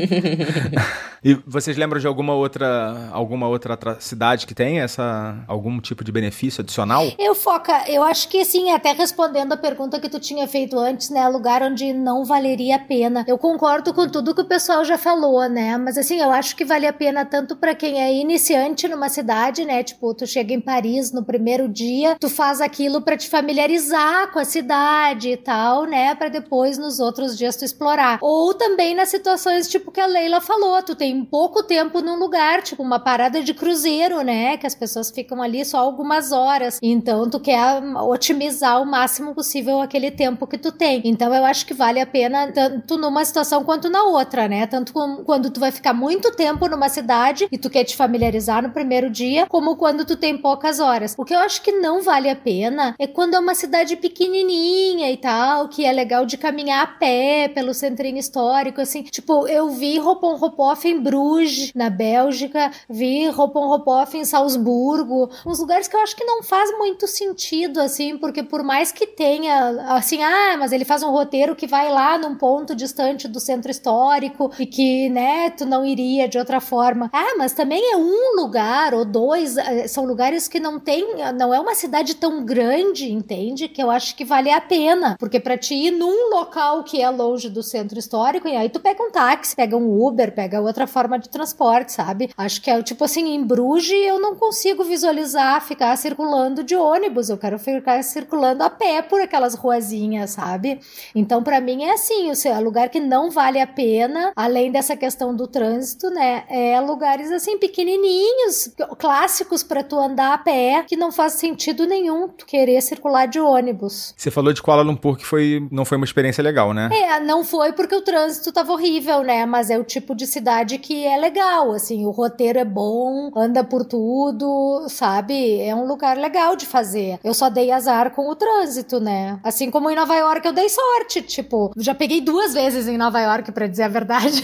e 1.21 1.33
vocês 1.45 1.75
lembram 1.75 1.99
de 1.99 2.07
alguma 2.07 2.33
outra 2.33 3.09
alguma 3.11 3.49
outra 3.49 3.77
cidade 3.99 4.47
que 4.47 4.55
tem 4.55 4.79
essa 4.79 5.43
algum 5.45 5.81
tipo 5.81 6.05
de 6.05 6.11
benefício 6.11 6.61
adicional? 6.61 7.03
Eu 7.19 7.35
foca, 7.35 7.83
eu 7.89 8.01
acho 8.01 8.29
que 8.29 8.45
sim, 8.45 8.71
até 8.71 8.93
respondendo 8.93 9.51
a 9.51 9.57
pergunta 9.57 9.99
que 9.99 10.07
tu 10.07 10.21
tinha 10.21 10.47
feito 10.47 10.79
antes, 10.79 11.09
né, 11.09 11.27
lugar 11.27 11.61
onde 11.61 11.91
não 11.91 12.23
valeria 12.23 12.77
a 12.77 12.79
pena 12.79 13.14
pena. 13.15 13.25
Eu 13.27 13.37
concordo 13.37 13.93
com 13.93 14.09
tudo 14.09 14.33
que 14.35 14.41
o 14.41 14.45
pessoal 14.45 14.83
já 14.83 14.97
falou, 14.97 15.47
né? 15.47 15.77
Mas 15.77 15.97
assim, 15.97 16.19
eu 16.19 16.31
acho 16.31 16.55
que 16.55 16.65
vale 16.65 16.85
a 16.85 16.91
pena 16.91 17.23
tanto 17.23 17.55
para 17.55 17.75
quem 17.75 18.01
é 18.01 18.13
iniciante 18.13 18.87
numa 18.87 19.07
cidade, 19.07 19.63
né? 19.63 19.83
Tipo, 19.83 20.13
tu 20.13 20.27
chega 20.27 20.53
em 20.53 20.59
Paris 20.59 21.11
no 21.11 21.23
primeiro 21.23 21.69
dia, 21.69 22.17
tu 22.19 22.29
faz 22.29 22.59
aquilo 22.59 23.01
para 23.01 23.15
te 23.15 23.29
familiarizar 23.29 24.31
com 24.31 24.39
a 24.39 24.45
cidade 24.45 25.29
e 25.29 25.37
tal, 25.37 25.85
né? 25.85 26.13
Para 26.15 26.29
depois 26.29 26.77
nos 26.77 26.99
outros 26.99 27.37
dias 27.37 27.55
tu 27.55 27.63
explorar. 27.63 28.17
Ou 28.21 28.53
também 28.53 28.95
nas 28.95 29.09
situações 29.09 29.69
tipo 29.69 29.91
que 29.91 30.01
a 30.01 30.07
Leila 30.07 30.41
falou, 30.41 30.81
tu 30.81 30.95
tem 30.95 31.23
pouco 31.23 31.63
tempo 31.63 32.01
num 32.01 32.17
lugar, 32.17 32.61
tipo 32.61 32.81
uma 32.81 32.99
parada 32.99 33.41
de 33.41 33.53
cruzeiro, 33.53 34.21
né? 34.21 34.57
Que 34.57 34.67
as 34.67 34.75
pessoas 34.75 35.11
ficam 35.11 35.41
ali 35.41 35.63
só 35.63 35.77
algumas 35.77 36.31
horas. 36.31 36.79
Então 36.81 37.29
tu 37.29 37.39
quer 37.39 37.81
otimizar 38.07 38.81
o 38.81 38.85
máximo 38.85 39.33
possível 39.33 39.81
aquele 39.81 40.11
tempo 40.11 40.47
que 40.47 40.57
tu 40.57 40.71
tem. 40.71 41.01
Então 41.05 41.33
eu 41.33 41.45
acho 41.45 41.65
que 41.65 41.73
vale 41.73 41.99
a 41.99 42.05
pena 42.05 42.51
tanto 42.51 42.97
numa 43.05 43.23
situação 43.23 43.63
quanto 43.63 43.89
na 43.89 44.03
outra, 44.03 44.47
né? 44.47 44.67
Tanto 44.67 44.93
quando 45.23 45.49
tu 45.49 45.59
vai 45.59 45.71
ficar 45.71 45.93
muito 45.93 46.31
tempo 46.31 46.67
numa 46.67 46.89
cidade 46.89 47.47
e 47.51 47.57
tu 47.57 47.69
quer 47.69 47.83
te 47.83 47.95
familiarizar 47.95 48.61
no 48.61 48.71
primeiro 48.71 49.09
dia, 49.09 49.45
como 49.47 49.75
quando 49.75 50.05
tu 50.05 50.15
tem 50.15 50.37
poucas 50.37 50.79
horas. 50.79 51.15
O 51.17 51.23
que 51.23 51.33
eu 51.33 51.39
acho 51.39 51.61
que 51.61 51.71
não 51.71 52.01
vale 52.01 52.29
a 52.29 52.35
pena 52.35 52.95
é 52.99 53.07
quando 53.07 53.35
é 53.35 53.39
uma 53.39 53.55
cidade 53.55 53.95
pequenininha 53.95 55.11
e 55.11 55.17
tal, 55.17 55.67
que 55.67 55.85
é 55.85 55.91
legal 55.91 56.25
de 56.25 56.37
caminhar 56.37 56.83
a 56.83 56.87
pé 56.87 57.47
pelo 57.47 57.73
centrinho 57.73 58.17
histórico, 58.17 58.81
assim. 58.81 59.03
Tipo, 59.03 59.47
eu 59.47 59.69
vi 59.69 59.97
Ropon 59.97 60.35
Ropoff 60.35 60.87
em 60.87 60.99
Bruges, 60.99 61.71
na 61.73 61.89
Bélgica, 61.89 62.71
vi 62.89 63.27
Ropon 63.29 63.67
Ropoff 63.67 64.17
em 64.17 64.25
Salzburgo, 64.25 65.29
uns 65.45 65.59
lugares 65.59 65.87
que 65.87 65.95
eu 65.95 66.01
acho 66.01 66.15
que 66.15 66.23
não 66.23 66.43
faz 66.43 66.75
muito 66.77 67.07
sentido, 67.07 67.79
assim, 67.79 68.17
porque 68.17 68.43
por 68.43 68.63
mais 68.63 68.91
que 68.91 69.07
tenha, 69.07 69.69
assim, 69.95 70.21
ah, 70.23 70.55
mas 70.57 70.71
ele 70.71 70.85
faz 70.85 71.03
um 71.03 71.11
roteiro 71.11 71.55
que 71.55 71.67
vai 71.67 71.91
lá 71.91 72.17
num 72.17 72.35
ponto 72.35 72.75
distante 72.95 73.27
do 73.27 73.41
centro 73.41 73.69
histórico 73.69 74.49
e 74.57 74.65
que, 74.65 75.09
né, 75.09 75.49
tu 75.49 75.65
não 75.65 75.85
iria 75.85 76.29
de 76.29 76.37
outra 76.37 76.61
forma. 76.61 77.09
Ah, 77.11 77.35
mas 77.37 77.51
também 77.51 77.91
é 77.91 77.97
um 77.97 78.35
lugar 78.37 78.93
ou 78.93 79.03
dois, 79.03 79.57
eh, 79.57 79.87
são 79.87 80.05
lugares 80.05 80.47
que 80.47 80.61
não 80.61 80.79
tem, 80.79 81.05
não 81.37 81.53
é 81.53 81.59
uma 81.59 81.75
cidade 81.75 82.15
tão 82.15 82.45
grande, 82.45 83.11
entende? 83.11 83.67
Que 83.67 83.83
eu 83.83 83.91
acho 83.91 84.15
que 84.15 84.23
vale 84.23 84.49
a 84.49 84.61
pena, 84.61 85.17
porque 85.19 85.41
para 85.41 85.57
te 85.57 85.75
ir 85.75 85.91
num 85.91 86.29
local 86.29 86.83
que 86.85 87.01
é 87.01 87.09
longe 87.09 87.49
do 87.49 87.61
centro 87.61 87.99
histórico, 87.99 88.47
e 88.47 88.55
aí 88.55 88.69
tu 88.69 88.79
pega 88.79 89.03
um 89.03 89.11
táxi, 89.11 89.55
pega 89.55 89.75
um 89.75 90.01
Uber, 90.01 90.33
pega 90.33 90.61
outra 90.61 90.87
forma 90.87 91.19
de 91.19 91.27
transporte, 91.27 91.91
sabe? 91.91 92.29
Acho 92.37 92.61
que 92.61 92.71
é 92.71 92.81
tipo 92.81 93.03
assim, 93.03 93.35
em 93.35 93.43
Bruges 93.43 94.05
eu 94.05 94.19
não 94.19 94.35
consigo 94.35 94.83
visualizar 94.85 95.61
ficar 95.65 95.95
circulando 95.97 96.63
de 96.63 96.75
ônibus, 96.75 97.29
eu 97.29 97.37
quero 97.37 97.59
ficar 97.59 98.01
circulando 98.03 98.63
a 98.63 98.69
pé 98.69 99.01
por 99.01 99.19
aquelas 99.19 99.53
ruazinhas, 99.53 100.31
sabe? 100.31 100.79
Então, 101.13 101.43
para 101.43 101.59
mim 101.59 101.83
é 101.83 101.93
assim, 101.93 102.31
o 102.31 102.35
é 102.47 102.53
lugar 102.85 102.89
que 102.89 102.99
não 102.99 103.29
vale 103.29 103.59
a 103.59 103.67
pena, 103.67 104.31
além 104.35 104.71
dessa 104.71 104.95
questão 104.95 105.35
do 105.35 105.47
trânsito, 105.47 106.09
né? 106.09 106.43
É 106.49 106.79
lugares 106.79 107.31
assim 107.31 107.57
pequenininhos, 107.57 108.69
clássicos 108.97 109.63
para 109.63 109.83
tu 109.83 109.99
andar 109.99 110.33
a 110.33 110.37
pé, 110.37 110.83
que 110.87 110.95
não 110.95 111.11
faz 111.11 111.33
sentido 111.33 111.85
nenhum 111.85 112.27
tu 112.27 112.45
querer 112.45 112.81
circular 112.81 113.25
de 113.27 113.39
ônibus. 113.39 114.13
Você 114.15 114.31
falou 114.31 114.53
de 114.53 114.61
Kuala 114.61 114.81
Lumpur 114.81 115.17
que 115.17 115.25
foi 115.25 115.67
não 115.71 115.85
foi 115.85 115.97
uma 115.97 116.05
experiência 116.05 116.43
legal, 116.43 116.73
né? 116.73 116.89
É, 116.91 117.19
não 117.19 117.43
foi 117.43 117.73
porque 117.73 117.95
o 117.95 118.01
trânsito 118.01 118.51
tava 118.51 118.71
horrível, 118.73 119.23
né? 119.23 119.45
Mas 119.45 119.69
é 119.69 119.77
o 119.77 119.83
tipo 119.83 120.15
de 120.15 120.27
cidade 120.27 120.77
que 120.77 121.05
é 121.05 121.17
legal, 121.17 121.71
assim, 121.71 122.05
o 122.05 122.11
roteiro 122.11 122.59
é 122.59 122.65
bom, 122.65 123.31
anda 123.35 123.63
por 123.63 123.85
tudo, 123.85 124.85
sabe? 124.89 125.61
É 125.61 125.73
um 125.75 125.87
lugar 125.87 126.17
legal 126.17 126.55
de 126.55 126.65
fazer. 126.65 127.19
Eu 127.23 127.33
só 127.33 127.49
dei 127.49 127.71
azar 127.71 128.11
com 128.11 128.29
o 128.29 128.35
trânsito, 128.35 128.99
né? 128.99 129.39
Assim 129.43 129.71
como 129.71 129.89
em 129.89 129.95
Nova 129.95 130.15
York 130.15 130.45
eu 130.45 130.53
dei 130.53 130.69
sorte, 130.69 131.21
tipo, 131.21 131.71
já 131.77 131.95
peguei 131.95 132.21
duas 132.21 132.53
vezes 132.53 132.74
em 132.75 132.97
Nova 132.97 133.19
York, 133.19 133.51
para 133.51 133.67
dizer 133.67 133.83
a 133.83 133.87
verdade. 133.87 134.43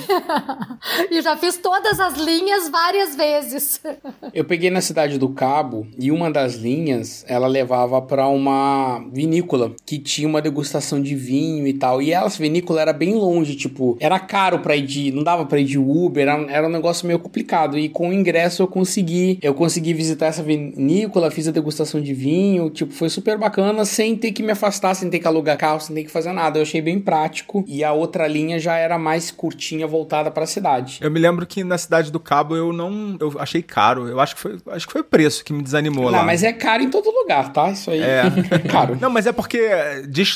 e 1.12 1.22
já 1.22 1.36
fiz 1.36 1.58
todas 1.58 2.00
as 2.00 2.18
linhas 2.18 2.70
várias 2.70 3.16
vezes. 3.16 3.82
eu 4.34 4.46
peguei 4.46 4.70
na 4.70 4.82
cidade 4.82 5.18
do 5.18 5.30
Cabo 5.30 5.86
e 6.00 6.12
uma 6.12 6.32
das 6.32 6.56
linhas, 6.56 7.26
ela 7.28 7.48
levava 7.48 8.02
para 8.02 8.28
uma 8.28 9.04
vinícola 9.12 9.74
que 9.86 10.00
tinha 10.00 10.28
uma 10.28 10.42
degustação 10.42 11.02
de 11.02 11.16
vinho 11.16 11.68
e 11.68 11.74
tal. 11.74 12.02
E 12.02 12.14
essa 12.14 12.38
vinícola 12.42 12.82
era 12.82 12.94
bem 12.94 13.14
longe, 13.14 13.56
tipo, 13.56 13.98
era 14.00 14.20
caro 14.20 14.60
para 14.60 14.76
ir 14.76 14.86
de, 14.86 15.12
não 15.12 15.24
dava 15.24 15.46
para 15.46 15.60
ir 15.60 15.66
de 15.66 15.78
Uber, 15.78 16.28
era, 16.28 16.52
era 16.52 16.68
um 16.68 16.72
negócio 16.72 17.06
meio 17.06 17.20
complicado. 17.20 17.78
E 17.78 17.90
com 17.90 18.10
o 18.10 18.14
ingresso 18.14 18.64
eu 18.64 18.68
consegui, 18.68 19.38
eu 19.42 19.54
consegui 19.54 19.94
visitar 19.94 20.28
essa 20.28 20.42
vinícola, 20.42 21.30
fiz 21.30 21.48
a 21.48 21.52
degustação 21.52 22.02
de 22.02 22.14
vinho, 22.14 22.70
tipo, 22.70 22.94
foi 22.94 23.10
super 23.10 23.38
bacana 23.38 23.86
sem 23.86 24.16
ter 24.16 24.32
que 24.32 24.42
me 24.42 24.52
afastar, 24.52 24.96
sem 24.96 25.10
ter 25.10 25.20
que 25.20 25.28
alugar 25.28 25.58
carro, 25.58 25.80
sem 25.80 25.96
ter 25.96 26.04
que 26.04 26.12
fazer 26.12 26.32
nada. 26.32 26.58
Eu 26.58 26.64
achei 26.64 26.82
bem 26.82 27.00
prático. 27.00 27.64
E 27.68 27.84
a 27.84 27.94
outra 27.94 28.21
linha 28.28 28.60
já 28.60 28.76
era 28.76 28.98
mais 28.98 29.32
curtinha, 29.32 29.88
voltada 29.88 30.32
para 30.32 30.44
a 30.44 30.48
cidade. 30.48 31.00
Eu 31.02 31.12
me 31.12 31.20
lembro 31.20 31.46
que 31.46 31.64
na 31.64 31.78
cidade 31.78 32.12
do 32.12 32.20
Cabo 32.20 32.56
eu 32.56 32.74
não, 32.74 33.18
eu 33.20 33.36
achei 33.40 33.62
caro. 33.62 34.08
Eu 34.08 34.20
acho 34.20 34.36
que 34.36 34.42
foi, 34.42 34.58
acho 34.68 34.88
que 34.88 34.94
foi 34.94 35.02
o 35.02 35.06
preço 35.06 35.44
que 35.44 35.54
me 35.54 35.62
desanimou 35.62 36.06
não, 36.06 36.12
lá. 36.12 36.18
Não, 36.20 36.26
mas 36.26 36.44
é 36.44 36.54
caro 36.54 36.84
em 36.84 36.90
todo 36.90 37.10
lugar, 37.10 37.52
tá? 37.52 37.70
Isso 37.72 37.92
aí 37.92 38.02
é, 38.02 38.24
é 38.52 38.60
caro. 38.68 38.98
Não, 39.02 39.10
mas 39.10 39.26
é 39.26 39.32
porque 39.32 39.70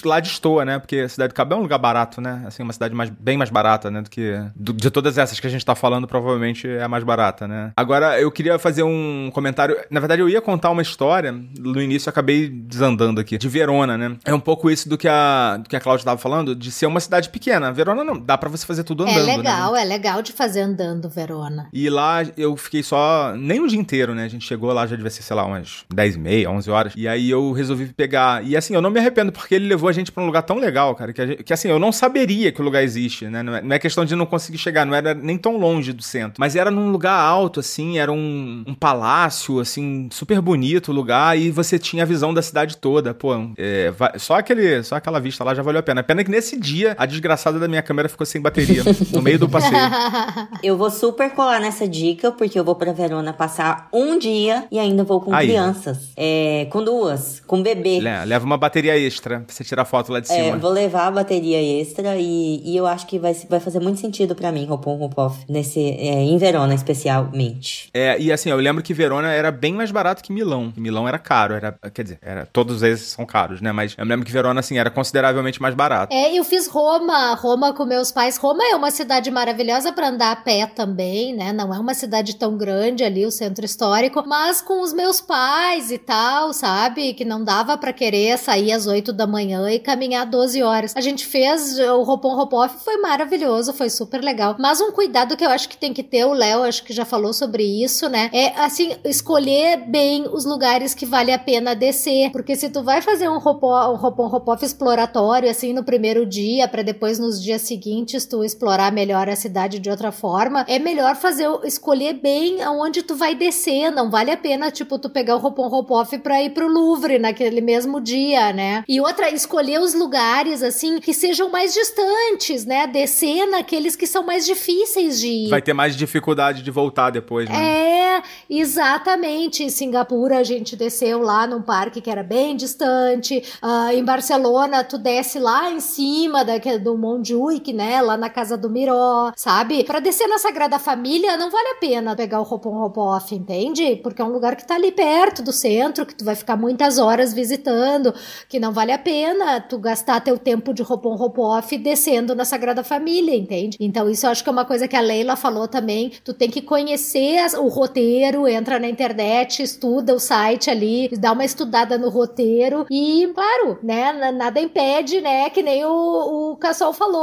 lá 0.03 0.19
destoa, 0.19 0.65
né? 0.65 0.79
Porque 0.79 0.97
a 0.97 1.09
cidade 1.09 1.33
do 1.33 1.35
Cabo 1.35 1.53
é 1.53 1.57
um 1.57 1.61
lugar 1.61 1.77
barato, 1.77 2.19
né? 2.21 2.43
Assim, 2.45 2.63
uma 2.63 2.73
cidade 2.73 2.93
mais, 2.93 3.09
bem 3.09 3.37
mais 3.37 3.49
barata, 3.49 3.91
né? 3.91 4.01
Do 4.01 4.09
que 4.09 4.39
do, 4.55 4.73
de 4.73 4.89
todas 4.89 5.17
essas 5.17 5.39
que 5.39 5.47
a 5.47 5.49
gente 5.49 5.65
tá 5.65 5.75
falando, 5.75 6.07
provavelmente 6.07 6.67
é 6.67 6.83
a 6.83 6.87
mais 6.87 7.03
barata, 7.03 7.47
né? 7.47 7.71
Agora, 7.75 8.19
eu 8.19 8.31
queria 8.31 8.57
fazer 8.57 8.83
um 8.83 9.29
comentário. 9.33 9.77
Na 9.89 9.99
verdade, 9.99 10.21
eu 10.21 10.29
ia 10.29 10.41
contar 10.41 10.71
uma 10.71 10.81
história. 10.81 11.31
No 11.31 11.81
início, 11.81 12.09
eu 12.09 12.11
acabei 12.11 12.47
desandando 12.49 13.21
aqui. 13.21 13.37
De 13.37 13.47
Verona, 13.47 13.97
né? 13.97 14.15
É 14.25 14.33
um 14.33 14.39
pouco 14.39 14.69
isso 14.69 14.89
do 14.89 14.97
que 14.97 15.07
a, 15.07 15.57
do 15.57 15.69
que 15.69 15.75
a 15.75 15.79
Cláudia 15.79 16.05
tava 16.05 16.19
falando, 16.19 16.55
de 16.55 16.71
ser 16.71 16.85
uma 16.85 16.99
cidade 16.99 17.29
pequena. 17.29 17.71
Verona 17.75 18.03
não 18.03 18.17
dá 18.17 18.37
para 18.37 18.49
você 18.49 18.65
fazer 18.65 18.83
tudo 18.83 19.05
é 19.05 19.11
andando. 19.11 19.29
É 19.29 19.37
legal, 19.37 19.73
né? 19.73 19.81
é 19.81 19.85
legal 19.85 20.21
de 20.21 20.31
fazer 20.31 20.61
andando, 20.61 21.09
Verona. 21.09 21.67
E 21.71 21.89
lá 21.89 22.23
eu 22.37 22.55
fiquei 22.55 22.81
só. 22.81 23.33
Nem 23.35 23.59
o 23.59 23.67
dia 23.67 23.79
inteiro, 23.79 24.15
né? 24.15 24.23
A 24.23 24.27
gente 24.27 24.45
chegou 24.45 24.71
lá, 24.71 24.87
já 24.87 24.95
devia 24.95 25.11
ser, 25.11 25.23
sei 25.23 25.35
lá, 25.35 25.45
umas 25.45 25.85
10 25.93 26.15
e 26.15 26.19
meia, 26.19 26.49
11 26.49 26.71
horas. 26.71 26.93
E 26.95 27.07
aí 27.07 27.29
eu 27.29 27.51
resolvi 27.51 27.87
pegar. 27.87 28.43
E 28.43 28.55
assim, 28.55 28.73
eu 28.73 28.81
não 28.81 28.89
me 28.89 28.99
arrependo, 28.99 29.31
porque 29.31 29.55
ele 29.55 29.67
levou 29.67 29.89
a 29.89 29.93
gente 29.93 30.11
pra 30.11 30.23
um 30.23 30.25
lugar 30.25 30.43
tão 30.43 30.57
legal, 30.57 30.95
cara, 30.95 31.13
que, 31.13 31.27
gente, 31.27 31.43
que 31.43 31.53
assim, 31.53 31.67
eu 31.67 31.79
não 31.79 31.91
saberia 31.91 32.51
que 32.51 32.61
o 32.61 32.63
lugar 32.63 32.83
existe, 32.83 33.25
né? 33.25 33.43
Não 33.43 33.55
é, 33.55 33.61
não 33.61 33.75
é, 33.75 33.79
questão 33.79 34.05
de 34.05 34.15
não 34.15 34.25
conseguir 34.25 34.57
chegar, 34.57 34.85
não 34.85 34.95
era 34.95 35.13
nem 35.13 35.37
tão 35.37 35.57
longe 35.57 35.91
do 35.91 36.03
centro. 36.03 36.35
Mas 36.39 36.55
era 36.55 36.71
num 36.71 36.91
lugar 36.91 37.19
alto, 37.19 37.59
assim, 37.59 37.97
era 37.97 38.11
um, 38.11 38.63
um 38.65 38.73
palácio, 38.73 39.59
assim, 39.59 40.09
super 40.11 40.41
bonito 40.41 40.91
o 40.91 40.93
lugar, 40.93 41.37
e 41.37 41.51
você 41.51 41.77
tinha 41.77 42.03
a 42.03 42.05
visão 42.05 42.33
da 42.33 42.41
cidade 42.41 42.77
toda. 42.77 43.13
Pô, 43.13 43.33
é, 43.57 43.93
só, 44.17 44.35
aquele, 44.35 44.83
só 44.83 44.95
aquela 44.95 45.19
vista 45.19 45.43
lá 45.43 45.53
já 45.53 45.61
valeu 45.61 45.79
a 45.79 45.83
pena. 45.83 46.01
A 46.01 46.03
pena 46.03 46.21
é 46.21 46.23
que 46.23 46.31
nesse 46.31 46.59
dia, 46.59 46.95
a 46.97 47.05
desgraçada 47.05 47.59
da 47.65 47.69
minha 47.69 47.81
câmera 47.81 48.07
ficou 48.07 48.25
sem 48.25 48.39
bateria, 48.39 48.83
no 49.11 49.21
meio 49.21 49.39
do 49.39 49.49
passeio. 49.49 49.75
Eu 50.63 50.77
vou 50.77 50.89
super 50.89 51.31
colar 51.31 51.59
nessa 51.59 51.87
dica, 51.87 52.31
porque 52.31 52.57
eu 52.57 52.63
vou 52.63 52.75
pra 52.75 52.91
Verona 52.91 53.33
passar 53.33 53.87
um 53.91 54.17
dia 54.17 54.65
e 54.71 54.79
ainda 54.79 55.03
vou 55.03 55.21
com 55.21 55.33
Aí. 55.33 55.47
crianças. 55.47 56.11
É, 56.15 56.67
com 56.71 56.83
duas, 56.83 57.41
com 57.45 57.61
bebê. 57.61 57.99
Leva 58.25 58.45
uma 58.45 58.57
bateria 58.57 58.97
extra 58.97 59.41
pra 59.41 59.53
você 59.53 59.63
tirar 59.63 59.85
foto 59.85 60.11
lá 60.11 60.19
de 60.19 60.31
é, 60.31 60.35
cima. 60.35 60.57
Vou 60.57 60.71
levar 60.71 61.07
a 61.07 61.11
bateria 61.11 61.61
extra 61.81 62.15
e, 62.15 62.61
e 62.63 62.75
eu 62.75 62.85
acho 62.87 63.05
que 63.05 63.19
vai, 63.19 63.33
vai 63.49 63.59
fazer 63.59 63.79
muito 63.79 63.99
sentido 63.99 64.35
para 64.35 64.51
mim, 64.51 64.65
Roupon 64.65 64.95
Ropoff, 64.95 65.45
nesse, 65.47 65.79
é, 65.79 66.23
em 66.23 66.37
Verona 66.37 66.73
especialmente. 66.73 67.89
É, 67.93 68.19
e 68.19 68.31
assim, 68.31 68.49
eu 68.49 68.57
lembro 68.57 68.83
que 68.83 68.93
Verona 68.93 69.31
era 69.31 69.51
bem 69.51 69.73
mais 69.73 69.91
barato 69.91 70.23
que 70.23 70.31
Milão. 70.31 70.73
Milão 70.75 71.07
era 71.07 71.19
caro, 71.19 71.53
era, 71.53 71.77
quer 71.93 72.03
dizer, 72.03 72.19
era, 72.21 72.45
todos 72.45 72.83
eles 72.83 73.01
são 73.01 73.25
caros, 73.25 73.61
né? 73.61 73.71
Mas 73.71 73.95
eu 73.97 74.05
me 74.05 74.09
lembro 74.09 74.25
que 74.25 74.31
Verona, 74.31 74.59
assim, 74.59 74.77
era 74.77 74.89
consideravelmente 74.89 75.61
mais 75.61 75.75
barato. 75.75 76.13
É, 76.13 76.37
eu 76.37 76.43
fiz 76.43 76.67
Roma, 76.67 77.33
Roma 77.45 77.73
com 77.73 77.85
meus 77.85 78.11
pais. 78.11 78.37
Roma 78.37 78.63
é 78.63 78.75
uma 78.75 78.89
cidade 78.89 79.29
maravilhosa 79.29 79.93
para 79.93 80.09
andar 80.09 80.31
a 80.31 80.35
pé 80.35 80.65
também, 80.65 81.31
né? 81.31 81.53
Não 81.53 81.71
é 81.71 81.77
uma 81.77 81.93
cidade 81.93 82.35
tão 82.37 82.57
grande 82.57 83.03
ali, 83.03 83.23
o 83.23 83.29
centro 83.29 83.63
histórico, 83.63 84.23
mas 84.25 84.61
com 84.61 84.81
os 84.81 84.91
meus 84.91 85.21
pais 85.21 85.91
e 85.91 85.99
tal, 85.99 86.51
sabe? 86.53 87.13
Que 87.13 87.23
não 87.23 87.43
dava 87.43 87.77
para 87.77 87.93
querer 87.93 88.39
sair 88.39 88.71
às 88.71 88.87
8 88.87 89.13
da 89.13 89.27
manhã 89.27 89.69
e 89.69 89.77
caminhar 89.77 90.25
12 90.25 90.63
horas. 90.63 90.95
A 90.95 91.01
gente 91.01 91.23
fez 91.23 91.77
o 91.77 92.01
Roupon 92.01 92.35
Ropoff, 92.35 92.83
foi 92.83 92.97
maravilhoso, 92.97 93.73
foi 93.73 93.91
super 93.91 94.23
legal. 94.23 94.55
Mas 94.57 94.81
um 94.81 94.91
cuidado 94.91 95.37
que 95.37 95.45
eu 95.45 95.49
acho 95.51 95.69
que 95.69 95.77
tem 95.77 95.93
que 95.93 96.01
ter, 96.01 96.25
o 96.25 96.33
Léo 96.33 96.63
acho 96.63 96.83
que 96.83 96.93
já 96.93 97.05
falou 97.05 97.31
sobre 97.31 97.61
isso, 97.61 98.09
né? 98.09 98.31
É 98.33 98.59
assim, 98.59 98.95
escolher 99.03 99.85
bem 99.87 100.25
os 100.33 100.45
lugares 100.45 100.95
que 100.95 101.05
vale 101.05 101.31
a 101.31 101.37
pena 101.37 101.75
descer, 101.75 102.31
porque 102.31 102.55
se 102.55 102.71
tu 102.71 102.81
vai 102.81 103.03
fazer 103.03 103.29
um 103.29 103.37
Roupon, 103.37 103.93
um 103.93 103.97
Roupon 103.97 104.25
Ropoff 104.29 104.65
exploratório 104.65 105.47
assim 105.47 105.73
no 105.73 105.83
primeiro 105.83 106.25
dia 106.25 106.67
para 106.67 106.81
depois 106.81 107.19
nos 107.19 107.34
dias 107.41 107.61
seguintes 107.61 108.25
tu 108.25 108.43
explorar 108.43 108.91
melhor 108.91 109.29
a 109.29 109.35
cidade 109.35 109.79
de 109.79 109.89
outra 109.89 110.11
forma, 110.11 110.65
é 110.67 110.79
melhor 110.79 111.15
fazer 111.15 111.47
escolher 111.63 112.13
bem 112.13 112.61
aonde 112.61 113.03
tu 113.03 113.15
vai 113.15 113.35
descer, 113.35 113.91
não 113.91 114.09
vale 114.09 114.31
a 114.31 114.37
pena 114.37 114.71
tipo 114.71 114.97
tu 114.97 115.09
pegar 115.09 115.35
o 115.35 115.39
Roupon 115.39 115.67
Ropoff 115.67 116.17
para 116.19 116.41
ir 116.41 116.51
pro 116.51 116.67
Louvre 116.67 117.19
naquele 117.19 117.61
mesmo 117.61 117.99
dia, 118.01 118.53
né? 118.53 118.83
E 118.87 118.99
outra, 118.99 119.29
escolher 119.29 119.79
os 119.79 119.93
lugares 119.93 120.61
assim 120.61 120.99
que 120.99 121.13
sejam 121.13 121.49
mais 121.49 121.73
distantes, 121.73 122.65
né? 122.65 122.87
Descer 122.87 123.45
naqueles 123.47 123.95
que 123.95 124.07
são 124.07 124.23
mais 124.23 124.45
difíceis 124.45 125.19
de 125.19 125.27
ir. 125.27 125.49
Vai 125.49 125.61
ter 125.61 125.73
mais 125.73 125.95
dificuldade 125.95 126.61
de 126.61 126.71
voltar 126.71 127.09
depois, 127.09 127.49
né? 127.49 127.55
É, 127.55 128.23
exatamente. 128.49 129.63
Em 129.63 129.69
Singapura 129.69 130.37
a 130.37 130.43
gente 130.43 130.75
desceu 130.75 131.21
lá 131.21 131.47
num 131.47 131.61
parque 131.61 132.01
que 132.01 132.09
era 132.09 132.23
bem 132.23 132.55
distante. 132.55 133.43
Uh, 133.61 133.91
em 133.93 134.03
Barcelona 134.03 134.83
tu 134.83 134.97
desce 134.97 135.39
lá 135.39 135.71
em 135.71 135.79
cima 135.79 136.43
daquele, 136.43 136.79
do 136.79 136.97
Mont 136.97 137.24
Montjuic, 137.25 137.73
né? 137.73 138.01
Lá 138.01 138.15
na 138.15 138.29
casa 138.29 138.55
do 138.57 138.69
Miró, 138.69 139.31
sabe? 139.35 139.83
Pra 139.83 139.99
descer 139.99 140.27
na 140.27 140.37
Sagrada 140.37 140.77
Família, 140.77 141.37
não 141.37 141.49
vale 141.49 141.69
a 141.69 141.75
pena 141.75 142.15
pegar 142.15 142.39
o 142.39 142.43
Hopon 142.43 142.83
Hopoff, 142.83 143.33
entende? 143.33 143.95
Porque 143.97 144.21
é 144.21 144.25
um 144.25 144.31
lugar 144.31 144.55
que 144.55 144.65
tá 144.65 144.75
ali 144.75 144.91
perto 144.91 145.41
do 145.41 145.51
centro, 145.51 146.05
que 146.05 146.15
tu 146.15 146.23
vai 146.23 146.35
ficar 146.35 146.55
muitas 146.55 146.97
horas 146.97 147.33
visitando, 147.33 148.13
que 148.47 148.59
não 148.59 148.71
vale 148.71 148.91
a 148.91 148.97
pena 148.97 149.59
tu 149.61 149.77
gastar 149.79 150.21
teu 150.21 150.37
tempo 150.37 150.73
de 150.73 150.83
Hopon 150.83 151.15
Hopoff 151.15 151.77
descendo 151.77 152.35
na 152.35 152.45
Sagrada 152.45 152.83
Família, 152.83 153.35
entende? 153.35 153.77
Então 153.79 154.09
isso 154.09 154.25
eu 154.25 154.31
acho 154.31 154.43
que 154.43 154.49
é 154.49 154.53
uma 154.53 154.65
coisa 154.65 154.87
que 154.87 154.95
a 154.95 155.01
Leila 155.01 155.35
falou 155.35 155.67
também. 155.67 156.11
Tu 156.23 156.33
tem 156.33 156.49
que 156.49 156.61
conhecer 156.61 157.45
o 157.57 157.67
roteiro, 157.67 158.47
entra 158.47 158.79
na 158.79 158.87
internet, 158.87 159.63
estuda 159.63 160.13
o 160.13 160.19
site 160.19 160.69
ali, 160.69 161.09
dá 161.17 161.31
uma 161.31 161.45
estudada 161.45 161.97
no 161.97 162.09
roteiro 162.09 162.85
e, 162.89 163.31
claro, 163.33 163.79
né, 163.81 164.13
nada 164.31 164.59
impede, 164.59 165.21
né, 165.21 165.49
que 165.49 165.61
nem 165.61 165.85
o, 165.85 166.51
o 166.51 166.57
Cassol 166.57 166.93
falou, 166.93 167.14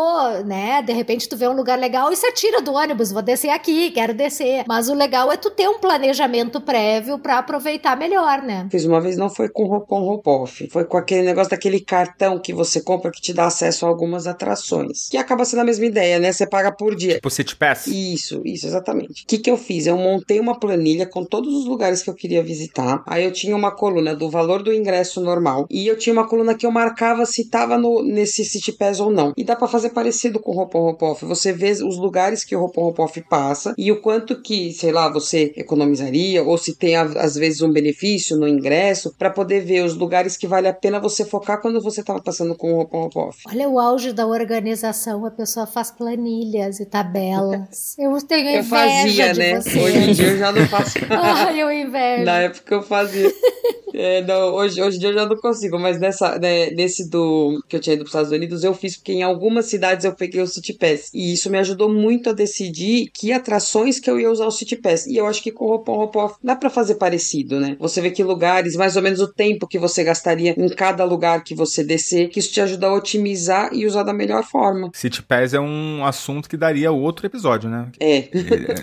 né, 0.44 0.82
de 0.82 0.92
repente 0.92 1.28
tu 1.28 1.36
vê 1.36 1.46
um 1.48 1.52
lugar 1.52 1.78
legal 1.78 2.12
e 2.12 2.16
você 2.16 2.32
tira 2.32 2.60
do 2.60 2.72
ônibus, 2.72 3.12
vou 3.12 3.22
descer 3.22 3.50
aqui, 3.50 3.90
quero 3.90 4.14
descer. 4.14 4.64
Mas 4.66 4.88
o 4.88 4.94
legal 4.94 5.30
é 5.32 5.36
tu 5.36 5.50
ter 5.50 5.68
um 5.68 5.78
planejamento 5.78 6.60
prévio 6.60 7.18
para 7.18 7.38
aproveitar 7.38 7.96
melhor, 7.96 8.42
né? 8.42 8.68
Fiz 8.70 8.84
uma 8.84 9.00
vez, 9.00 9.16
não 9.16 9.30
foi 9.30 9.48
com 9.48 9.66
roupão 9.66 10.00
roupoff, 10.00 10.68
foi 10.70 10.84
com 10.84 10.96
aquele 10.96 11.22
negócio 11.22 11.50
daquele 11.50 11.80
cartão 11.80 12.38
que 12.38 12.52
você 12.52 12.80
compra 12.80 13.10
que 13.10 13.20
te 13.20 13.32
dá 13.32 13.46
acesso 13.46 13.86
a 13.86 13.88
algumas 13.88 14.26
atrações. 14.26 15.08
Que 15.08 15.16
acaba 15.16 15.44
sendo 15.44 15.60
a 15.60 15.64
mesma 15.64 15.86
ideia, 15.86 16.18
né? 16.18 16.32
Você 16.32 16.46
paga 16.46 16.72
por 16.72 16.94
dia. 16.94 17.14
Tipo 17.14 17.30
City 17.30 17.56
Pass? 17.56 17.86
Isso, 17.86 18.42
isso, 18.44 18.66
exatamente. 18.66 19.22
O 19.22 19.26
que, 19.26 19.38
que 19.38 19.50
eu 19.50 19.56
fiz? 19.56 19.86
Eu 19.86 19.96
montei 19.96 20.40
uma 20.40 20.58
planilha 20.58 21.06
com 21.06 21.24
todos 21.24 21.54
os 21.54 21.66
lugares 21.66 22.02
que 22.02 22.10
eu 22.10 22.14
queria 22.14 22.42
visitar. 22.42 23.02
Aí 23.06 23.24
eu 23.24 23.32
tinha 23.32 23.56
uma 23.56 23.70
coluna 23.70 24.14
do 24.14 24.30
valor 24.30 24.62
do 24.62 24.72
ingresso 24.72 25.20
normal 25.20 25.66
e 25.70 25.86
eu 25.86 25.96
tinha 25.96 26.12
uma 26.12 26.26
coluna 26.26 26.54
que 26.54 26.66
eu 26.66 26.70
marcava 26.70 27.26
se 27.26 27.48
tava 27.48 27.76
no, 27.76 28.02
nesse 28.02 28.44
City 28.44 28.72
Pass 28.72 29.00
ou 29.00 29.10
não. 29.10 29.32
E 29.36 29.44
dá 29.44 29.56
para 29.56 29.68
fazer 29.68 29.81
parecido 29.88 30.40
com 30.40 30.52
o 30.52 30.54
Roupon 30.54 30.80
Ropoff. 30.80 31.24
Você 31.24 31.52
vê 31.52 31.70
os 31.70 31.96
lugares 31.96 32.44
que 32.44 32.54
o 32.54 32.60
Roupon 32.60 32.82
Ropoff 32.82 33.20
passa 33.22 33.74
e 33.76 33.90
o 33.90 34.00
quanto 34.00 34.40
que, 34.40 34.72
sei 34.72 34.92
lá, 34.92 35.08
você 35.08 35.52
economizaria 35.56 36.42
ou 36.42 36.58
se 36.58 36.76
tem 36.76 36.96
às 36.96 37.34
vezes 37.34 37.62
um 37.62 37.72
benefício 37.72 38.36
no 38.36 38.46
ingresso 38.48 39.14
para 39.18 39.30
poder 39.30 39.60
ver 39.64 39.84
os 39.84 39.94
lugares 39.94 40.36
que 40.36 40.46
vale 40.46 40.68
a 40.68 40.72
pena 40.72 41.00
você 41.00 41.24
focar 41.24 41.60
quando 41.60 41.80
você 41.80 42.02
tava 42.02 42.20
passando 42.20 42.54
com 42.54 42.72
o 42.72 42.76
Roupon 42.76 43.02
Ropoff. 43.04 43.38
Olha 43.48 43.68
o 43.68 43.78
auge 43.78 44.12
da 44.12 44.26
organização, 44.26 45.24
a 45.24 45.30
pessoa 45.30 45.66
faz 45.66 45.90
planilhas 45.90 46.80
e 46.80 46.86
tabelas. 46.86 47.96
Eu 47.98 48.20
tenho 48.22 48.48
inveja 48.48 48.58
eu 48.58 48.64
fazia, 48.64 49.32
de 49.32 49.38
né? 49.38 49.60
você. 49.60 49.78
Hoje 49.78 49.98
em 49.98 50.12
dia 50.12 50.28
eu 50.28 50.38
já 50.38 50.52
não 50.52 50.66
faço. 50.68 50.98
Ai, 51.10 51.62
eu 51.62 51.72
invejo. 51.72 52.24
Na 52.24 52.38
época 52.38 52.74
eu 52.74 52.82
fazia. 52.82 53.32
É, 53.94 54.22
não, 54.22 54.54
hoje, 54.54 54.80
hoje 54.80 54.96
em 54.96 55.00
dia 55.00 55.10
eu 55.10 55.14
já 55.14 55.26
não 55.26 55.36
consigo, 55.36 55.78
mas 55.78 55.98
nessa, 55.98 56.38
né, 56.38 56.70
nesse 56.70 57.08
do 57.08 57.62
que 57.68 57.76
eu 57.76 57.80
tinha 57.80 57.94
ido 57.94 58.04
para 58.04 58.08
os 58.08 58.14
Estados 58.14 58.32
Unidos, 58.32 58.64
eu 58.64 58.74
fiz 58.74 58.96
porque 58.96 59.12
em 59.12 59.22
algumas 59.22 59.66
cidades 59.66 60.04
eu 60.04 60.12
peguei 60.12 60.40
o 60.40 60.46
City 60.46 60.72
Pass. 60.72 61.10
E 61.12 61.32
isso 61.32 61.50
me 61.50 61.58
ajudou 61.58 61.92
muito 61.92 62.30
a 62.30 62.32
decidir 62.32 63.10
que 63.12 63.32
atrações 63.32 63.98
que 63.98 64.10
eu 64.10 64.18
ia 64.18 64.30
usar 64.30 64.46
o 64.46 64.50
City 64.50 64.76
Pass. 64.76 65.06
E 65.06 65.16
eu 65.16 65.26
acho 65.26 65.42
que 65.42 65.52
com 65.52 65.64
o 65.64 65.68
Roupon 65.68 65.96
Ropoff 65.96 66.34
dá 66.42 66.56
para 66.56 66.70
fazer 66.70 66.96
parecido, 66.96 67.60
né? 67.60 67.76
Você 67.78 68.00
vê 68.00 68.10
que 68.10 68.22
lugares, 68.22 68.76
mais 68.76 68.96
ou 68.96 69.02
menos 69.02 69.20
o 69.20 69.28
tempo 69.28 69.66
que 69.66 69.78
você 69.78 70.04
gastaria 70.04 70.54
em 70.56 70.68
cada 70.68 71.04
lugar 71.04 71.44
que 71.44 71.54
você 71.54 71.84
descer, 71.84 72.28
que 72.28 72.38
isso 72.38 72.52
te 72.52 72.60
ajuda 72.60 72.86
a 72.86 72.94
otimizar 72.94 73.70
e 73.72 73.86
usar 73.86 74.02
da 74.02 74.12
melhor 74.12 74.44
forma. 74.44 74.90
City 74.94 75.22
Pass 75.22 75.54
é 75.54 75.60
um 75.60 76.04
assunto 76.04 76.48
que 76.48 76.56
daria 76.56 76.92
outro 76.92 77.26
episódio, 77.26 77.68
né? 77.68 77.88
É. 77.98 78.28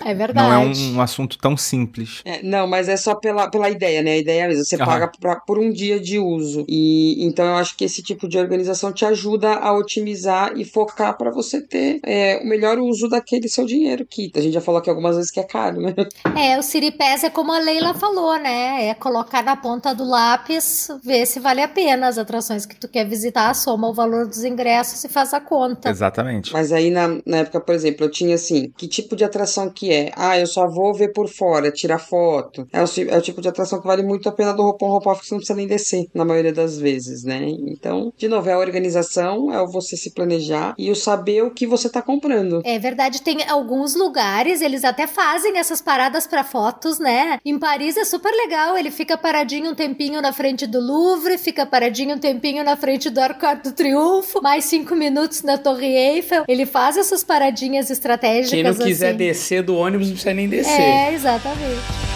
É 0.04 0.14
verdade. 0.14 0.40
Não 0.40 0.52
é 0.52 0.58
um, 0.58 0.96
um 0.96 1.00
assunto 1.00 1.38
tão 1.38 1.56
simples. 1.56 2.22
É, 2.24 2.42
não, 2.42 2.66
mas 2.66 2.88
é 2.88 2.96
só 2.96 3.14
pela, 3.14 3.50
pela 3.50 3.68
ideia, 3.68 4.02
né? 4.02 4.12
A 4.12 4.16
ideia 4.16 4.48
mesmo. 4.48 4.64
Você 4.64 4.76
paga 4.76 4.99
pra, 5.08 5.36
por 5.36 5.58
um 5.58 5.70
dia 5.70 6.00
de 6.00 6.18
uso. 6.18 6.64
E 6.68 7.24
então 7.24 7.44
eu 7.44 7.54
acho 7.54 7.76
que 7.76 7.84
esse 7.84 8.02
tipo 8.02 8.28
de 8.28 8.38
organização 8.38 8.92
te 8.92 9.04
ajuda 9.04 9.54
a 9.54 9.72
otimizar 9.76 10.52
e 10.56 10.64
focar 10.64 11.16
para 11.16 11.30
você 11.30 11.60
ter 11.60 12.00
é, 12.04 12.40
o 12.42 12.46
melhor 12.46 12.78
uso 12.78 13.08
daquele 13.08 13.48
seu 13.48 13.64
dinheiro. 13.64 14.06
Que 14.08 14.30
a 14.34 14.40
gente 14.40 14.54
já 14.54 14.60
falou 14.60 14.80
aqui 14.80 14.90
algumas 14.90 15.16
vezes 15.16 15.30
que 15.30 15.40
é 15.40 15.44
caro, 15.44 15.80
né? 15.80 15.94
É, 16.36 16.58
o 16.58 16.92
Pass 16.92 17.24
é 17.24 17.30
como 17.30 17.52
a 17.52 17.58
Leila 17.58 17.94
falou, 17.94 18.38
né? 18.38 18.88
É 18.88 18.94
colocar 18.94 19.42
na 19.42 19.56
ponta 19.56 19.94
do 19.94 20.04
lápis, 20.04 20.88
ver 21.02 21.26
se 21.26 21.40
vale 21.40 21.62
a 21.62 21.68
pena 21.68 22.08
as 22.08 22.18
atrações 22.18 22.66
que 22.66 22.76
tu 22.76 22.88
quer 22.88 23.06
visitar, 23.06 23.54
soma 23.54 23.88
o 23.88 23.94
valor 23.94 24.26
dos 24.26 24.44
ingressos 24.44 25.02
e 25.04 25.08
faz 25.08 25.32
a 25.34 25.40
conta. 25.40 25.90
Exatamente. 25.90 26.52
Mas 26.52 26.72
aí 26.72 26.90
na, 26.90 27.08
na 27.26 27.38
época, 27.38 27.60
por 27.60 27.74
exemplo, 27.74 28.06
eu 28.06 28.10
tinha 28.10 28.34
assim: 28.34 28.72
que 28.76 28.88
tipo 28.88 29.16
de 29.16 29.24
atração 29.24 29.70
que 29.70 29.92
é? 29.92 30.12
Ah, 30.16 30.38
eu 30.38 30.46
só 30.46 30.66
vou 30.68 30.94
ver 30.94 31.12
por 31.12 31.28
fora, 31.28 31.70
tirar 31.70 31.98
foto. 31.98 32.66
É 32.72 32.82
o, 32.82 32.86
é 33.08 33.18
o 33.18 33.22
tipo 33.22 33.40
de 33.40 33.48
atração 33.48 33.80
que 33.80 33.86
vale 33.86 34.02
muito 34.02 34.28
a 34.28 34.32
pena 34.32 34.52
do 34.52 34.62
roupão 34.62 34.88
roupão, 34.90 35.14
que 35.14 35.26
você 35.26 35.34
não 35.34 35.38
precisa 35.38 35.56
nem 35.56 35.66
descer, 35.66 36.06
na 36.14 36.24
maioria 36.24 36.52
das 36.52 36.78
vezes, 36.78 37.24
né? 37.24 37.40
Então, 37.68 38.12
de 38.16 38.28
novo, 38.28 38.48
é 38.48 38.52
a 38.52 38.58
organização, 38.58 39.52
é 39.52 39.60
o 39.60 39.68
você 39.68 39.96
se 39.96 40.12
planejar 40.12 40.74
e 40.78 40.90
o 40.90 40.96
saber 40.96 41.42
o 41.42 41.50
que 41.50 41.66
você 41.66 41.88
tá 41.88 42.02
comprando. 42.02 42.60
É 42.64 42.78
verdade, 42.78 43.22
tem 43.22 43.38
alguns 43.48 43.94
lugares, 43.94 44.60
eles 44.60 44.84
até 44.84 45.06
fazem 45.06 45.58
essas 45.58 45.80
paradas 45.80 46.26
pra 46.26 46.44
fotos, 46.44 46.98
né? 46.98 47.38
Em 47.44 47.58
Paris 47.58 47.96
é 47.96 48.04
super 48.04 48.32
legal, 48.32 48.76
ele 48.76 48.90
fica 48.90 49.16
paradinho 49.16 49.70
um 49.70 49.74
tempinho 49.74 50.20
na 50.20 50.32
frente 50.32 50.66
do 50.66 50.80
Louvre, 50.80 51.38
fica 51.38 51.66
paradinho 51.66 52.16
um 52.16 52.18
tempinho 52.18 52.62
na 52.64 52.76
frente 52.76 53.10
do 53.10 53.20
Arco 53.20 53.40
do 53.62 53.72
Triunfo, 53.72 54.42
mais 54.42 54.64
cinco 54.64 54.94
minutos 54.94 55.42
na 55.42 55.56
Torre 55.56 55.86
Eiffel. 55.86 56.44
Ele 56.46 56.66
faz 56.66 56.96
essas 56.96 57.24
paradinhas 57.24 57.90
estratégicas. 57.90 58.50
Quem 58.50 58.62
não 58.62 58.74
quiser 58.74 59.08
assim. 59.08 59.18
descer 59.18 59.62
do 59.62 59.76
ônibus 59.76 60.08
não 60.08 60.14
precisa 60.14 60.34
nem 60.34 60.48
descer. 60.48 60.80
É, 60.80 61.14
exatamente. 61.14 62.09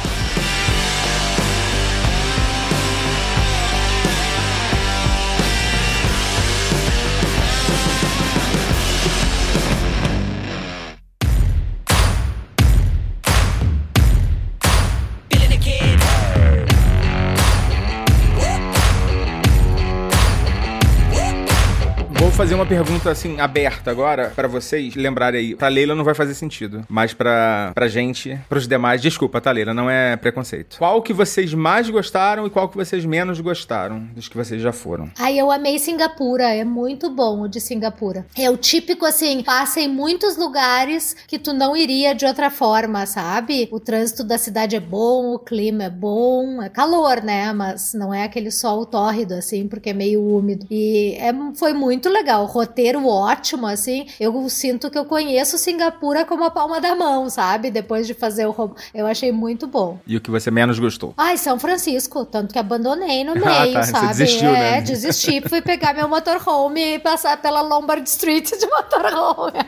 Fazer 22.55 22.57
uma 22.57 22.67
pergunta 22.67 23.11
assim 23.11 23.41
aberta 23.41 23.91
agora 23.91 24.33
pra 24.35 24.47
vocês 24.47 24.95
lembrarem 24.95 25.41
aí. 25.41 25.57
Pra 25.57 25.69
Leila 25.69 25.95
não 25.95 26.05
vai 26.05 26.15
fazer 26.15 26.35
sentido, 26.35 26.85
mas 26.89 27.13
pra, 27.13 27.73
pra 27.75 27.89
gente, 27.89 28.39
pros 28.49 28.69
demais, 28.69 29.03
desculpa, 29.03 29.41
tá 29.41 29.51
Leila, 29.51 29.75
não 29.75 29.91
é 29.91 30.17
preconceito. 30.17 30.77
Qual 30.79 31.03
que 31.03 31.13
vocês 31.13 31.53
mais 31.53 31.91
gostaram 31.91 32.47
e 32.47 32.51
qual 32.51 32.69
que 32.69 32.77
vocês 32.77 33.05
menos 33.05 33.41
gostaram 33.41 34.07
dos 34.15 34.29
que 34.29 34.37
vocês 34.37 34.63
já 34.63 34.73
foram? 34.73 35.11
Ai, 35.19 35.39
eu 35.39 35.51
amei 35.51 35.79
Singapura, 35.79 36.55
é 36.55 36.65
muito 36.65 37.11
bom 37.11 37.43
o 37.43 37.49
de 37.49 37.61
Singapura. 37.61 38.25
É 38.39 38.49
o 38.49 38.57
típico 38.57 39.05
assim, 39.05 39.43
passa 39.43 39.81
em 39.81 39.89
muitos 39.89 40.37
lugares 40.37 41.17
que 41.27 41.39
tu 41.39 41.53
não 41.53 41.77
iria 41.77 42.15
de 42.15 42.25
outra 42.25 42.51
forma, 42.51 43.05
sabe? 43.07 43.69
O 43.73 43.81
trânsito 43.81 44.23
da 44.23 44.39
cidade 44.39 44.77
é 44.77 44.81
bom, 44.81 45.35
o 45.35 45.39
clima 45.39 45.85
é 45.85 45.91
bom, 45.91 46.63
é 46.63 46.69
calor, 46.69 47.21
né? 47.23 47.53
Mas 47.53 47.95
não 47.95 48.15
é 48.15 48.23
aquele 48.23 48.51
sol 48.51 48.87
tórrido 48.87 49.35
assim, 49.35 49.67
porque 49.67 49.91
é 49.91 49.95
meio 49.95 50.23
úmido. 50.23 50.67
E 50.71 51.17
é, 51.19 51.33
foi 51.57 51.73
muito 51.73 52.09
legal, 52.09 52.44
roteiro 52.45 53.07
ótimo, 53.07 53.67
assim. 53.67 54.07
Eu 54.19 54.49
sinto 54.49 54.91
que 54.91 54.99
eu 54.99 55.05
conheço 55.05 55.59
Singapura 55.59 56.25
como 56.25 56.45
a 56.45 56.51
palma 56.51 56.81
da 56.81 56.95
mão, 56.95 57.29
sabe? 57.31 57.71
Depois 57.71 58.07
de 58.07 58.15
fazer 58.15 58.47
o 58.47 58.51
roubo. 58.51 58.77
Eu 58.95 59.07
achei 59.07 59.33
muito 59.33 59.67
bom. 59.67 59.99
E 60.07 60.17
o 60.17 60.21
que 60.21 60.31
você 60.31 60.51
menos 60.51 60.79
gostou? 60.79 61.15
Ai, 61.17 61.37
São 61.37 61.59
Francisco, 61.59 62.25
tanto 62.25 62.53
que 62.53 62.59
abandonei 62.59 63.25
no 63.25 63.35
meio, 63.35 63.45
Ah, 63.55 63.73
tá, 63.73 63.83
você 63.83 63.91
sabe? 63.93 64.09
desistiu, 64.09 64.49
é, 64.49 64.53
né? 64.53 64.81
desisti, 64.81 65.41
fui 65.49 65.61
pegar 65.63 65.95
meu 65.95 66.09
motorhome 66.09 66.95
e 66.95 66.99
passar 66.99 67.41
pela 67.41 67.61
Lombard 67.63 68.09
Street 68.09 68.51
de 68.51 68.67
motorhome. 68.67 69.59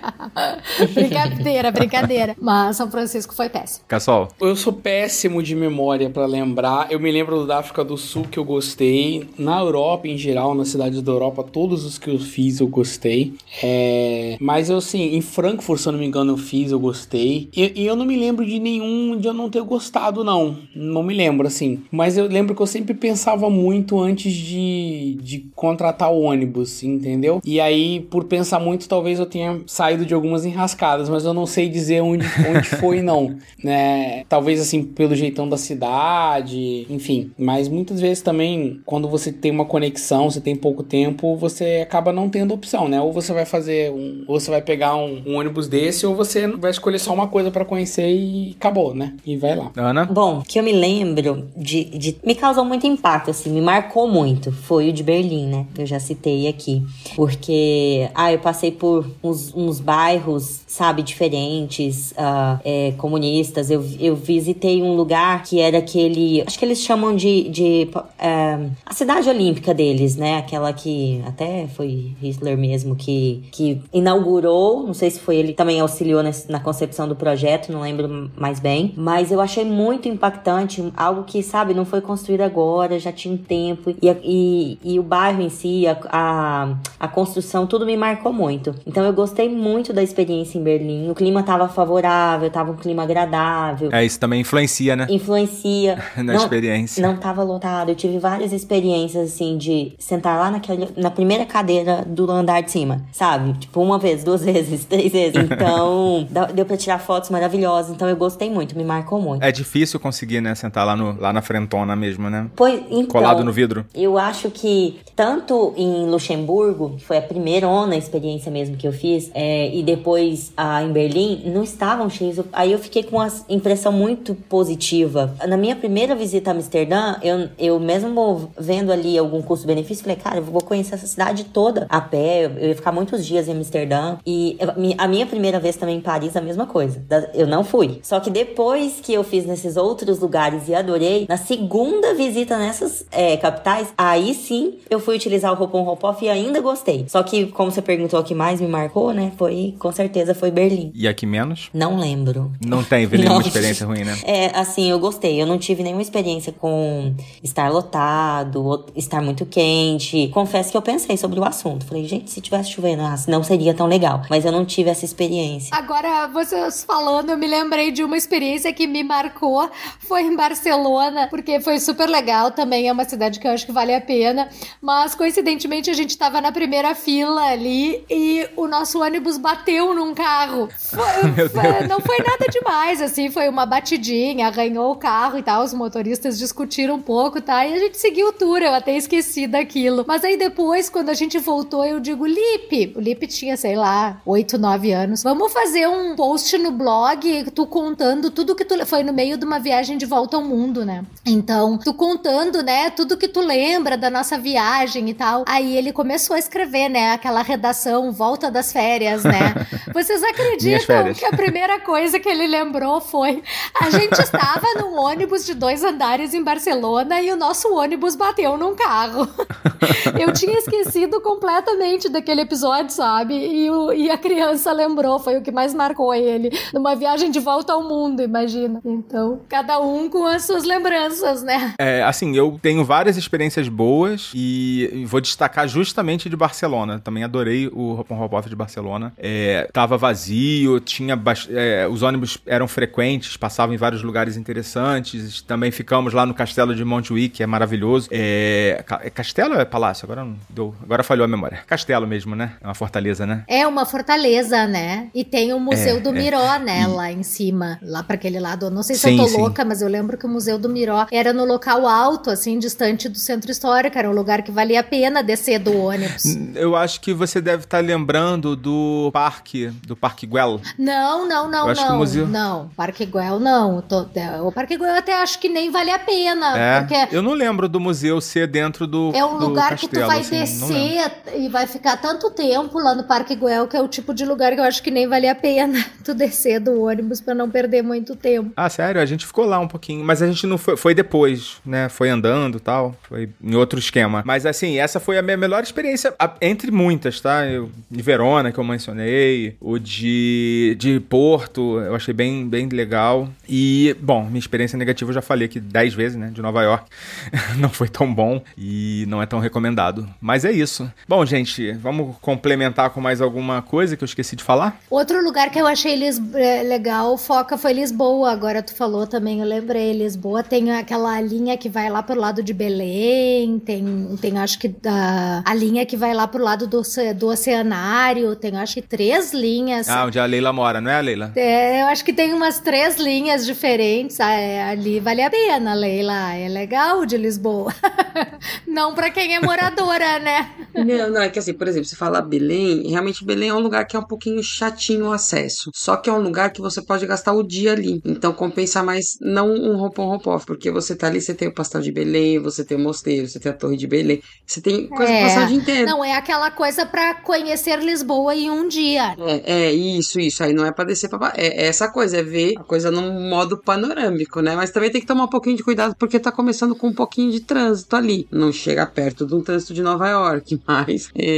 brincadeira, 0.95 1.71
brincadeira. 1.71 2.37
Mas 2.41 2.77
São 2.77 2.91
Francisco 2.91 3.35
foi 3.35 3.49
péssimo. 3.49 3.85
Cassol? 3.89 4.29
Eu 4.41 4.57
sou 4.57 4.73
péssimo 4.73 5.43
de 5.43 5.55
memória 5.55 6.11
pra 6.11 6.27
lembrar. 6.27 6.91
Eu 6.91 7.01
me 7.01 7.11
lembro 7.11 7.41
do 7.41 7.47
da 7.47 7.59
África 7.59 7.85
do 7.85 7.97
Sul 7.97 8.25
que 8.31 8.39
eu 8.39 8.45
gostei. 8.45 9.29
Na 9.39 9.61
Europa, 9.61 10.09
em 10.09 10.17
geral, 10.19 10.55
nas 10.55 10.69
cidades 10.69 11.01
da 11.03 11.13
Europa, 11.13 11.43
todos 11.43 11.85
os 11.85 11.99
que 11.99 12.11
eu 12.11 12.19
fiz 12.19 12.61
eu 12.61 12.66
gostei. 12.69 13.35
É... 13.63 14.37
Mas 14.41 14.71
eu, 14.71 14.79
assim, 14.79 15.17
em 15.17 15.21
Frankfurt, 15.21 15.81
se 15.81 15.89
eu 15.89 15.93
não 15.93 15.99
me 15.99 16.07
engano, 16.07 16.33
eu 16.33 16.37
fiz, 16.37 16.71
eu 16.71 16.81
gostei. 16.81 17.49
E, 17.57 17.73
e 17.83 17.87
eu 17.87 17.97
não 17.97 18.05
me 18.05 18.17
lembro 18.17 18.45
de 18.45 18.59
nenhum 18.59 19.17
de 19.19 19.27
eu 19.27 19.35
não 19.35 19.51
ter 19.51 19.63
gostado, 19.63 20.25
não. 20.25 20.57
Não 20.75 21.03
me 21.03 21.15
lembro, 21.15 21.47
assim. 21.47 21.83
Mas 21.91 22.17
eu 22.17 22.27
lembro 22.27 22.55
que 22.55 22.63
eu 22.63 22.67
sempre 22.67 22.95
pensava 22.95 23.49
muito 23.51 23.99
antes 23.99 24.33
de, 24.33 25.19
de 25.21 25.47
contratar 25.55 26.13
o 26.13 26.21
ônibus, 26.21 26.83
entendeu? 26.83 27.41
E 27.45 27.61
aí, 27.61 28.01
por 28.01 28.25
pensar 28.25 28.61
muito, 28.61 28.89
talvez 28.89 29.19
eu 29.19 29.27
tenha 29.27 29.61
saído 29.67 30.05
de 30.05 30.15
algumas 30.15 30.45
enrascadas, 30.45 31.09
mas 31.09 31.25
eu 31.25 31.35
não 31.35 31.47
sei 31.47 31.69
dizer 31.69 32.03
onde, 32.03 32.27
onde 32.49 32.69
foi, 32.81 33.03
não. 33.03 33.37
Né? 33.63 34.25
Talvez, 34.29 34.61
assim, 34.61 34.83
pelo 34.83 35.15
jeitão 35.15 35.49
da 35.49 35.57
cidade, 35.57 36.87
enfim. 36.91 37.31
Mas 37.39 37.69
muitas 37.69 38.01
vezes 38.01 38.23
também, 38.23 38.81
quando 38.85 39.09
você 39.09 39.33
tem 39.33 39.51
uma 39.51 39.65
conexão, 39.65 40.31
você 40.31 40.41
tem 40.41 40.57
pouco 40.57 40.83
tempo, 40.83 41.37
você 41.37 41.81
acaba 41.83 42.13
não 42.13 42.29
tendo 42.29 42.56
opção, 42.57 42.89
né? 42.89 43.01
Ou 43.01 43.13
você 43.13 43.33
vai 43.33 43.45
fazer 43.45 43.91
um. 43.93 44.25
Ou 44.27 44.41
você 44.41 44.51
vai 44.51 44.61
pegar 44.61 44.97
um, 44.97 45.23
um 45.27 45.37
ônibus 45.37 45.69
desse, 45.69 46.07
ou 46.07 46.15
você 46.15 46.47
vai 46.49 46.71
escolher 46.71 46.99
só 46.99 47.13
uma 47.13 47.29
coisa 47.29 47.51
para 47.51 47.65
conhecer 47.65 48.09
e 48.09 48.57
acabou, 48.59 48.95
né? 48.95 49.15
E 49.25 49.37
vai 49.37 49.55
lá. 49.55 49.71
Ana? 49.77 50.05
Bom, 50.05 50.43
que 50.47 50.59
eu 50.59 50.63
me 50.63 50.73
lembro 50.73 51.49
de, 51.57 51.85
de. 51.85 52.17
Me 52.25 52.35
causou 52.35 52.65
muito 52.65 52.87
impacto, 52.87 53.31
assim, 53.31 53.51
me 53.51 53.61
marcou 53.61 54.09
muito. 54.09 54.51
Foi 54.53 54.89
o 54.89 54.93
de 54.93 55.03
Berlim, 55.03 55.47
né? 55.47 55.67
Eu 55.79 55.87
já 55.87 56.01
citei 56.01 56.49
aqui. 56.49 56.83
Porque, 57.15 58.09
ah, 58.15 58.33
eu 58.33 58.39
passei 58.39 58.71
por 58.73 59.07
uns, 59.23 59.55
uns 59.55 59.81
bairros, 59.81 60.61
sabe, 60.67 61.03
diferentes, 61.03 62.13
uh, 62.13 62.61
é, 62.65 62.93
comunistas. 62.99 63.71
Eu, 63.71 63.85
eu 64.01 64.17
visitei 64.17 64.83
um 64.83 64.95
lugar 64.95 65.43
que 65.43 65.61
era 65.61 65.79
aquele. 65.79 66.43
Acho 66.47 66.59
que 66.59 66.65
eles 66.65 66.81
chamam 66.81 67.15
de. 67.15 67.49
de 67.49 67.89
é, 68.19 68.59
a 68.85 68.95
cidade 68.95 69.29
olímpica 69.29 69.73
deles, 69.73 70.17
né? 70.17 70.39
Aquela 70.39 70.73
que 70.73 71.23
até 71.27 71.67
foi 71.69 72.15
Mesmo 72.55 72.95
que, 72.95 73.43
que 73.51 73.81
inaugurou. 73.93 74.87
Não 74.87 74.95
sei 74.95 75.11
se 75.11 75.19
foi 75.19 75.37
ele 75.37 75.53
também 75.53 75.81
auxiliou 75.81 76.23
nesse, 76.23 76.51
na 76.51 76.61
concepção 76.61 77.09
do 77.09 77.17
projeto, 77.17 77.73
não 77.73 77.81
lembro 77.81 78.31
mais 78.37 78.61
bem. 78.61 78.93
Mas 78.97 79.33
eu 79.33 79.41
achei 79.41 79.65
muito 79.65 80.09
impactante, 80.09 80.93
algo 80.97 81.25
que, 81.25 81.43
sabe, 81.43 81.75
não 81.75 81.85
foi 81.85 82.01
construído 82.01 82.43
agora, 82.43 82.99
já 82.99 83.11
tinha 83.13 83.35
um 83.35 83.39
tempo. 83.39 83.95
E, 84.01 84.09
e, 84.23 84.79
e 84.85 84.99
o 84.99 85.03
bairro 85.03 85.43
em 85.43 85.49
si, 85.49 85.87
a, 85.87 85.97
a, 86.11 86.77
a 87.01 87.09
construção, 87.09 87.67
tudo 87.67 87.87
me 87.87 87.97
marcou 87.97 88.33
muito. 88.33 88.75
Então 88.87 89.05
eu 89.05 89.13
gostei 89.13 89.49
muito 89.49 89.93
da 89.93 90.03
experiência 90.03 90.59
em 90.59 90.63
Berlim. 90.63 91.11
O 91.11 91.15
clima 91.15 91.43
tava 91.43 91.69
favorável, 91.69 92.51
tava 92.51 92.73
um 92.73 92.77
clima 92.77 93.03
agradável. 93.03 93.91
É, 93.93 94.05
isso 94.05 94.19
também 94.21 94.41
influencia, 94.41 94.95
né? 94.95 95.07
Influencia. 95.09 95.99
Na 96.17 96.35
não, 96.35 96.37
experiência. 96.37 97.07
Não 97.07 97.17
tava 97.17 97.43
lotado. 97.43 97.91
Eu 97.91 97.95
tive 97.95 98.19
várias 98.19 98.53
experiências, 98.53 99.33
assim, 99.33 99.57
de 99.57 99.93
sentar 99.99 100.39
lá 100.39 100.51
naquela, 100.51 100.89
na 100.97 101.11
primeira 101.11 101.45
cadeira 101.45 102.05
do 102.07 102.27
andar 102.37 102.63
de 102.63 102.71
cima, 102.71 103.03
sabe? 103.13 103.55
Tipo, 103.55 103.81
uma 103.81 103.99
vez, 103.99 104.25
duas 104.25 104.43
vezes, 104.45 104.85
três 104.85 105.13
vezes. 105.13 105.37
Então, 105.37 106.27
deu 106.55 106.65
pra 106.65 106.77
tirar 106.77 106.99
fotos 106.99 107.31
maravilhosas. 107.31 107.93
Então, 107.93 108.09
eu 108.09 108.17
gostei 108.17 108.51
muito, 108.51 108.77
me 108.77 108.85
marcou 108.85 109.21
muito. 109.21 109.43
É 109.43 109.53
difícil 109.53 109.99
conseguir, 110.01 110.41
né, 110.41 110.55
sentar 110.55 110.87
lá, 110.87 110.97
no, 110.97 111.19
lá 111.21 111.33
na 111.33 111.43
frentona 111.43 111.95
mesmo, 111.97 112.29
né? 112.31 112.49
Pois, 112.55 112.83
então, 112.91 113.07
Colado 113.07 113.45
no 113.45 113.53
vidro. 113.53 113.87
Eu 113.95 114.19
acho 114.19 114.51
que 114.51 115.01
tanto 115.15 115.73
em 115.77 116.07
Luxemburgo, 116.07 116.97
que 116.97 117.05
foi 117.05 117.17
a 117.17 117.23
primeira 117.23 117.67
ona 117.67 117.97
experiência 117.97 118.51
mesmo 118.51 118.77
que 118.77 118.87
eu 118.87 118.93
fiz, 118.93 119.31
é, 119.35 119.75
e 119.75 119.83
depois 119.83 120.53
ah, 120.57 120.83
em 120.83 120.93
Berlim, 120.93 121.43
não 121.47 121.63
estavam 121.63 122.09
cheios. 122.11 122.45
Aí 122.53 122.73
eu 122.73 122.79
fiquei 122.79 123.03
com 123.03 123.17
uma 123.17 123.33
impressão 123.49 123.93
muito 123.93 124.35
positiva. 124.35 125.35
Na 125.49 125.57
minha 125.57 125.75
primeira 125.75 126.15
visita 126.15 126.51
a 126.51 126.55
Amsterdã, 126.55 127.17
eu, 127.23 127.49
eu 127.59 127.81
mesmo 127.81 128.51
vendo 128.59 128.93
ali 128.93 129.17
algum 129.17 129.41
custo-benefício, 129.43 130.05
falei, 130.05 130.17
cara, 130.17 130.37
eu 130.39 130.43
vou 130.43 130.63
conhecer 130.63 130.95
essa 130.95 131.07
cidade 131.07 131.45
toda 131.45 131.87
a 131.89 132.01
pé. 132.01 132.26
Eu 132.27 132.69
ia 132.69 132.75
ficar 132.75 132.93
muitos 132.93 133.25
dias 133.27 133.49
em 133.49 133.53
Amsterdã. 133.53 134.19
E 134.27 134.57
a 134.99 135.09
minha 135.09 135.27
primeira 135.27 135.59
vez 135.59 135.77
também 135.77 135.99
em 135.99 136.01
Paris, 136.01 136.37
a 136.37 136.41
mesma 136.41 136.67
coisa. 136.67 137.05
Eu 137.35 137.47
não 137.47 137.65
fui. 137.65 138.01
Só 138.03 138.21
que 138.21 138.31
depois 138.31 139.01
que 139.03 139.13
eu 139.13 139.25
fiz 139.25 139.47
nesses 139.47 139.77
outros 139.77 140.19
lugares 140.19 140.69
e 140.69 140.75
adorei, 140.75 141.27
na 141.29 141.37
segunda 141.37 142.15
visita 142.15 142.59
nessas 142.59 143.05
é, 143.11 143.37
capitais, 143.37 143.89
aí 143.97 144.35
sim 144.35 144.75
eu 144.91 145.01
fui 145.01 145.17
utilizar 145.17 145.53
o 145.53 145.63
Hopon 145.63 145.87
Hopoff 145.87 146.25
e 146.25 146.29
ainda 146.29 146.61
gostei. 146.61 147.05
Só 147.09 147.23
que, 147.23 147.47
como 147.47 147.71
você 147.71 147.83
perguntou, 147.83 148.21
o 148.21 148.25
que 148.25 148.35
mais 148.35 148.61
me 148.61 148.69
marcou, 148.69 149.13
né? 149.13 149.33
Foi, 149.37 149.75
com 149.79 149.93
certeza, 149.93 150.35
foi 150.35 150.51
Berlim. 150.51 150.91
E 150.95 151.07
aqui 151.07 151.27
menos? 151.27 151.69
Não 151.73 151.99
lembro. 151.99 152.53
Não 152.65 152.83
teve 152.83 153.19
nenhuma 153.19 153.41
experiência 153.47 153.87
ruim, 153.87 154.05
né? 154.05 154.17
É, 154.25 154.59
assim, 154.59 154.91
eu 154.91 154.99
gostei. 154.99 155.41
Eu 155.41 155.47
não 155.47 155.59
tive 155.59 155.83
nenhuma 155.83 156.03
experiência 156.03 156.53
com 156.53 157.15
estar 157.43 157.71
lotado, 157.71 158.85
estar 158.95 159.21
muito 159.21 159.45
quente. 159.47 160.29
Confesso 160.29 160.71
que 160.71 160.77
eu 160.77 160.83
pensei 160.83 161.17
sobre 161.17 161.39
o 161.39 161.45
assunto. 161.45 161.85
Falei, 161.85 162.06
gente, 162.07 162.31
se 162.31 162.41
tivesse 162.41 162.71
chovendo, 162.71 163.03
ah, 163.03 163.15
não 163.29 163.43
seria 163.43 163.75
tão 163.75 163.87
legal. 163.87 164.23
Mas 164.31 164.45
eu 164.45 164.53
não 164.53 164.65
tive 164.65 164.91
essa 164.91 165.05
experiência. 165.05 165.77
Agora, 165.77 166.27
vocês 166.29 166.85
falando, 166.85 167.31
eu 167.31 167.39
me 167.39 167.47
lembrei 167.47 167.91
de 167.91 168.03
uma 168.03 168.17
experiência 168.17 168.73
que 168.73 168.87
me 168.87 169.03
marcou. 169.03 169.71
Foi 170.01 170.23
em 170.23 170.37
Barcelona, 170.37 171.27
porque 171.29 171.61
foi 171.61 171.79
super 171.79 172.09
legal 172.09 172.51
também. 172.51 172.89
É 172.89 172.93
uma 172.93 173.05
cidade 173.05 173.39
que 173.41 173.47
eu 173.47 173.53
acho 173.53 173.67
que 173.67 173.73
vale 173.73 173.95
a 173.95 174.01
pena. 174.01 174.49
Mas, 174.81 175.15
coincidentemente, 175.15 175.91
a 175.91 175.95
gente 175.95 176.17
tava 176.17 176.41
na 176.41 176.53
primeira 176.53 176.95
fila 176.95 177.43
ali 177.43 178.05
e 178.11 178.49
o 178.57 178.67
nosso 178.67 179.03
ônibus 179.03 179.39
bateu 179.39 179.95
num 179.95 180.15
carro. 180.15 180.69
Foi, 180.79 181.49
foi, 181.49 181.87
não 181.87 182.01
foi 182.01 182.19
nada 182.19 182.47
demais, 182.51 183.01
assim, 183.01 183.31
foi 183.31 183.49
uma 183.49 183.67
batidinha, 183.67 184.47
arranhou 184.47 184.93
o 184.93 184.97
carro 184.97 185.39
e 185.39 185.43
tal. 185.43 185.63
Os 185.63 185.75
motoristas 185.75 186.39
discutiram 186.39 186.95
um 186.95 187.03
pouco, 187.03 187.41
tá? 187.41 187.67
E 187.67 187.75
a 187.75 187.79
gente 187.79 187.99
seguiu 187.99 188.29
o 188.29 188.33
tour, 188.33 188.59
eu 188.59 188.75
até 188.75 188.97
esqueci 188.97 189.47
daquilo. 189.47 190.05
Mas 190.07 190.25
aí 190.25 190.37
depois, 190.37 190.89
quando 190.89 191.11
a 191.11 191.15
gente 191.15 191.39
voltou, 191.39 191.85
eu 191.85 191.96
digo, 192.01 192.27
Lipe, 192.27 192.93
o 192.97 193.01
Lipe 193.01 193.27
tinha, 193.27 193.57
sei 193.57 193.77
lá, 193.77 194.21
8, 194.25 194.59
9 194.59 194.93
anos. 194.93 195.23
Vamos 195.23 195.53
fazer 195.53 195.89
um 195.89 196.17
post 196.17 196.57
no 196.59 196.71
blog, 196.71 197.51
tu 197.55 197.67
contando 197.67 198.31
tudo 198.31 198.55
que 198.55 198.65
tu. 198.65 198.85
Foi 198.87 199.03
no 199.03 199.13
meio 199.13 199.37
de 199.37 199.45
uma 199.45 199.59
viagem 199.59 199.97
de 199.97 200.07
volta 200.07 200.37
ao 200.37 200.43
mundo, 200.43 200.85
né? 200.85 201.05
Então, 201.25 201.79
tu 201.79 201.95
contando, 201.95 202.63
né, 202.63 202.91
tudo 202.91 203.17
que 203.17 203.29
tu 203.29 203.41
lembra 203.41 203.97
da 203.97 204.11
nossa 204.11 204.39
viagem 204.39 205.09
e 205.09 205.15
tal. 205.15 205.45
Aí 205.47 205.77
ele 205.77 205.93
começou 205.93 206.37
a 206.37 206.39
escrever, 206.39 206.89
né, 206.89 207.13
aquela 207.13 207.43
redação, 207.43 208.13
volta 208.13 208.51
das 208.51 208.73
férias, 208.73 209.25
né? 209.25 209.55
Vocês 209.93 210.23
acreditam 210.23 211.15
que 211.15 211.25
a 211.25 211.33
primeira 211.33 211.81
coisa 211.81 212.19
que 212.19 212.29
ele 212.29 212.47
lembrou 212.47 213.01
foi: 213.01 213.43
a 213.81 213.91
gente 213.91 214.21
estava 214.21 214.67
num 214.79 214.99
ônibus 214.99 215.45
de 215.47 215.55
dois 215.55 215.83
andares 215.83 216.35
em 216.35 216.43
Barcelona 216.43 217.21
e 217.21 217.33
o 217.33 217.37
nosso 217.37 217.73
ônibus 217.75 218.15
bateu 218.15 218.57
num 218.57 218.75
carro. 218.75 219.29
Eu 220.19 220.33
tinha 220.33 220.59
esquecido 220.59 221.21
completamente 221.21 221.86
daquele 222.11 222.43
episódio, 222.43 222.91
sabe? 222.91 223.35
E, 223.35 223.71
o, 223.71 223.93
e 223.93 224.11
a 224.11 224.19
criança 224.19 224.73
lembrou, 224.73 225.19
foi 225.19 225.37
o 225.39 225.43
que 225.43 225.51
mais 225.51 225.73
marcou 225.73 226.15
ele. 226.15 226.51
Numa 226.73 226.95
viagem 226.95 227.31
de 227.31 227.41
volta 227.41 227.73
ao 227.73 227.83
mundo, 227.83 228.23
imagina. 228.23 228.81
Então, 228.85 229.41
cada 229.49 229.81
um 229.81 230.09
com 230.09 230.27
as 230.27 230.45
suas 230.45 230.65
lembranças, 230.65 231.43
né? 231.43 231.75
É, 231.79 232.03
assim, 232.03 232.37
eu 232.37 232.59
tenho 232.61 232.85
várias 232.85 233.17
experiências 233.17 233.69
boas 233.69 234.31
e 234.35 235.05
vou 235.07 235.21
destacar 235.21 235.69
justamente 235.69 236.29
de 236.29 236.37
Barcelona. 236.37 237.01
Também 237.03 237.25
adorei 237.25 237.69
o 237.69 237.93
Hop 237.93 238.11
Hop 238.11 238.47
de 238.47 238.57
Barcelona. 238.57 239.13
É, 239.17 239.69
tava 239.73 239.97
vazio, 239.97 240.81
tinha 240.81 241.21
é, 241.51 241.87
os 241.89 242.03
ônibus 242.03 242.39
eram 242.47 242.69
frequentes, 242.69 243.37
passavam 243.37 243.75
em 243.75 243.79
vários 243.79 244.03
lugares 244.03 244.37
interessantes. 244.37 245.43
Também 245.43 245.71
ficamos 245.71 246.13
lá 246.13 246.27
no 246.27 246.35
castelo 246.35 246.75
de 246.75 246.85
Montjuic, 246.85 247.37
que 247.37 247.43
é 247.43 247.47
maravilhoso. 247.47 248.09
É, 248.11 248.85
é 249.03 249.11
castelo 249.11 249.55
ou 249.55 249.61
é 249.61 249.65
palácio? 249.65 250.05
Agora 250.07 250.25
não 250.25 250.37
deu, 250.49 250.75
agora 250.83 251.03
falhou 251.03 251.25
a 251.25 251.29
memória. 251.29 251.63
Castelo 251.77 252.07
mesmo, 252.07 252.35
né? 252.35 252.53
É 252.63 252.67
uma 252.67 252.75
fortaleza, 252.75 253.27
né? 253.27 253.45
É 253.47 253.67
uma 253.67 253.85
fortaleza, 253.85 254.67
né? 254.67 255.11
E 255.15 255.23
tem 255.23 255.53
o 255.53 255.61
Museu 255.61 255.99
é, 255.99 256.01
do 256.01 256.09
é. 256.09 256.13
Miró, 256.13 256.59
né? 256.59 256.83
E... 256.83 256.87
Lá 256.87 257.13
em 257.13 257.23
cima, 257.23 257.79
lá 257.83 258.03
para 258.03 258.15
aquele 258.15 258.41
lado. 258.41 258.67
Eu 258.67 258.71
não 258.71 258.83
sei 258.83 258.97
se 258.97 259.03
sim, 259.03 259.19
eu 259.19 259.25
tô 259.25 259.29
sim. 259.29 259.37
louca, 259.37 259.63
mas 259.63 259.83
eu 259.83 259.89
lembro 259.89 260.17
que 260.17 260.25
o 260.25 260.29
Museu 260.29 260.59
do 260.59 260.71
Miró 260.71 261.07
era 261.13 261.35
no 261.35 261.45
local 261.45 261.87
alto, 261.87 262.31
assim, 262.31 262.59
distante 262.59 263.11
do 263.11 263.19
centro 263.19 263.51
histórico. 263.51 263.99
Era 263.99 264.09
um 264.09 264.15
lugar 264.15 264.41
que 264.41 264.51
valia 264.51 264.81
a 264.81 264.83
pena 264.83 265.23
descer 265.23 265.59
do 265.59 265.77
ônibus. 265.77 266.25
Eu 266.55 266.75
acho 266.75 267.01
que 267.03 267.13
você 267.13 267.43
deve 267.43 267.65
estar 267.65 267.79
tá 267.79 267.85
lembrando 267.85 268.57
do 268.57 269.11
parque, 269.13 269.67
do 269.87 269.95
Parque 269.95 270.27
Guel. 270.27 270.59
Não, 270.79 271.29
não, 271.29 271.51
não, 271.51 271.75
não. 271.75 271.99
Museu... 271.99 272.27
Não, 272.27 272.71
Parque 272.75 273.05
Guel 273.05 273.39
não. 273.39 273.83
Tô... 273.83 274.07
O 274.43 274.51
Parque 274.51 274.79
Guel 274.79 274.89
eu 274.89 274.97
até 274.97 275.21
acho 275.21 275.39
que 275.39 275.51
nem 275.51 275.71
vale 275.71 275.91
a 275.91 275.99
pena. 275.99 276.57
É, 276.59 276.81
porque... 276.81 277.15
Eu 277.15 277.21
não 277.21 277.35
lembro 277.35 277.69
do 277.69 277.79
museu 277.79 278.19
ser 278.21 278.47
dentro 278.47 278.87
do 278.87 279.13
É 279.15 279.23
um 279.23 279.39
do 279.39 279.49
lugar 279.49 279.71
castelo, 279.71 279.91
que 279.91 280.01
tu 280.01 280.07
vai 280.07 280.21
assim, 280.21 280.39
descer 280.41 281.13
e 281.37 281.49
vai 281.49 281.66
ficar 281.67 281.97
tanto 281.97 282.31
tempo 282.31 282.79
lá 282.79 282.95
no 282.95 283.05
Parque 283.05 283.35
Guel 283.35 283.67
que 283.67 283.77
é 283.77 283.81
o 283.81 283.89
tipo 283.89 284.15
de 284.15 284.25
lugar 284.25 284.53
que 284.55 284.61
eu 284.61 284.65
acho 284.65 284.83
que 284.83 284.91
nem 284.91 285.07
vale 285.07 285.29
a 285.29 285.35
pena 285.35 285.85
tu 286.05 286.15
descer 286.15 286.61
do 286.61 286.83
ônibus 286.83 287.21
para 287.21 287.35
não 287.35 287.51
perder 287.51 287.83
muito 287.83 288.15
tempo. 288.17 288.53
Ah, 288.57 288.69
sério? 288.69 289.01
A 289.01 289.07
gente 289.07 289.27
ficou 289.27 289.45
lá 289.45 289.59
um 289.59 289.69
pouquinho, 289.69 290.05
mas 290.05 290.23
a 290.23 290.27
gente 290.27 290.47
não 290.47 290.59
foi, 290.59 290.77
foi 290.77 290.95
depois, 290.95 291.57
né? 291.65 291.89
Foi 291.89 292.09
andando 292.09 292.61
tal, 292.61 292.95
foi 293.03 293.29
em 293.43 293.55
outro 293.55 293.79
esquema. 293.79 294.23
Mas 294.25 294.47
assim, 294.47 294.79
essa 294.79 295.01
foi 295.01 295.19
a 295.19 295.23
minha 295.23 295.37
melhor 295.37 295.63
experiência, 295.63 296.15
entre 296.41 296.71
muitas, 296.71 297.21
tá? 297.21 297.47
Eu, 297.47 297.71
de 297.91 298.03
Verona, 298.03 298.53
que 298.53 298.59
eu 298.59 298.65
mencionei, 298.65 299.57
o 299.61 299.79
de, 299.79 300.77
de 300.79 301.01
Porto, 301.01 301.79
eu 301.81 301.95
achei 301.95 302.15
bem, 302.15 302.49
bem 302.49 302.69
legal. 302.69 303.29
E, 303.49 303.97
bom, 304.01 304.25
minha 304.25 304.39
experiência 304.39 304.79
negativa 304.79 305.11
eu 305.11 305.15
já 305.15 305.23
falei 305.23 305.47
aqui 305.47 305.61
10 305.61 305.95
vezes, 305.95 306.17
né? 306.17 306.31
De 306.33 306.41
Nova 306.41 306.63
York. 306.63 306.87
não 307.59 307.69
foi 307.69 307.89
tão 307.89 308.13
bom 308.13 308.43
e 308.57 309.05
não 309.09 309.23
é 309.23 309.27
tão 309.27 309.39
recomendado. 309.39 310.09
Mas 310.21 310.45
é 310.45 310.53
isso. 310.53 310.91
Bom, 311.09 311.25
gente, 311.25 311.56
vamos 311.73 312.17
complementar 312.21 312.91
com 312.91 313.01
mais 313.01 313.21
alguma 313.21 313.63
coisa 313.63 313.97
que 313.97 314.03
eu 314.03 314.07
esqueci 314.07 314.37
de 314.37 314.45
falar? 314.45 314.79
Outro 314.91 315.23
lugar 315.23 315.51
que 315.51 315.61
eu 315.61 315.67
achei 315.67 315.97
Lis 315.97 316.21
é, 316.35 316.63
legal, 316.63 317.17
foca, 317.19 317.57
foi 317.57 317.73
Lisboa. 317.73 318.31
Agora 318.31 318.63
tu 318.63 318.75
falou 318.75 319.07
também, 319.07 319.41
eu 319.41 319.47
lembrei. 319.47 319.93
Lisboa 319.93 320.43
tem 320.43 320.73
aquela 320.73 321.21
linha 321.21 321.57
que 321.57 321.69
vai 321.69 321.89
lá 321.89 322.03
pro 322.03 322.19
lado 322.19 322.43
de 322.43 322.53
Belém, 322.53 323.59
tem, 323.59 324.17
tem 324.21 324.39
acho 324.39 324.59
que 324.59 324.75
a, 324.87 325.43
a 325.45 325.55
linha 325.55 325.85
que 325.87 325.97
vai 325.97 326.15
lá 326.15 326.27
pro 326.27 326.43
lado 326.43 326.67
do, 326.67 326.83
do 327.17 327.29
oceanário, 327.29 328.35
tem 328.37 328.57
acho 328.57 328.75
que 328.75 328.83
três 328.83 329.33
linhas. 329.33 329.89
Ah, 329.89 330.05
onde 330.05 330.19
a 330.19 330.25
Leila 330.25 330.53
mora, 330.53 330.81
não 330.81 330.91
é 330.91 330.97
a 330.97 331.01
Leila? 331.01 331.33
É, 331.37 331.83
eu 331.83 331.87
acho 331.87 332.05
que 332.05 332.13
tem 332.13 332.33
umas 332.33 332.59
três 332.59 332.97
linhas 332.97 333.45
diferentes. 333.45 334.19
É, 334.21 334.63
ali 334.65 335.01
vale 335.01 335.23
a 335.23 335.31
pena, 335.31 335.75
Leila. 335.75 336.35
É 336.35 336.49
legal 336.49 337.05
de 337.05 337.17
Lisboa. 337.17 337.75
não 338.67 338.95
para 338.95 339.11
quem 339.11 339.35
é 339.35 339.41
moradora, 339.41 340.19
né? 340.19 340.51
Não, 340.75 341.11
não, 341.11 341.23
é 341.23 341.29
que 341.29 341.39
assim, 341.51 341.55
por 341.59 341.69
exemplo, 341.69 341.89
você 341.89 341.97
fala 341.97 342.21
Belém, 342.21 342.89
realmente 342.89 343.25
Belém 343.25 343.49
é 343.51 343.55
um 343.55 343.61
lugar 343.61 343.87
que 343.87 343.97
é 343.97 343.99
um 343.99 344.05
pouquinho 344.07 344.43
chatinho 344.43 345.07
o 345.07 345.13
acesso. 345.13 345.71
Só 345.75 345.97
que 345.97 346.11
é 346.11 346.13
um 346.13 346.21
lugar 346.21 346.51
que 346.53 346.61
você 346.61 346.83
pode 346.83 347.07
gastar 347.07 347.33
o 347.33 347.43
dia 347.43 347.73
ali. 347.73 348.01
Então 348.05 348.33
compensa 348.33 348.83
mais 348.83 349.17
não 349.21 349.51
um 349.53 349.77
roupão 349.77 350.07
roupão, 350.07 350.39
porque 350.41 350.71
você 350.71 350.95
tá 350.95 351.07
ali, 351.07 351.21
você 351.21 351.35
tem 351.35 351.49
o 351.49 351.55
pastel 351.55 351.81
de 351.81 351.93
Belém, 351.93 352.39
você 352.39 352.65
tem 352.65 352.77
o 352.77 352.81
mosteiro, 352.81 353.29
você 353.29 353.39
tem 353.39 353.53
a 353.53 353.55
torre 353.55 353.77
de 353.77 353.87
Belém, 353.87 354.23
você 354.47 354.61
tem 354.61 354.89
coisa 354.89 355.13
É. 355.13 355.19
pra 355.21 355.29
passar 355.29 355.45
o 355.45 355.49
dia 355.49 355.57
inteiro. 355.57 355.87
Não, 355.87 356.05
é 356.05 356.15
aquela 356.15 356.51
coisa 356.51 356.85
pra 356.85 357.15
conhecer 357.15 357.79
Lisboa 357.81 358.35
em 358.35 358.51
um 358.51 358.69
dia. 358.69 359.15
É, 359.19 359.67
é, 359.69 359.73
isso, 359.73 360.19
isso. 360.19 360.43
Aí 360.43 360.53
não 360.53 360.65
é 360.65 360.73
pra 360.73 360.85
descer 360.85 361.09
pra. 361.09 361.33
É, 361.37 361.65
é 361.65 361.67
essa 361.67 361.89
coisa, 361.89 362.19
é 362.19 362.23
ver 362.23 362.55
a 362.57 362.65
coisa 362.65 362.91
num 362.91 363.29
modo 363.29 363.59
panorâmico, 363.59 364.41
né? 364.41 364.57
Mas 364.57 364.71
também 364.71 364.91
tem 364.91 365.01
que 365.01 365.07
tomar 365.07 365.25
um 365.25 365.29
pouquinho 365.29 365.57
de 365.57 365.63
cuidado 365.63 365.95
porque 365.99 366.19
tá 366.19 366.33
começando 366.33 366.75
com 366.75 366.89
um 366.89 366.95
pouquinho 366.95 367.31
de 367.31 367.41
trânsito 367.41 367.95
ali. 367.97 368.27
Não 368.31 368.53
chega 368.53 368.87
perto 368.87 369.27
de 369.27 369.35
um 369.35 369.43
trânsito 369.43 369.75
de 369.75 369.83
Nova 369.83 370.09
York, 370.09 370.61
mas. 370.67 371.11
é, 371.15 371.36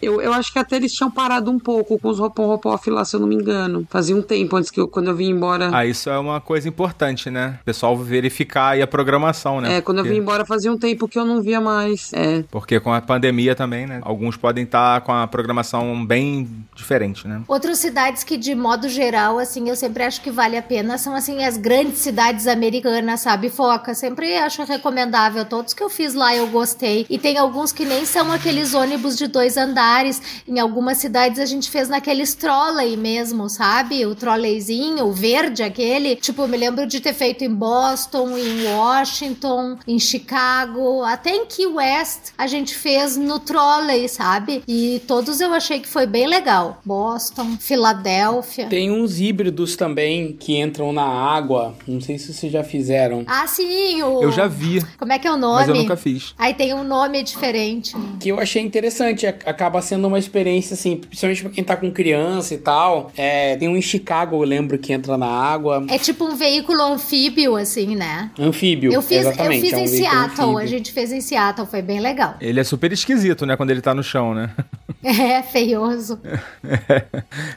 eu, 0.00 0.20
eu 0.20 0.32
acho 0.32 0.52
que 0.52 0.58
até 0.58 0.76
eles 0.76 0.92
tinham 0.92 1.10
parado 1.10 1.50
um 1.50 1.58
pouco 1.58 1.98
com 1.98 2.08
os 2.08 2.18
roupão 2.18 2.46
roupão 2.46 2.78
lá, 2.88 3.04
se 3.04 3.16
eu 3.16 3.20
não 3.20 3.26
me 3.26 3.34
engano. 3.34 3.86
Fazia 3.90 4.14
um 4.14 4.22
tempo 4.22 4.56
antes 4.56 4.70
que 4.70 4.80
eu, 4.80 4.88
quando 4.88 5.08
eu 5.08 5.16
vim 5.16 5.30
embora. 5.30 5.70
Ah, 5.72 5.84
isso 5.84 6.08
é 6.10 6.18
uma 6.18 6.40
coisa 6.40 6.68
importante, 6.68 7.30
né? 7.30 7.58
O 7.62 7.64
pessoal 7.64 7.96
verificar 7.96 8.70
aí 8.70 8.82
a 8.82 8.86
programação, 8.86 9.60
né? 9.60 9.76
É, 9.76 9.80
quando 9.80 9.98
eu 9.98 10.04
vim 10.04 10.16
embora 10.16 10.44
fazia 10.44 10.72
um 10.72 10.78
tempo 10.78 11.08
que 11.08 11.18
eu 11.18 11.24
não 11.24 11.42
via 11.42 11.60
mais. 11.60 12.12
É. 12.12 12.44
Porque 12.50 12.80
com 12.80 12.92
a 12.92 13.00
pandemia 13.00 13.54
também, 13.54 13.86
né? 13.86 14.00
Alguns 14.02 14.36
podem 14.36 14.64
estar 14.64 15.00
com 15.02 15.12
a 15.12 15.26
programação 15.26 16.04
bem 16.04 16.48
diferente, 16.74 17.26
né? 17.26 17.42
Outras 17.46 17.78
cidades 17.78 18.24
que, 18.24 18.36
de 18.36 18.54
modo 18.54 18.88
geral, 18.88 19.38
assim, 19.38 19.68
eu 19.68 19.76
sempre 19.76 20.02
acho 20.02 20.20
que 20.20 20.30
vale 20.30 20.56
a 20.56 20.62
pena 20.62 20.98
são, 20.98 21.14
assim, 21.14 21.44
as 21.44 21.56
grandes 21.56 21.98
cidades 21.98 22.46
americanas, 22.46 23.20
sabe? 23.20 23.50
Foca, 23.50 23.94
sempre 23.94 24.36
acho 24.36 24.62
recomendável. 24.64 25.44
Todos 25.44 25.74
que 25.74 25.82
eu 25.82 25.90
fiz 25.90 26.14
lá 26.14 26.34
eu 26.34 26.46
gostei. 26.48 27.06
E 27.08 27.18
tem 27.18 27.38
alguns 27.38 27.72
que 27.72 27.84
nem 27.84 28.04
são 28.04 28.30
aqueles 28.32 28.74
ônibus 28.74 29.16
de 29.16 29.27
dois 29.28 29.56
andares. 29.56 30.20
Em 30.46 30.58
algumas 30.58 30.98
cidades 30.98 31.38
a 31.38 31.46
gente 31.46 31.70
fez 31.70 31.88
naqueles 31.88 32.34
trolley 32.34 32.96
mesmo, 32.96 33.48
sabe? 33.48 34.04
O 34.06 34.14
trolleyzinho, 34.14 35.06
o 35.06 35.12
verde 35.12 35.62
aquele. 35.62 36.16
Tipo, 36.16 36.42
eu 36.42 36.48
me 36.48 36.56
lembro 36.56 36.86
de 36.86 37.00
ter 37.00 37.14
feito 37.14 37.44
em 37.44 37.52
Boston, 37.52 38.36
em 38.36 38.66
Washington, 38.66 39.78
em 39.86 39.98
Chicago, 39.98 41.02
até 41.04 41.30
em 41.30 41.46
Key 41.46 41.66
West 41.66 42.32
a 42.36 42.46
gente 42.46 42.74
fez 42.74 43.16
no 43.16 43.38
trolley, 43.38 44.08
sabe? 44.08 44.62
E 44.66 45.02
todos 45.06 45.40
eu 45.40 45.52
achei 45.52 45.80
que 45.80 45.88
foi 45.88 46.06
bem 46.06 46.26
legal. 46.26 46.80
Boston, 46.84 47.56
Filadélfia. 47.58 48.66
Tem 48.66 48.90
uns 48.90 49.20
híbridos 49.20 49.76
também 49.76 50.32
que 50.32 50.56
entram 50.58 50.92
na 50.92 51.04
água. 51.04 51.74
Não 51.86 52.00
sei 52.00 52.18
se 52.18 52.32
vocês 52.32 52.52
já 52.52 52.62
fizeram. 52.62 53.24
Ah, 53.26 53.46
sim, 53.46 54.02
o... 54.02 54.22
Eu 54.22 54.32
já 54.32 54.46
vi, 54.46 54.82
Como 54.98 55.12
é 55.12 55.18
que 55.18 55.26
é 55.26 55.32
o 55.32 55.36
nome? 55.36 55.58
mas 55.60 55.68
eu 55.68 55.74
nunca 55.74 55.96
fiz. 55.96 56.34
Aí 56.38 56.54
tem 56.54 56.74
um 56.74 56.84
nome 56.84 57.22
diferente. 57.22 57.94
Que 58.20 58.28
eu 58.30 58.38
achei 58.38 58.62
interessante. 58.62 59.17
Ac- 59.26 59.42
Acaba 59.48 59.80
sendo 59.82 60.06
uma 60.06 60.18
experiência, 60.18 60.74
assim, 60.74 60.96
principalmente 60.96 61.42
pra 61.42 61.50
quem 61.50 61.64
tá 61.64 61.76
com 61.76 61.90
criança 61.90 62.54
e 62.54 62.58
tal. 62.58 63.10
É, 63.16 63.56
tem 63.56 63.68
um 63.68 63.76
em 63.76 63.82
Chicago, 63.82 64.36
eu 64.36 64.42
lembro, 64.42 64.78
que 64.78 64.92
entra 64.92 65.16
na 65.16 65.26
água. 65.26 65.84
É 65.90 65.98
tipo 65.98 66.24
um 66.24 66.34
veículo 66.36 66.80
anfíbio, 66.82 67.56
assim, 67.56 67.96
né? 67.96 68.30
Anfíbio. 68.38 68.92
Eu 68.92 69.02
fiz, 69.02 69.24
eu 69.24 69.30
exatamente, 69.30 69.60
fiz 69.62 69.72
é 69.72 69.76
um 69.76 69.80
em 69.80 69.86
Seattle, 69.86 70.28
anfíbio. 70.46 70.58
a 70.58 70.66
gente 70.66 70.92
fez 70.92 71.12
em 71.12 71.20
Seattle, 71.20 71.66
foi 71.66 71.82
bem 71.82 72.00
legal. 72.00 72.34
Ele 72.40 72.60
é 72.60 72.64
super 72.64 72.92
esquisito, 72.92 73.44
né? 73.46 73.56
Quando 73.56 73.70
ele 73.70 73.80
tá 73.80 73.94
no 73.94 74.02
chão, 74.02 74.34
né? 74.34 74.50
É, 75.04 75.42
feioso. 75.42 76.18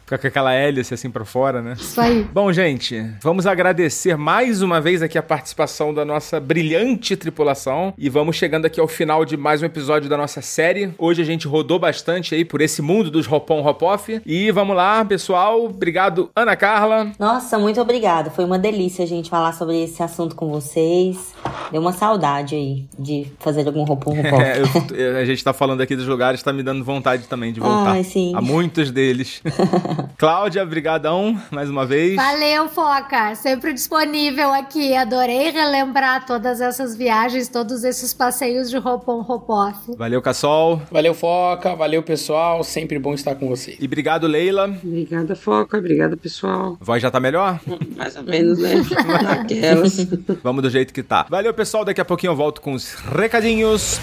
Fica 0.05 0.17
com 0.19 0.27
aquela 0.27 0.53
hélice 0.53 0.93
assim 0.93 1.09
pra 1.09 1.25
fora, 1.25 1.61
né? 1.61 1.73
Isso 1.73 1.99
aí. 1.99 2.23
Bom, 2.31 2.51
gente, 2.53 3.03
vamos 3.21 3.47
agradecer 3.47 4.15
mais 4.15 4.61
uma 4.61 4.79
vez 4.79 5.01
aqui 5.01 5.17
a 5.17 5.23
participação 5.23 5.91
da 5.93 6.05
nossa 6.05 6.39
brilhante 6.39 7.15
tripulação 7.15 7.93
e 7.97 8.09
vamos 8.09 8.35
chegando 8.35 8.65
aqui 8.65 8.79
ao 8.79 8.87
final 8.87 9.25
de 9.25 9.37
mais 9.37 9.61
um 9.61 9.65
episódio 9.65 10.07
da 10.09 10.17
nossa 10.17 10.41
série. 10.41 10.93
Hoje 10.97 11.21
a 11.21 11.25
gente 11.25 11.47
rodou 11.51 11.77
bastante 11.77 12.33
aí 12.33 12.43
por 12.45 12.61
esse 12.61 12.81
mundo 12.81 13.11
dos 13.11 13.29
Hopon 13.31 13.65
Hopoff 13.67 14.21
e 14.25 14.49
vamos 14.51 14.75
lá, 14.75 15.03
pessoal. 15.05 15.65
Obrigado, 15.65 16.29
Ana 16.35 16.55
Carla. 16.55 17.11
Nossa, 17.19 17.59
muito 17.59 17.79
obrigada. 17.81 18.31
Foi 18.31 18.45
uma 18.45 18.57
delícia 18.57 19.03
a 19.03 19.07
gente 19.07 19.29
falar 19.29 19.53
sobre 19.53 19.83
esse 19.83 20.01
assunto 20.01 20.35
com 20.35 20.49
vocês. 20.49 21.33
Deu 21.71 21.81
uma 21.81 21.91
saudade 21.93 22.55
aí 22.55 22.85
de 22.97 23.27
fazer 23.39 23.65
algum 23.67 23.83
roupão 23.83 24.13
roupão. 24.19 24.41
É, 24.41 24.61
eu- 24.61 25.17
a 25.17 25.25
gente 25.25 25.43
tá 25.43 25.53
falando 25.53 25.81
aqui 25.81 25.95
dos 25.95 26.07
lugares, 26.07 26.41
tá 26.41 26.51
me 26.53 26.63
dando 26.63 26.83
vontade 26.83 27.27
também 27.27 27.51
de 27.53 27.59
voltar. 27.59 27.91
Ai, 27.91 28.03
sim. 28.03 28.31
A 28.35 28.41
muitos 28.41 28.89
deles. 28.91 29.41
Cláudia, 30.17 30.65
brigadão 30.65 31.37
mais 31.51 31.69
uma 31.69 31.85
vez. 31.85 32.15
Valeu, 32.15 32.69
Foca. 32.69 33.35
Sempre 33.35 33.73
disponível 33.73 34.51
aqui. 34.53 34.95
Adorei 34.95 35.49
relembrar 35.49 36.25
todas 36.25 36.61
essas 36.61 36.95
viagens, 36.95 37.47
todos 37.49 37.83
esses 37.83 38.13
passeios 38.13 38.69
de 38.69 38.77
roupão 38.77 39.21
ropoff. 39.21 39.95
Valeu, 39.97 40.21
Cassol. 40.21 40.81
Valeu, 40.91 41.13
Foca. 41.13 41.40
Valeu, 41.77 42.03
pessoal. 42.03 42.63
Sempre 42.63 42.99
bom 42.99 43.13
estar 43.13 43.35
com 43.35 43.47
vocês. 43.47 43.77
E 43.79 43.85
obrigado, 43.85 44.27
Leila. 44.27 44.65
Obrigada, 44.83 45.35
Foca. 45.35 45.77
Obrigada, 45.77 46.15
pessoal. 46.15 46.77
A 46.79 46.83
voz 46.83 47.01
já 47.01 47.09
tá 47.09 47.19
melhor? 47.19 47.59
Mais 47.95 48.15
ou 48.15 48.23
menos, 48.23 48.59
né? 48.59 48.75
Naquelas. 49.23 49.97
Vamos 50.43 50.63
do 50.63 50.69
jeito 50.69 50.93
que 50.93 51.03
tá. 51.03 51.25
Valeu, 51.29 51.53
pessoal. 51.53 51.83
Daqui 51.83 52.01
a 52.01 52.05
pouquinho 52.05 52.31
eu 52.31 52.35
volto 52.35 52.61
com 52.61 52.73
os 52.73 52.93
recadinhos. 52.93 53.99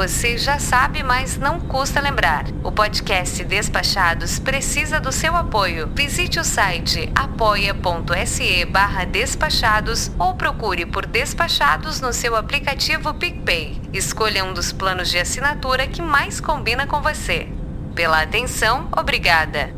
Você 0.00 0.38
já 0.38 0.58
sabe, 0.58 1.02
mas 1.02 1.36
não 1.36 1.60
custa 1.60 2.00
lembrar. 2.00 2.46
O 2.64 2.72
podcast 2.72 3.44
Despachados 3.44 4.38
precisa 4.38 4.98
do 4.98 5.12
seu 5.12 5.36
apoio. 5.36 5.90
Visite 5.94 6.40
o 6.40 6.44
site 6.44 7.12
apoia.se 7.14 8.66
despachados 9.12 10.10
ou 10.18 10.34
procure 10.34 10.86
por 10.86 11.04
Despachados 11.04 12.00
no 12.00 12.14
seu 12.14 12.34
aplicativo 12.34 13.12
PicPay. 13.12 13.78
Escolha 13.92 14.42
um 14.42 14.54
dos 14.54 14.72
planos 14.72 15.10
de 15.10 15.18
assinatura 15.18 15.86
que 15.86 16.00
mais 16.00 16.40
combina 16.40 16.86
com 16.86 17.02
você. 17.02 17.46
Pela 17.94 18.22
atenção, 18.22 18.88
obrigada. 18.96 19.74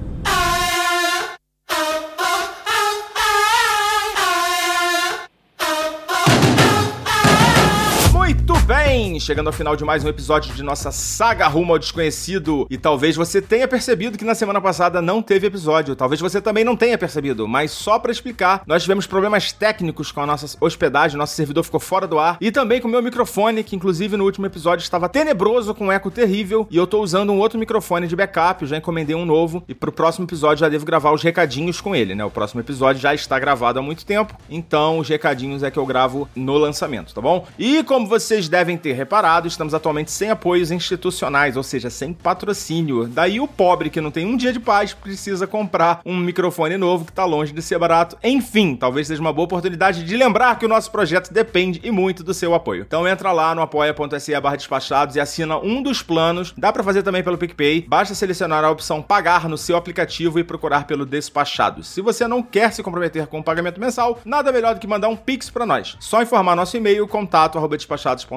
Bem! 8.65 9.19
Chegando 9.19 9.49
ao 9.49 9.53
final 9.53 9.75
de 9.75 9.85
mais 9.85 10.05
um 10.05 10.09
episódio 10.09 10.55
de 10.55 10.63
nossa 10.63 10.93
saga 10.93 11.47
rumo 11.49 11.73
ao 11.73 11.79
desconhecido. 11.79 12.67
E 12.71 12.79
talvez 12.79 13.17
você 13.17 13.43
tenha 13.43 13.67
percebido 13.67 14.17
que 14.17 14.25
na 14.25 14.35
semana 14.35 14.61
passada 14.61 15.03
não 15.03 15.21
teve 15.21 15.47
episódio. 15.47 15.97
Talvez 15.97 16.21
você 16.21 16.41
também 16.41 16.65
não 16.65 16.77
tenha 16.77 16.97
percebido. 16.97 17.49
Mas 17.49 17.73
só 17.73 17.99
pra 17.99 18.13
explicar, 18.13 18.63
nós 18.67 18.83
tivemos 18.83 19.07
problemas 19.07 19.53
técnicos 19.53 20.13
com 20.13 20.21
a 20.21 20.27
nossa 20.27 20.57
hospedagem. 20.61 21.17
Nosso 21.17 21.35
servidor 21.35 21.65
ficou 21.65 21.81
fora 21.81 22.07
do 22.07 22.19
ar. 22.19 22.37
E 22.41 22.53
também 22.53 22.81
com 22.81 22.89
o 22.89 22.91
meu 22.91 23.03
microfone, 23.03 23.65
que 23.65 23.75
inclusive 23.75 24.17
no 24.17 24.25
último 24.25 24.47
episódio 24.47 24.85
estava 24.85 25.09
tenebroso, 25.09 25.75
com 25.75 25.87
um 25.87 25.93
eco 25.93 26.11
terrível. 26.11 26.67
E 26.71 26.77
eu 26.77 26.87
tô 26.87 27.01
usando 27.01 27.33
um 27.33 27.39
outro 27.39 27.59
microfone 27.59 28.07
de 28.07 28.15
backup. 28.15 28.63
Eu 28.63 28.69
já 28.69 28.77
encomendei 28.77 29.17
um 29.17 29.25
novo. 29.25 29.65
E 29.69 29.75
pro 29.75 29.91
próximo 29.93 30.25
episódio 30.25 30.61
já 30.61 30.69
devo 30.69 30.85
gravar 30.85 31.13
os 31.13 31.23
recadinhos 31.23 31.81
com 31.81 31.97
ele, 31.97 32.15
né? 32.15 32.25
O 32.25 32.31
próximo 32.31 32.61
episódio 32.61 33.01
já 33.01 33.15
está 33.15 33.39
gravado 33.39 33.79
há 33.79 33.83
muito 33.83 34.07
tempo. 34.07 34.37
Então 34.49 34.99
os 34.99 35.09
recadinhos 35.09 35.63
é 35.63 35.71
que 35.71 35.79
eu 35.79 35.87
gravo 35.87 36.29
no 36.37 36.57
lançamento, 36.57 37.15
tá 37.15 37.21
bom? 37.21 37.47
E 37.59 37.83
como 37.83 38.07
vocês 38.07 38.49
devem 38.53 38.77
ter 38.77 38.93
reparado, 38.93 39.49
estamos 39.49 39.73
atualmente 39.73 40.11
sem 40.11 40.29
apoios 40.29 40.71
institucionais, 40.71 41.57
ou 41.57 41.63
seja, 41.63 41.89
sem 41.89 42.13
patrocínio. 42.13 43.09
Daí 43.09 43.41
o 43.41 43.49
pobre 43.49 43.89
que 43.89 43.99
não 43.99 44.11
tem 44.11 44.27
um 44.27 44.37
dia 44.37 44.53
de 44.53 44.61
paz 44.61 44.93
precisa 44.93 45.47
comprar 45.47 46.03
um 46.05 46.19
microfone 46.19 46.77
novo 46.77 47.07
que 47.07 47.13
tá 47.15 47.25
longe 47.25 47.51
de 47.51 47.63
ser 47.63 47.79
barato. 47.79 48.19
Enfim, 48.23 48.77
talvez 48.77 49.07
seja 49.07 49.23
uma 49.23 49.33
boa 49.33 49.47
oportunidade 49.47 50.05
de 50.05 50.17
lembrar 50.19 50.59
que 50.59 50.67
o 50.67 50.69
nosso 50.69 50.91
projeto 50.91 51.33
depende 51.33 51.81
e 51.83 51.91
muito 51.91 52.23
do 52.23 52.35
seu 52.35 52.53
apoio. 52.53 52.83
Então 52.87 53.09
entra 53.09 53.33
lá 53.33 53.55
no 53.55 53.63
apoia.se 53.63 54.39
barra 54.39 54.57
despachados 54.57 55.17
e 55.17 55.21
assina 55.21 55.57
um 55.57 55.83
dos 55.83 56.03
planos. 56.03 56.53
Dá 56.55 56.71
pra 56.71 56.85
fazer 56.85 57.03
também 57.03 57.23
pelo 57.23 57.39
PicPay. 57.39 57.87
Basta 57.89 58.15
selecionar 58.15 58.65
a 58.65 58.71
opção 58.71 59.01
pagar 59.01 59.49
no 59.49 59.57
seu 59.57 59.79
aplicativo 59.79 60.39
e 60.39 60.45
procurar 60.45 60.87
pelo 60.87 61.07
Despachados. 61.07 61.89
Se 61.89 62.03
você 62.03 62.29
não 62.29 62.43
quer 62.43 62.71
se 62.71 62.83
comprometer 62.83 63.27
com 63.29 63.39
o 63.39 63.43
pagamento 63.43 63.81
mensal, 63.81 64.21
nada 64.27 64.53
melhor 64.53 64.75
do 64.75 64.81
que 64.81 64.87
mandar 64.87 65.09
um 65.09 65.17
pix 65.17 65.49
pra 65.49 65.65
nós. 65.65 65.97
Só 66.01 66.21
informar 66.21 66.55
nosso 66.55 66.77
e-mail 66.77 67.09
contato 67.09 67.59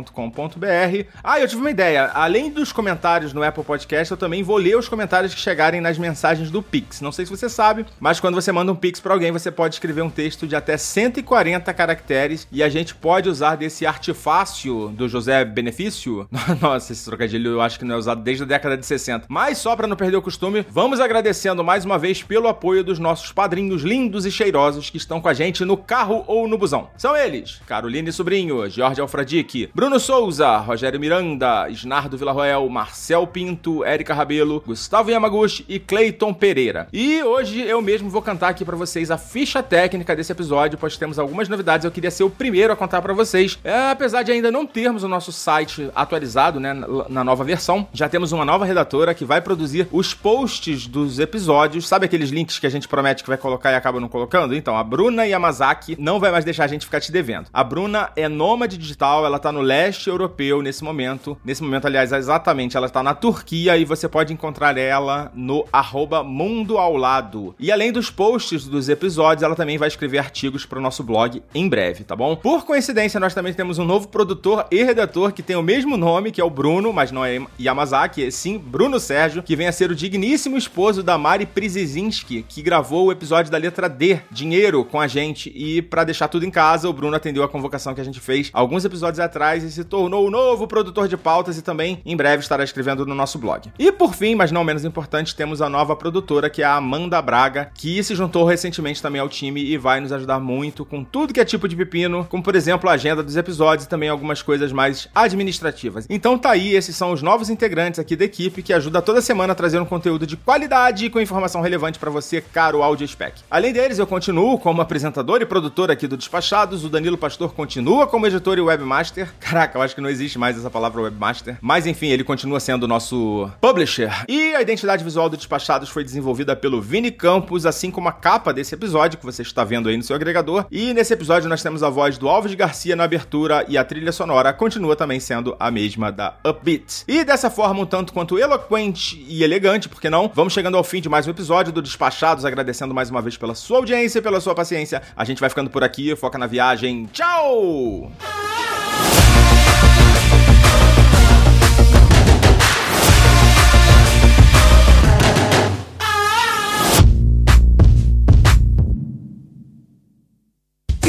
despachados.com.br. 0.06 1.10
Ah, 1.24 1.40
eu 1.40 1.48
tive 1.48 1.62
uma 1.62 1.72
ideia. 1.72 2.12
Além 2.14 2.52
dos 2.52 2.72
comentários 2.72 3.34
no 3.34 3.44
Apple 3.44 3.64
Podcast, 3.64 4.12
eu 4.12 4.18
também 4.18 4.44
vou 4.44 4.58
ler 4.58 4.78
os 4.78 4.88
comentários 4.88 5.34
que 5.34 5.40
chegarem 5.40 5.82
nas 5.82 5.98
mensagens 5.98 6.52
do 6.52 6.62
Pix. 6.62 7.02
Não 7.02 7.12
sei 7.12 7.26
se 7.26 7.32
você 7.32 7.50
sabe, 7.50 7.86
mas 8.00 8.20
quando 8.20 8.36
você 8.36 8.52
manda 8.52 8.72
um 8.72 8.76
Pix 8.76 9.00
pra 9.00 9.14
alguém, 9.14 9.32
você 9.32 9.52
pode 9.52 9.76
escrever 9.76 10.02
um 10.02 10.10
texto 10.10 10.48
de 10.48 10.56
até 10.56 10.78
140 10.78 11.74
caracteres 11.74 12.48
e 12.52 12.62
a 12.62 12.70
gente 12.70 12.94
pode 12.94 13.30
usar 13.30 13.56
desse 13.56 13.86
artifácio 13.86 14.90
do 14.90 15.08
José 15.08 15.44
Benefício. 15.44 16.28
Nossa, 16.62 16.94
esse 16.94 17.06
trocadilho 17.06 17.52
eu 17.52 17.62
acho 17.62 17.80
que 17.80 17.86
não 17.86 17.96
é 17.96 17.98
usado 17.98 18.22
desde 18.22 18.44
a 18.44 18.48
década 18.48 18.78
de 18.78 18.86
60. 18.86 19.26
Mas 19.30 19.58
só 19.58 19.76
pra 19.76 19.88
não 19.88 19.96
perder 19.96 20.18
o 20.18 20.22
costume, 20.22 20.66
vamos 20.70 21.00
agradecendo 21.00 21.64
mais 21.64 21.86
uma 21.86 21.98
vez 21.98 22.22
pelo 22.22 22.48
apoio 22.48 22.84
dos 22.84 23.00
nossos 23.00 23.32
padrinhos 23.32 23.84
lindos 23.84 24.26
e 24.26 24.32
cheirosos 24.32 24.90
que 24.90 24.98
estão 24.98 25.22
com 25.22 25.30
a 25.30 25.34
gente 25.34 25.66
no 25.66 25.78
carro 25.78 26.24
ou 26.28 26.48
no 26.48 26.58
busão. 26.58 26.90
São 26.98 27.16
eles: 27.16 27.62
Caroline 27.66 28.12
Sobrinho, 28.12 28.70
Jorge 28.70 29.02
Alfradique, 29.02 29.70
Bruno 29.74 29.95
Souza, 30.00 30.26
Souza, 30.26 30.58
Rogério 30.58 31.00
Miranda, 31.00 31.70
Isnardo 31.70 32.18
Villarroel, 32.18 32.68
Marcel 32.68 33.26
Pinto, 33.28 33.86
Érica 33.86 34.14
Rabelo, 34.14 34.62
Gustavo 34.66 35.10
Yamaguchi 35.10 35.64
e 35.70 35.80
Cleiton 35.80 36.34
Pereira. 36.34 36.88
E 36.92 37.24
hoje 37.24 37.62
eu 37.62 37.82
mesmo 37.82 38.10
vou 38.10 38.22
cantar 38.22 38.50
aqui 38.50 38.66
para 38.66 38.76
vocês 38.76 39.12
a 39.12 39.18
ficha 39.18 39.62
técnica 39.62 40.16
desse 40.16 40.32
episódio, 40.32 40.78
pois 40.78 40.98
temos 40.98 41.20
algumas 41.20 41.48
novidades. 41.48 41.86
Eu 41.86 41.92
queria 41.92 42.12
ser 42.12 42.24
o 42.24 42.30
primeiro 42.30 42.74
a 42.74 42.76
contar 42.76 43.02
para 43.02 43.14
vocês. 43.14 43.58
É, 43.64 43.92
apesar 43.92 44.24
de 44.24 44.32
ainda 44.32 44.52
não 44.52 44.66
termos 44.66 45.04
o 45.04 45.08
nosso 45.08 45.32
site 45.32 45.90
atualizado, 45.96 46.60
né, 46.60 46.74
na 47.08 47.24
nova 47.24 47.44
versão, 47.44 47.88
já 47.94 48.10
temos 48.10 48.32
uma 48.32 48.44
nova 48.44 48.66
redatora 48.66 49.14
que 49.14 49.26
vai 49.26 49.42
produzir 49.42 49.88
os 49.92 50.14
posts 50.14 50.88
dos 50.88 51.20
episódios. 51.20 51.88
Sabe 51.88 52.06
aqueles 52.06 52.30
links 52.30 52.60
que 52.60 52.68
a 52.68 52.72
gente 52.72 52.88
promete 52.88 53.24
que 53.24 53.30
vai 53.30 53.38
colocar 53.38 53.72
e 53.72 53.76
acaba 53.76 54.00
não 54.00 54.10
colocando? 54.10 54.56
Então, 54.56 54.78
a 54.78 54.84
Bruna 54.84 55.26
Yamazaki 55.26 55.96
não 56.00 56.20
vai 56.20 56.32
mais 56.32 56.44
deixar 56.44 56.66
a 56.66 56.68
gente 56.68 56.86
ficar 56.86 57.00
te 57.00 57.12
devendo. 57.12 57.48
A 57.54 57.64
Bruna 57.64 58.10
é 58.16 58.28
nômade 58.28 58.78
digital, 58.78 59.26
ela 59.26 59.40
tá 59.40 59.52
no 59.52 59.62
leste 59.86 60.10
europeu 60.10 60.64
nesse 60.64 60.84
momento. 60.84 61.38
Nesse 61.46 61.62
momento, 61.62 61.86
aliás, 61.86 62.12
exatamente, 62.12 62.76
ela 62.76 62.90
tá 62.90 63.04
na 63.04 63.14
Turquia 63.14 63.78
e 63.78 63.86
você 63.86 64.10
pode 64.10 64.34
encontrar 64.34 64.78
ela 64.78 65.32
no 65.36 65.64
arroba 65.72 66.24
Mundo 66.24 66.80
ao 66.80 66.98
Lado. 66.98 67.54
E 67.60 67.72
além 67.72 67.92
dos 67.92 68.10
posts 68.10 68.68
dos 68.68 68.90
episódios, 68.90 69.44
ela 69.44 69.56
também 69.56 69.78
vai 69.78 69.88
escrever 69.88 70.18
artigos 70.18 70.66
para 70.66 70.80
o 70.80 70.82
nosso 70.82 71.04
blog 71.04 71.44
em 71.54 71.70
breve, 71.70 72.04
tá 72.04 72.16
bom? 72.16 72.36
Por 72.36 72.66
coincidência, 72.66 73.20
nós 73.20 73.36
também 73.36 73.54
temos 73.54 73.78
um 73.78 73.86
novo 73.86 74.08
produtor 74.08 74.66
e 74.72 74.84
redator 74.84 75.32
que 75.32 75.44
tem 75.44 75.56
o 75.56 75.62
mesmo 75.62 75.98
nome, 75.98 76.32
que 76.32 76.42
é 76.42 76.44
o 76.44 76.50
Bruno, 76.50 76.92
mas 76.92 77.12
não 77.12 77.24
é 77.24 77.40
Yamazaki, 77.60 78.26
é 78.26 78.32
sim 78.32 78.58
Bruno 78.58 79.00
Sérgio, 79.00 79.44
que 79.44 79.56
vem 79.56 79.68
a 79.68 79.72
ser 79.72 79.92
o 79.92 79.96
digníssimo 79.96 80.58
esposo 80.58 81.04
da 81.04 81.16
Mari 81.16 81.46
Prizizinski, 81.46 82.44
que 82.50 82.64
gravou 82.64 83.06
o 83.06 83.12
episódio 83.12 83.52
da 83.52 83.58
letra 83.60 83.88
D, 83.88 84.20
Dinheiro, 84.32 84.84
com 84.84 85.00
a 85.00 85.08
gente. 85.08 85.52
E 85.56 85.84
para 85.84 86.04
deixar 86.04 86.28
tudo 86.28 86.46
em 86.46 86.52
casa, 86.52 86.90
o 86.90 86.94
Bruno 86.94 87.16
atendeu 87.16 87.44
a 87.44 87.48
convocação 87.48 87.94
que 87.94 88.02
a 88.02 88.06
gente 88.06 88.20
fez 88.20 88.50
alguns 88.52 88.84
episódios 88.84 89.20
atrás 89.20 89.64
se 89.76 89.84
tornou 89.84 90.26
o 90.26 90.32
novo 90.32 90.68
produtor 90.68 91.08
de 91.08 91.18
pautas 91.18 91.58
e 91.58 91.62
também 91.62 92.02
em 92.06 92.16
breve 92.16 92.42
estará 92.42 92.64
escrevendo 92.64 93.06
no 93.06 93.14
nosso 93.14 93.38
blog. 93.38 93.72
E 93.78 93.92
por 93.92 94.14
fim, 94.14 94.36
mas 94.36 94.52
não 94.52 94.64
menos 94.64 94.86
importante, 94.86 95.36
temos 95.36 95.62
a 95.62 95.70
nova 95.70 95.96
produtora 95.96 96.50
que 96.50 96.62
é 96.62 96.66
a 96.66 96.76
Amanda 96.76 97.22
Braga, 97.22 97.72
que 97.74 98.04
se 98.04 98.16
juntou 98.16 98.46
recentemente 98.46 99.02
também 99.02 99.22
ao 99.22 99.30
time 99.30 99.62
e 99.64 99.78
vai 99.78 100.00
nos 100.00 100.12
ajudar 100.12 100.40
muito 100.40 100.86
com 100.86 101.04
tudo 101.04 101.34
que 101.34 101.40
é 101.40 101.46
tipo 101.46 101.68
de 101.68 101.76
pepino, 101.76 102.26
como 102.30 102.44
por 102.44 102.56
exemplo 102.56 102.90
a 102.90 102.94
agenda 102.94 103.22
dos 103.22 103.36
episódios 103.36 103.86
e 103.86 103.90
também 103.90 104.10
algumas 104.10 104.42
coisas 104.42 104.72
mais 104.72 105.08
administrativas. 105.14 106.06
Então 106.10 106.38
tá 106.38 106.52
aí, 106.52 106.74
esses 106.76 106.96
são 106.96 107.12
os 107.12 107.22
novos 107.22 107.50
integrantes 107.50 108.00
aqui 108.00 108.16
da 108.16 108.26
equipe 108.26 108.62
que 108.62 108.74
ajuda 108.74 109.02
toda 109.02 109.22
semana 109.22 109.54
a 109.54 109.56
trazer 109.56 109.80
um 109.80 109.86
conteúdo 109.86 110.26
de 110.26 110.38
qualidade 110.38 111.06
e 111.06 111.10
com 111.10 111.20
informação 111.20 111.62
relevante 111.62 112.00
para 112.00 112.10
você, 112.10 112.40
caro 112.42 112.82
Audio 112.82 113.08
Spec. 113.08 113.42
Além 113.50 113.74
deles, 113.74 114.00
eu 114.00 114.08
continuo 114.08 114.58
como 114.58 114.82
apresentador 114.82 115.42
e 115.42 115.46
produtor 115.46 115.92
aqui 115.92 116.08
do 116.08 116.16
Despachados, 116.16 116.84
o 116.84 116.90
Danilo 116.90 117.18
Pastor 117.18 117.54
continua 117.54 118.08
como 118.08 118.28
editor 118.28 118.58
e 118.58 118.62
webmaster. 118.62 119.34
Caraca, 119.40 119.65
eu 119.74 119.82
acho 119.82 119.96
que 119.96 120.02
não 120.02 120.10
existe 120.10 120.38
mais 120.38 120.58
essa 120.58 120.70
palavra 120.70 121.02
webmaster, 121.02 121.58
mas 121.62 121.86
enfim, 121.88 122.08
ele 122.08 122.24
continua 122.24 122.60
sendo 122.60 122.84
o 122.84 122.88
nosso 122.88 123.50
publisher. 123.60 124.26
E 124.28 124.54
a 124.54 124.62
identidade 124.62 125.04
visual 125.04 125.30
do 125.30 125.38
Despachados 125.38 125.90
foi 125.90 126.04
desenvolvida 126.04 126.56
pelo 126.56 126.82
Vini 126.82 127.12
Campos, 127.12 127.66
assim 127.66 127.90
como 127.90 128.08
a 128.08 128.12
capa 128.12 128.54
desse 128.54 128.76
episódio 128.76 129.18
que 129.18 129.26
você 129.26 129.42
está 129.42 129.64
vendo 129.64 129.90
aí 129.90 129.98
no 129.98 130.04
seu 130.04 130.16
agregador. 130.16 130.66
E 130.72 130.94
nesse 130.94 131.14
episódio 131.14 131.50
nós 131.50 131.64
temos 131.64 131.84
a 131.84 131.90
voz 131.90 132.18
do 132.18 132.28
Alves 132.28 132.54
Garcia 132.54 132.96
na 132.96 133.04
abertura 133.04 133.66
e 133.68 133.78
a 133.78 133.84
trilha 133.84 134.12
sonora 134.12 134.54
continua 134.54 134.96
também 134.96 135.20
sendo 135.20 135.56
a 135.60 135.72
mesma 135.72 136.12
da 136.12 136.36
Upbeat. 136.46 137.04
E 137.08 137.24
dessa 137.24 137.50
forma, 137.50 137.82
um 137.82 137.86
tanto 137.86 138.14
quanto 138.14 138.38
eloquente 138.38 139.24
e 139.28 139.44
elegante, 139.44 139.90
porque 139.90 140.10
não? 140.10 140.32
Vamos 140.34 140.54
chegando 140.54 140.78
ao 140.78 140.84
fim 140.84 141.02
de 141.02 141.10
mais 141.10 141.28
um 141.28 141.32
episódio 141.32 141.72
do 141.72 141.82
Despachados, 141.82 142.46
agradecendo 142.46 142.94
mais 142.94 143.10
uma 143.10 143.22
vez 143.22 143.38
pela 143.38 143.56
sua 143.56 143.78
audiência 143.78 144.20
e 144.20 144.22
pela 144.22 144.40
sua 144.40 144.56
paciência. 144.56 145.02
A 145.16 145.24
gente 145.24 145.40
vai 145.40 145.50
ficando 145.50 145.70
por 145.70 145.84
aqui, 145.84 146.16
foca 146.16 146.38
na 146.38 146.48
viagem. 146.48 147.08
Tchau! 147.12 148.12